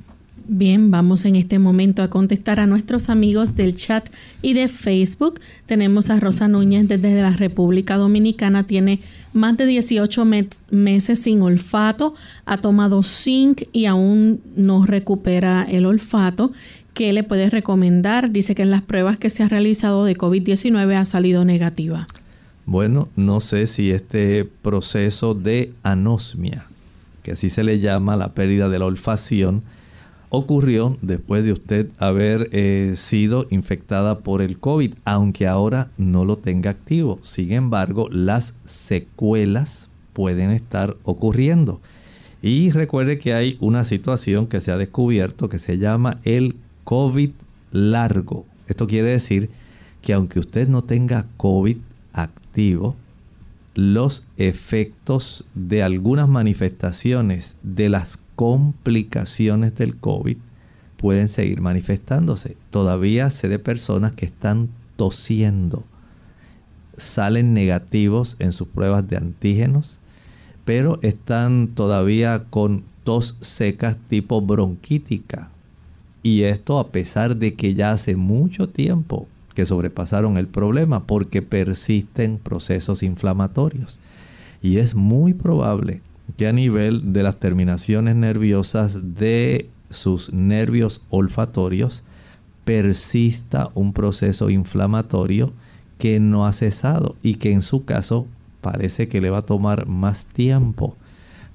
Bien, 0.46 0.90
vamos 0.90 1.24
en 1.24 1.36
este 1.36 1.58
momento 1.58 2.02
a 2.02 2.10
contestar 2.10 2.60
a 2.60 2.66
nuestros 2.66 3.08
amigos 3.08 3.56
del 3.56 3.74
chat 3.74 4.08
y 4.42 4.52
de 4.52 4.68
Facebook. 4.68 5.40
Tenemos 5.64 6.10
a 6.10 6.20
Rosa 6.20 6.48
Núñez 6.48 6.86
desde 6.86 7.22
la 7.22 7.30
República 7.30 7.96
Dominicana, 7.96 8.66
tiene 8.66 9.00
más 9.32 9.56
de 9.56 9.64
18 9.64 10.24
meses 10.70 11.18
sin 11.18 11.40
olfato, 11.40 12.14
ha 12.44 12.58
tomado 12.58 13.02
zinc 13.02 13.62
y 13.72 13.86
aún 13.86 14.40
no 14.54 14.84
recupera 14.84 15.66
el 15.68 15.86
olfato. 15.86 16.52
¿qué 16.94 17.12
le 17.12 17.24
puede 17.24 17.50
recomendar? 17.50 18.30
Dice 18.30 18.54
que 18.54 18.62
en 18.62 18.70
las 18.70 18.82
pruebas 18.82 19.18
que 19.18 19.28
se 19.28 19.42
ha 19.42 19.48
realizado 19.48 20.04
de 20.04 20.16
COVID-19 20.16 20.94
ha 20.94 21.04
salido 21.04 21.44
negativa. 21.44 22.06
Bueno, 22.66 23.08
no 23.16 23.40
sé 23.40 23.66
si 23.66 23.90
este 23.90 24.44
proceso 24.44 25.34
de 25.34 25.72
anosmia, 25.82 26.66
que 27.22 27.32
así 27.32 27.50
se 27.50 27.62
le 27.62 27.80
llama 27.80 28.16
la 28.16 28.32
pérdida 28.32 28.70
de 28.70 28.78
la 28.78 28.86
olfacción, 28.86 29.62
ocurrió 30.36 30.96
después 31.02 31.44
de 31.44 31.52
usted 31.52 31.88
haber 31.98 32.48
eh, 32.52 32.94
sido 32.96 33.46
infectada 33.50 34.20
por 34.20 34.42
el 34.42 34.58
COVID, 34.58 34.94
aunque 35.04 35.46
ahora 35.46 35.90
no 35.96 36.24
lo 36.24 36.36
tenga 36.36 36.70
activo. 36.70 37.18
Sin 37.22 37.52
embargo, 37.52 38.08
las 38.10 38.54
secuelas 38.64 39.90
pueden 40.12 40.50
estar 40.50 40.96
ocurriendo. 41.04 41.80
Y 42.42 42.70
recuerde 42.70 43.18
que 43.18 43.32
hay 43.32 43.56
una 43.60 43.84
situación 43.84 44.46
que 44.46 44.60
se 44.60 44.70
ha 44.70 44.76
descubierto 44.76 45.48
que 45.48 45.58
se 45.58 45.78
llama 45.78 46.20
el 46.24 46.56
COVID 46.84 47.30
largo. 47.72 48.44
Esto 48.66 48.86
quiere 48.86 49.08
decir 49.08 49.50
que 50.02 50.12
aunque 50.12 50.40
usted 50.40 50.68
no 50.68 50.82
tenga 50.82 51.26
COVID 51.38 51.78
activo, 52.12 52.96
los 53.74 54.26
efectos 54.36 55.44
de 55.54 55.82
algunas 55.82 56.28
manifestaciones 56.28 57.58
de 57.62 57.88
las 57.88 58.18
complicaciones 58.36 59.74
del 59.74 59.96
COVID 59.96 60.36
pueden 60.96 61.28
seguir 61.28 61.60
manifestándose. 61.60 62.56
Todavía 62.70 63.30
sé 63.30 63.48
de 63.48 63.58
personas 63.58 64.12
que 64.12 64.26
están 64.26 64.68
tosiendo, 64.96 65.84
salen 66.96 67.54
negativos 67.54 68.36
en 68.38 68.52
sus 68.52 68.68
pruebas 68.68 69.08
de 69.08 69.16
antígenos, 69.16 69.98
pero 70.64 70.98
están 71.02 71.68
todavía 71.74 72.44
con 72.50 72.84
tos 73.04 73.36
secas 73.40 73.98
tipo 74.08 74.40
bronquítica. 74.40 75.50
Y 76.22 76.44
esto 76.44 76.78
a 76.78 76.90
pesar 76.90 77.36
de 77.36 77.54
que 77.54 77.74
ya 77.74 77.92
hace 77.92 78.16
mucho 78.16 78.68
tiempo 78.68 79.28
que 79.54 79.66
sobrepasaron 79.66 80.36
el 80.36 80.48
problema 80.48 81.06
porque 81.06 81.42
persisten 81.42 82.38
procesos 82.38 83.02
inflamatorios. 83.02 83.98
Y 84.62 84.78
es 84.78 84.94
muy 84.94 85.34
probable 85.34 86.00
que 86.36 86.48
a 86.48 86.52
nivel 86.52 87.12
de 87.12 87.22
las 87.22 87.38
terminaciones 87.38 88.16
nerviosas 88.16 89.14
de 89.14 89.68
sus 89.90 90.32
nervios 90.32 91.04
olfatorios 91.10 92.04
persista 92.64 93.70
un 93.74 93.92
proceso 93.92 94.50
inflamatorio 94.50 95.52
que 95.98 96.18
no 96.18 96.46
ha 96.46 96.52
cesado 96.52 97.16
y 97.22 97.36
que 97.36 97.52
en 97.52 97.62
su 97.62 97.84
caso 97.84 98.26
parece 98.60 99.08
que 99.08 99.20
le 99.20 99.30
va 99.30 99.38
a 99.38 99.42
tomar 99.46 99.86
más 99.86 100.26
tiempo. 100.26 100.96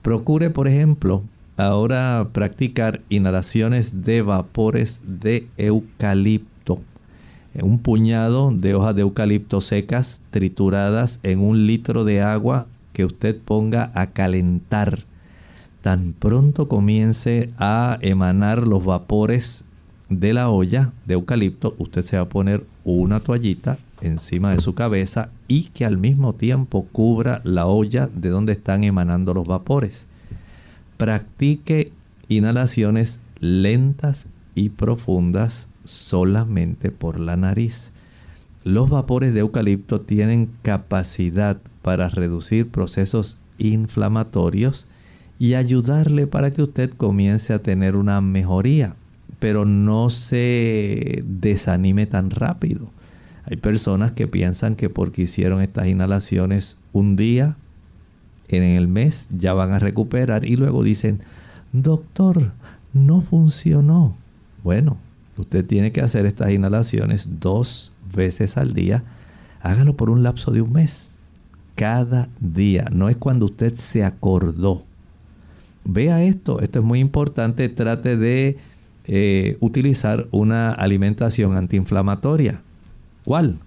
Procure, 0.01 0.49
por 0.49 0.67
ejemplo, 0.67 1.23
ahora 1.57 2.29
practicar 2.31 3.01
inhalaciones 3.09 4.03
de 4.03 4.21
vapores 4.21 5.01
de 5.03 5.47
eucalipto. 5.57 6.79
Un 7.61 7.79
puñado 7.79 8.51
de 8.51 8.75
hojas 8.75 8.95
de 8.95 9.01
eucalipto 9.01 9.59
secas 9.59 10.21
trituradas 10.29 11.19
en 11.23 11.39
un 11.39 11.65
litro 11.67 12.05
de 12.05 12.21
agua 12.21 12.67
que 12.99 13.05
usted 13.05 13.39
ponga 13.39 13.93
a 13.95 14.07
calentar. 14.07 15.05
Tan 15.81 16.11
pronto 16.11 16.67
comience 16.67 17.49
a 17.57 17.97
emanar 18.01 18.67
los 18.67 18.83
vapores 18.83 19.63
de 20.09 20.33
la 20.33 20.49
olla 20.49 20.91
de 21.05 21.13
eucalipto, 21.13 21.75
usted 21.77 22.03
se 22.03 22.17
va 22.17 22.23
a 22.23 22.27
poner 22.27 22.65
una 22.83 23.21
toallita 23.21 23.79
encima 24.01 24.51
de 24.51 24.59
su 24.59 24.75
cabeza 24.75 25.29
y 25.47 25.69
que 25.69 25.85
al 25.85 25.97
mismo 25.97 26.35
tiempo 26.35 26.87
cubra 26.91 27.39
la 27.45 27.67
olla 27.67 28.07
de 28.07 28.27
donde 28.27 28.51
están 28.51 28.83
emanando 28.83 29.33
los 29.33 29.47
vapores. 29.47 30.05
Practique 30.97 31.93
inhalaciones 32.27 33.21
lentas 33.39 34.27
y 34.55 34.71
profundas 34.71 35.69
solamente 35.85 36.91
por 36.91 37.17
la 37.17 37.37
nariz. 37.37 37.93
Los 38.63 38.89
vapores 38.89 39.33
de 39.33 39.39
eucalipto 39.39 40.01
tienen 40.01 40.51
capacidad 40.61 41.61
para 41.81 42.09
reducir 42.09 42.69
procesos 42.69 43.39
inflamatorios 43.57 44.87
y 45.39 45.53
ayudarle 45.53 46.27
para 46.27 46.51
que 46.51 46.61
usted 46.61 46.91
comience 46.91 47.53
a 47.53 47.63
tener 47.63 47.95
una 47.95 48.19
mejoría, 48.19 48.95
pero 49.39 49.63
no 49.63 50.09
se 50.09 51.23
desanime 51.25 52.05
tan 52.05 52.29
rápido. 52.29 52.91
Hay 53.45 53.55
personas 53.55 54.11
que 54.11 54.27
piensan 54.27 54.75
que 54.75 54.89
porque 54.89 55.23
hicieron 55.23 55.61
estas 55.61 55.87
inhalaciones 55.87 56.77
un 56.91 57.15
día, 57.15 57.55
en 58.49 58.63
el 58.63 58.87
mes 58.87 59.29
ya 59.31 59.53
van 59.53 59.71
a 59.71 59.79
recuperar 59.79 60.43
y 60.43 60.55
luego 60.55 60.83
dicen, 60.83 61.21
doctor, 61.71 62.51
no 62.93 63.21
funcionó. 63.21 64.17
Bueno, 64.63 64.97
usted 65.37 65.65
tiene 65.65 65.91
que 65.91 66.01
hacer 66.01 66.25
estas 66.25 66.51
inhalaciones 66.51 67.39
dos 67.39 67.93
veces 68.13 68.57
al 68.57 68.73
día. 68.73 69.03
Hágalo 69.61 69.95
por 69.95 70.09
un 70.09 70.23
lapso 70.23 70.51
de 70.51 70.61
un 70.61 70.71
mes. 70.71 71.17
Cada 71.75 72.29
día. 72.39 72.87
No 72.91 73.09
es 73.09 73.17
cuando 73.17 73.45
usted 73.45 73.75
se 73.75 74.03
acordó. 74.03 74.83
Vea 75.85 76.23
esto. 76.23 76.59
Esto 76.61 76.79
es 76.79 76.85
muy 76.85 76.99
importante. 76.99 77.69
Trate 77.69 78.17
de 78.17 78.57
eh, 79.05 79.57
utilizar 79.59 80.27
una 80.31 80.71
alimentación 80.71 81.55
antiinflamatoria. 81.55 82.61
¿Cuál? 83.25 83.57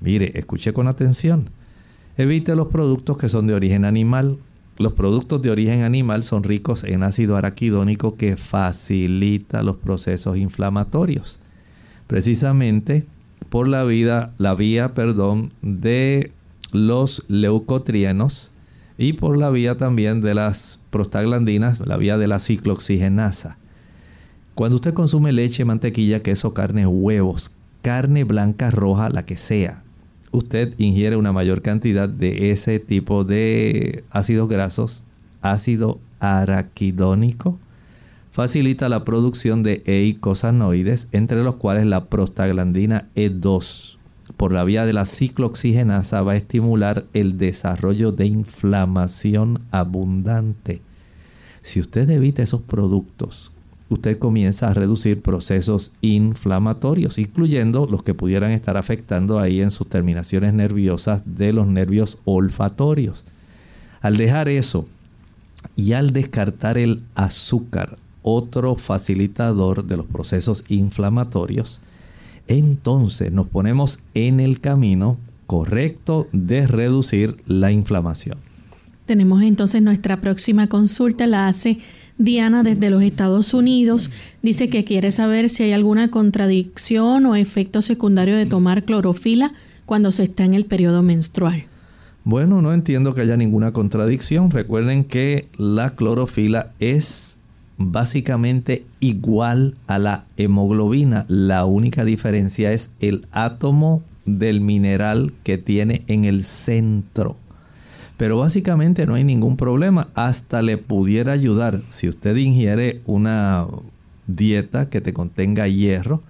Mire, 0.00 0.32
escuche 0.38 0.72
con 0.72 0.88
atención. 0.88 1.50
Evite 2.16 2.54
los 2.56 2.68
productos 2.68 3.16
que 3.16 3.28
son 3.28 3.46
de 3.46 3.54
origen 3.54 3.84
animal. 3.84 4.38
Los 4.78 4.92
productos 4.94 5.40
de 5.42 5.50
origen 5.50 5.82
animal 5.82 6.24
son 6.24 6.42
ricos 6.42 6.84
en 6.84 7.02
ácido 7.02 7.36
araquidónico 7.36 8.16
que 8.16 8.36
facilita 8.36 9.62
los 9.62 9.76
procesos 9.76 10.36
inflamatorios. 10.36 11.38
Precisamente 12.06 13.06
por 13.48 13.68
la, 13.68 13.84
vida, 13.84 14.32
la 14.38 14.54
vía 14.54 14.94
perdón, 14.94 15.52
de 15.62 16.32
los 16.72 17.24
leucotrienos 17.28 18.50
y 18.98 19.14
por 19.14 19.36
la 19.36 19.50
vía 19.50 19.76
también 19.76 20.20
de 20.20 20.34
las 20.34 20.80
prostaglandinas, 20.90 21.80
la 21.80 21.96
vía 21.96 22.18
de 22.18 22.28
la 22.28 22.38
ciclooxigenasa. 22.38 23.58
Cuando 24.54 24.76
usted 24.76 24.94
consume 24.94 25.32
leche, 25.32 25.64
mantequilla, 25.64 26.22
queso, 26.22 26.52
carne, 26.52 26.86
huevos, 26.86 27.50
carne 27.80 28.24
blanca, 28.24 28.70
roja, 28.70 29.08
la 29.08 29.24
que 29.24 29.36
sea, 29.36 29.82
usted 30.30 30.74
ingiere 30.78 31.16
una 31.16 31.32
mayor 31.32 31.62
cantidad 31.62 32.08
de 32.08 32.50
ese 32.50 32.78
tipo 32.78 33.24
de 33.24 34.04
ácidos 34.10 34.48
grasos, 34.48 35.04
ácido 35.40 36.00
araquidónico, 36.20 37.58
facilita 38.32 38.88
la 38.88 39.04
producción 39.04 39.62
de 39.62 39.82
eicosanoides, 39.86 41.08
entre 41.12 41.44
los 41.44 41.56
cuales 41.56 41.86
la 41.86 42.06
prostaglandina 42.06 43.08
E2 43.14 43.98
por 44.36 44.52
la 44.52 44.64
vía 44.64 44.86
de 44.86 44.92
la 44.92 45.04
ciclooxigenasa 45.04 46.22
va 46.22 46.32
a 46.32 46.36
estimular 46.36 47.04
el 47.12 47.38
desarrollo 47.38 48.12
de 48.12 48.26
inflamación 48.26 49.60
abundante. 49.70 50.80
Si 51.60 51.80
usted 51.80 52.08
evita 52.10 52.42
esos 52.42 52.62
productos 52.62 53.52
usted 53.92 54.18
comienza 54.18 54.68
a 54.68 54.74
reducir 54.74 55.22
procesos 55.22 55.92
inflamatorios, 56.00 57.18
incluyendo 57.18 57.86
los 57.86 58.02
que 58.02 58.14
pudieran 58.14 58.50
estar 58.50 58.76
afectando 58.76 59.38
ahí 59.38 59.60
en 59.60 59.70
sus 59.70 59.88
terminaciones 59.88 60.54
nerviosas 60.54 61.22
de 61.24 61.52
los 61.52 61.66
nervios 61.66 62.18
olfatorios. 62.24 63.24
Al 64.00 64.16
dejar 64.16 64.48
eso 64.48 64.88
y 65.76 65.92
al 65.92 66.12
descartar 66.12 66.78
el 66.78 67.02
azúcar, 67.14 67.98
otro 68.22 68.76
facilitador 68.76 69.84
de 69.84 69.96
los 69.96 70.06
procesos 70.06 70.64
inflamatorios, 70.68 71.80
entonces 72.48 73.32
nos 73.32 73.48
ponemos 73.48 74.00
en 74.14 74.40
el 74.40 74.60
camino 74.60 75.16
correcto 75.46 76.28
de 76.32 76.66
reducir 76.66 77.36
la 77.46 77.72
inflamación. 77.72 78.38
Tenemos 79.06 79.42
entonces 79.42 79.82
nuestra 79.82 80.20
próxima 80.20 80.68
consulta, 80.68 81.26
la 81.26 81.48
hace 81.48 81.78
Diana 82.18 82.62
desde 82.62 82.90
los 82.90 83.02
Estados 83.02 83.52
Unidos 83.52 84.10
dice 84.42 84.68
que 84.68 84.84
quiere 84.84 85.10
saber 85.10 85.48
si 85.48 85.64
hay 85.64 85.72
alguna 85.72 86.08
contradicción 86.08 87.26
o 87.26 87.34
efecto 87.34 87.82
secundario 87.82 88.36
de 88.36 88.46
tomar 88.46 88.84
clorofila 88.84 89.52
cuando 89.86 90.12
se 90.12 90.24
está 90.24 90.44
en 90.44 90.54
el 90.54 90.64
periodo 90.64 91.02
menstrual. 91.02 91.64
Bueno, 92.24 92.62
no 92.62 92.72
entiendo 92.72 93.14
que 93.14 93.22
haya 93.22 93.36
ninguna 93.36 93.72
contradicción. 93.72 94.50
Recuerden 94.50 95.04
que 95.04 95.48
la 95.56 95.96
clorofila 95.96 96.72
es 96.78 97.31
básicamente 97.90 98.84
igual 99.00 99.74
a 99.86 99.98
la 99.98 100.26
hemoglobina. 100.36 101.24
La 101.28 101.64
única 101.64 102.04
diferencia 102.04 102.72
es 102.72 102.90
el 103.00 103.26
átomo 103.32 104.02
del 104.26 104.60
mineral 104.60 105.32
que 105.42 105.58
tiene 105.58 106.02
en 106.06 106.24
el 106.24 106.44
centro. 106.44 107.36
Pero 108.16 108.38
básicamente 108.38 109.06
no 109.06 109.14
hay 109.14 109.24
ningún 109.24 109.56
problema. 109.56 110.08
Hasta 110.14 110.62
le 110.62 110.78
pudiera 110.78 111.32
ayudar 111.32 111.80
si 111.90 112.08
usted 112.08 112.36
ingiere 112.36 113.00
una 113.06 113.66
dieta 114.26 114.88
que 114.88 115.00
te 115.00 115.12
contenga 115.12 115.66
hierro, 115.66 116.22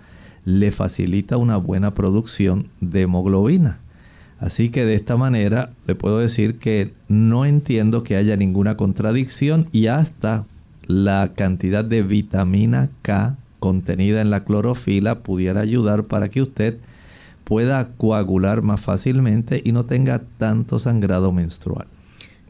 le 0.45 0.73
facilita 0.73 1.37
una 1.37 1.57
buena 1.57 1.95
producción 1.95 2.69
de 2.81 3.03
hemoglobina. 3.03 3.79
Así 4.39 4.71
que 4.71 4.85
de 4.85 4.95
esta 4.95 5.17
manera 5.17 5.71
le 5.87 5.95
puedo 5.95 6.19
decir 6.19 6.59
que 6.59 6.93
no 7.07 7.45
entiendo 7.45 8.03
que 8.03 8.17
haya 8.17 8.37
ninguna 8.37 8.77
contradicción 8.77 9.69
y 9.71 9.87
hasta 9.87 10.47
la 10.87 11.33
cantidad 11.35 11.85
de 11.85 12.03
vitamina 12.03 12.91
K 13.03 13.37
contenida 13.59 14.21
en 14.21 14.31
la 14.31 14.45
clorofila 14.45 15.21
pudiera 15.21 15.61
ayudar 15.61 16.05
para 16.05 16.29
que 16.29 16.43
usted 16.43 16.79
pueda 17.45 17.91
coagular 17.97 18.63
más 18.63 18.81
fácilmente 18.81 19.63
y 19.65 19.73
no 19.73 19.85
tenga 19.85 20.23
tanto 20.39 20.79
sangrado 20.79 21.33
menstrual. 21.33 21.87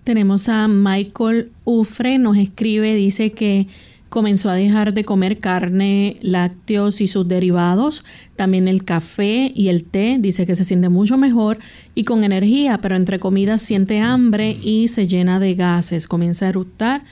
Tenemos 0.04 0.48
a 0.48 0.68
Michael 0.68 1.50
Ufre, 1.64 2.18
nos 2.18 2.36
escribe, 2.36 2.94
dice 2.94 3.32
que 3.32 3.68
comenzó 4.08 4.50
a 4.50 4.54
dejar 4.54 4.92
de 4.92 5.04
comer 5.04 5.38
carne, 5.38 6.16
lácteos 6.20 7.00
y 7.00 7.06
sus 7.06 7.26
derivados, 7.26 8.04
también 8.36 8.68
el 8.68 8.84
café 8.84 9.50
y 9.54 9.68
el 9.68 9.84
té, 9.84 10.18
dice 10.20 10.46
que 10.46 10.54
se 10.54 10.64
siente 10.64 10.88
mucho 10.88 11.16
mejor 11.16 11.58
y 11.94 12.04
con 12.04 12.22
energía, 12.22 12.78
pero 12.82 12.94
entre 12.96 13.18
comidas 13.18 13.62
siente 13.62 14.00
hambre 14.00 14.58
y 14.62 14.88
se 14.88 15.06
llena 15.06 15.40
de 15.40 15.54
gases, 15.54 16.08
comienza 16.08 16.46
a 16.46 16.50
eructar 16.50 17.04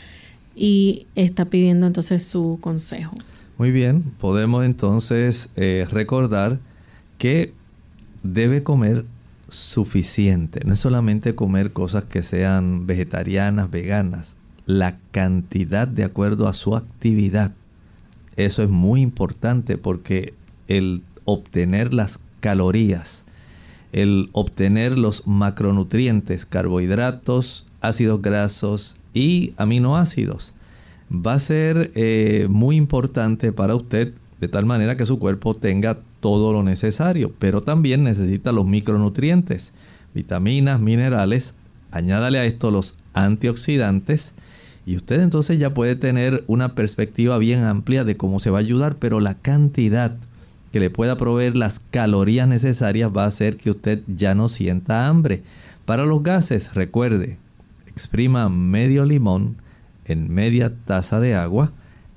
y 0.55 1.07
está 1.15 1.47
pidiendo 1.47 1.87
entonces 1.87 2.23
su 2.25 2.59
consejo. 2.61 3.17
Muy 3.59 3.71
bien, 3.71 4.03
podemos 4.19 4.65
entonces 4.65 5.51
eh, 5.57 5.87
recordar 5.91 6.59
que 7.19 7.53
debe 8.23 8.63
comer 8.63 9.05
suficiente, 9.49 10.61
no 10.65 10.75
es 10.75 10.81
solamente 10.81 11.35
comer 11.35 11.73
cosas 11.73 12.05
que 12.05 12.23
sean 12.23 12.87
vegetarianas, 12.87 13.71
veganas, 13.71 14.37
la 14.67 14.99
cantidad 15.11 15.89
de 15.89 16.05
acuerdo 16.05 16.49
a 16.49 16.55
su 16.55 16.77
actividad. 16.77 17.53
Eso 18.37 18.63
es 18.63 18.71
muy 18.71 19.01
importante 19.01 19.77
porque 19.77 20.35
el 20.69 21.03
obtener 21.25 21.93
las 21.93 22.19
calorías, 22.41 23.25
el 23.93 24.31
obtener 24.33 24.99
los 24.99 25.27
macronutrientes, 25.27 26.47
carbohidratos, 26.47 27.67
ácidos 27.81 28.23
grasos 28.23 28.97
y 29.15 29.55
aminoácidos, 29.57 30.55
va 31.11 31.35
a 31.35 31.41
ser 31.41 31.91
eh, 31.95 32.47
muy 32.49 32.77
importante 32.77 33.53
para 33.53 33.75
usted 33.75 34.15
de 34.41 34.49
tal 34.49 34.65
manera 34.65 34.97
que 34.97 35.07
su 35.07 35.19
cuerpo 35.19 35.55
tenga 35.55 35.99
todo 36.21 36.53
lo 36.53 36.63
necesario, 36.63 37.33
pero 37.39 37.63
también 37.63 38.05
necesita 38.05 38.53
los 38.53 38.67
micronutrientes, 38.67 39.73
vitaminas, 40.15 40.81
minerales, 40.81 41.55
añádale 41.91 42.39
a 42.39 42.45
esto 42.45 42.71
los 42.71 42.97
antioxidantes 43.13 44.33
y 44.87 44.97
usted 44.97 45.21
entonces 45.21 45.59
ya 45.59 45.75
puede 45.75 45.95
tener 45.97 46.45
una 46.47 46.75
perspectiva 46.75 47.39
bien 47.39 47.65
amplia 47.65 48.05
de 48.05 48.17
cómo 48.17 48.41
se 48.41 48.51
va 48.51 48.59
a 48.59 48.61
ayudar, 48.61 48.97
pero 48.97 49.21
la 49.21 49.35
cantidad 49.35 50.17
que 50.73 50.81
le 50.81 50.91
pueda 50.91 51.19
proveer 51.19 51.57
las 51.57 51.81
calorías 51.91 52.49
necesarias 52.49 53.11
va 53.15 53.25
a 53.25 53.29
hacer 53.29 53.57
que 53.57 53.71
usted 53.71 54.03
ya 54.07 54.35
no 54.35 54.49
sienta 54.49 55.07
hambre. 55.07 55.43
Para 55.85 56.07
los 56.07 56.23
gases, 56.23 56.73
recuerde, 56.75 57.39
exprima 58.01 58.49
medio 58.49 59.05
limón 59.05 59.59
en 60.07 60.33
media 60.33 60.75
taza 60.87 61.21
de 61.21 61.35
agua 61.35 61.73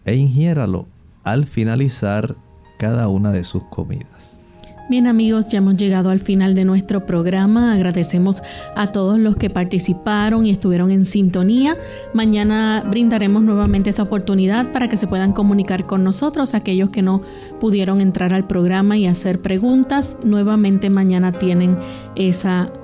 e 0.05 0.15
ingiéralo 0.15 0.87
al 1.25 1.45
finalizar 1.45 2.37
cada 2.79 3.09
una 3.09 3.33
de 3.33 3.43
sus 3.43 3.65
comidas. 3.65 4.45
Bien 4.89 5.07
amigos, 5.07 5.49
ya 5.49 5.57
hemos 5.57 5.75
llegado 5.75 6.09
al 6.09 6.21
final 6.21 6.55
de 6.55 6.63
nuestro 6.63 7.05
programa. 7.05 7.73
Agradecemos 7.73 8.41
a 8.75 8.93
todos 8.93 9.19
los 9.19 9.35
que 9.35 9.49
participaron 9.49 10.45
y 10.45 10.51
estuvieron 10.51 10.89
en 10.89 11.03
sintonía. 11.03 11.75
Mañana 12.13 12.81
brindaremos 12.89 13.43
nuevamente 13.43 13.89
esa 13.89 14.03
oportunidad 14.03 14.71
para 14.71 14.87
que 14.87 14.95
se 14.95 15.07
puedan 15.07 15.33
comunicar 15.33 15.85
con 15.85 16.05
nosotros. 16.05 16.53
Aquellos 16.53 16.91
que 16.91 17.01
no 17.01 17.21
pudieron 17.59 17.99
entrar 17.99 18.33
al 18.33 18.47
programa 18.47 18.95
y 18.95 19.05
hacer 19.05 19.41
preguntas, 19.41 20.15
nuevamente 20.23 20.89
mañana 20.89 21.33
tienen 21.33 21.77
esa 22.15 22.63
oportunidad. 22.63 22.82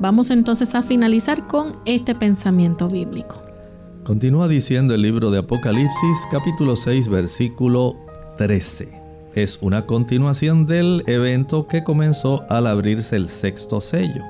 Vamos 0.00 0.30
entonces 0.30 0.74
a 0.74 0.82
finalizar 0.82 1.46
con 1.46 1.72
este 1.84 2.14
pensamiento 2.14 2.88
bíblico. 2.88 3.36
Continúa 4.04 4.48
diciendo 4.48 4.94
el 4.94 5.02
libro 5.02 5.30
de 5.30 5.38
Apocalipsis 5.38 6.18
capítulo 6.30 6.76
6 6.76 7.08
versículo 7.08 7.96
13 8.36 9.04
es 9.34 9.58
una 9.60 9.84
continuación 9.86 10.66
del 10.66 11.02
evento 11.06 11.66
que 11.66 11.82
comenzó 11.82 12.44
al 12.48 12.68
abrirse 12.68 13.16
el 13.16 13.28
sexto 13.28 13.80
sello. 13.80 14.22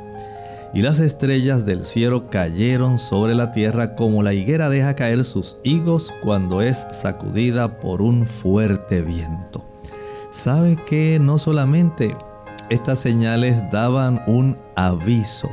Y 0.73 0.83
las 0.83 0.99
estrellas 0.99 1.67
del 1.67 1.85
cielo 1.85 2.31
cayeron 2.31 2.99
sobre 2.99 3.35
la 3.35 3.53
tierra 3.53 3.95
como 3.95 4.23
la 4.23 4.33
higuera 4.33 4.71
deja 4.71 4.97
caer 4.97 5.25
sus 5.25 5.57
higos 5.63 6.13
cuando 6.23 6.63
es 6.63 6.87
sacudida 6.91 7.79
por 7.81 8.03
un 8.03 8.27
fuerte 8.27 9.03
viento. 9.03 9.65
¿Sabe 10.31 10.77
que 10.89 11.21
no 11.21 11.39
solamente 11.39 12.17
estas 12.71 12.99
señales 13.01 13.63
daban 13.71 14.23
un 14.27 14.57
aviso 14.77 15.51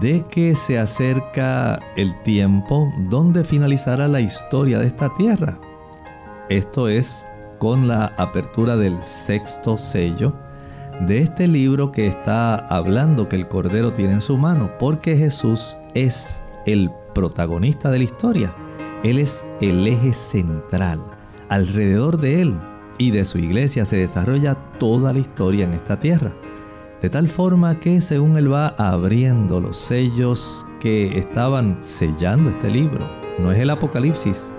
de 0.00 0.24
que 0.30 0.54
se 0.54 0.78
acerca 0.78 1.78
el 1.96 2.14
tiempo 2.22 2.92
donde 3.10 3.44
finalizará 3.44 4.08
la 4.08 4.20
historia 4.20 4.78
de 4.78 4.86
esta 4.86 5.14
tierra? 5.16 5.58
Esto 6.48 6.88
es 6.88 7.26
con 7.58 7.88
la 7.88 8.12
apertura 8.16 8.76
del 8.76 9.02
sexto 9.02 9.78
sello 9.78 10.34
de 11.06 11.20
este 11.20 11.46
libro 11.48 11.90
que 11.92 12.06
está 12.06 12.54
hablando 12.54 13.28
que 13.28 13.36
el 13.36 13.48
Cordero 13.48 13.92
tiene 13.92 14.14
en 14.14 14.20
su 14.20 14.36
mano, 14.36 14.70
porque 14.78 15.16
Jesús 15.16 15.76
es 15.94 16.44
el 16.66 16.90
protagonista 17.14 17.90
de 17.90 17.98
la 17.98 18.04
historia. 18.04 18.54
Él 19.02 19.18
es 19.18 19.44
el 19.60 19.86
eje 19.86 20.14
central. 20.14 21.00
Alrededor 21.48 22.18
de 22.18 22.42
Él 22.42 22.58
y 22.98 23.10
de 23.10 23.24
su 23.24 23.38
iglesia 23.38 23.84
se 23.84 23.96
desarrolla 23.96 24.54
toda 24.78 25.12
la 25.12 25.18
historia 25.18 25.64
en 25.64 25.74
esta 25.74 25.98
tierra. 25.98 26.34
De 27.02 27.10
tal 27.10 27.28
forma 27.28 27.80
que 27.80 28.00
según 28.00 28.36
Él 28.36 28.52
va 28.52 28.68
abriendo 28.78 29.60
los 29.60 29.76
sellos 29.76 30.66
que 30.80 31.18
estaban 31.18 31.82
sellando 31.82 32.50
este 32.50 32.70
libro, 32.70 33.06
no 33.38 33.52
es 33.52 33.58
el 33.58 33.70
Apocalipsis, 33.70 34.54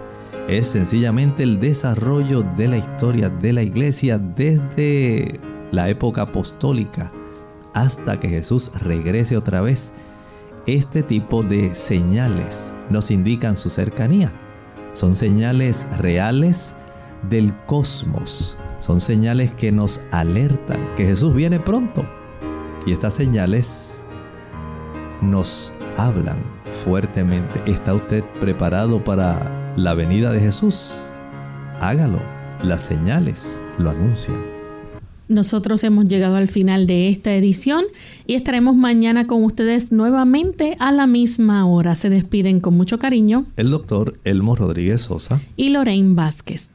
es 0.47 0.67
sencillamente 0.67 1.43
el 1.43 1.59
desarrollo 1.59 2.43
de 2.55 2.67
la 2.67 2.77
historia 2.77 3.29
de 3.29 3.53
la 3.53 3.63
iglesia 3.63 4.19
desde 4.19 5.39
la 5.71 5.89
época 5.89 6.23
apostólica 6.23 7.11
hasta 7.73 8.19
que 8.19 8.29
Jesús 8.29 8.71
regrese 8.79 9.37
otra 9.37 9.61
vez. 9.61 9.91
Este 10.67 11.03
tipo 11.03 11.43
de 11.43 11.75
señales 11.75 12.73
nos 12.89 13.11
indican 13.11 13.57
su 13.57 13.69
cercanía. 13.69 14.33
Son 14.93 15.15
señales 15.15 15.87
reales 15.97 16.75
del 17.29 17.55
cosmos. 17.65 18.57
Son 18.79 19.01
señales 19.01 19.53
que 19.53 19.71
nos 19.71 20.01
alertan 20.11 20.79
que 20.95 21.05
Jesús 21.05 21.33
viene 21.33 21.59
pronto. 21.59 22.05
Y 22.85 22.91
estas 22.91 23.15
señales 23.15 24.05
nos 25.21 25.73
hablan 25.97 26.37
fuertemente. 26.71 27.61
¿Está 27.65 27.93
usted 27.93 28.23
preparado 28.39 29.03
para 29.03 29.65
la 29.75 29.93
venida 29.93 30.31
de 30.31 30.39
Jesús. 30.39 30.91
Hágalo, 31.81 32.21
las 32.63 32.81
señales 32.81 33.61
lo 33.77 33.89
anuncian. 33.89 34.41
Nosotros 35.27 35.83
hemos 35.83 36.05
llegado 36.05 36.35
al 36.35 36.47
final 36.47 36.85
de 36.85 37.09
esta 37.09 37.33
edición 37.33 37.85
y 38.27 38.35
estaremos 38.35 38.75
mañana 38.75 39.25
con 39.25 39.43
ustedes 39.43 39.91
nuevamente 39.91 40.77
a 40.79 40.91
la 40.91 41.07
misma 41.07 41.65
hora. 41.65 41.95
Se 41.95 42.09
despiden 42.09 42.59
con 42.59 42.77
mucho 42.77 42.99
cariño 42.99 43.47
el 43.57 43.71
doctor 43.71 44.19
Elmo 44.23 44.55
Rodríguez 44.55 45.01
Sosa 45.01 45.41
y 45.57 45.69
Lorraine 45.69 46.13
Vázquez. 46.13 46.74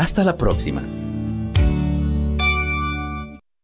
Hasta 0.00 0.24
la 0.24 0.34
próxima. 0.34 0.99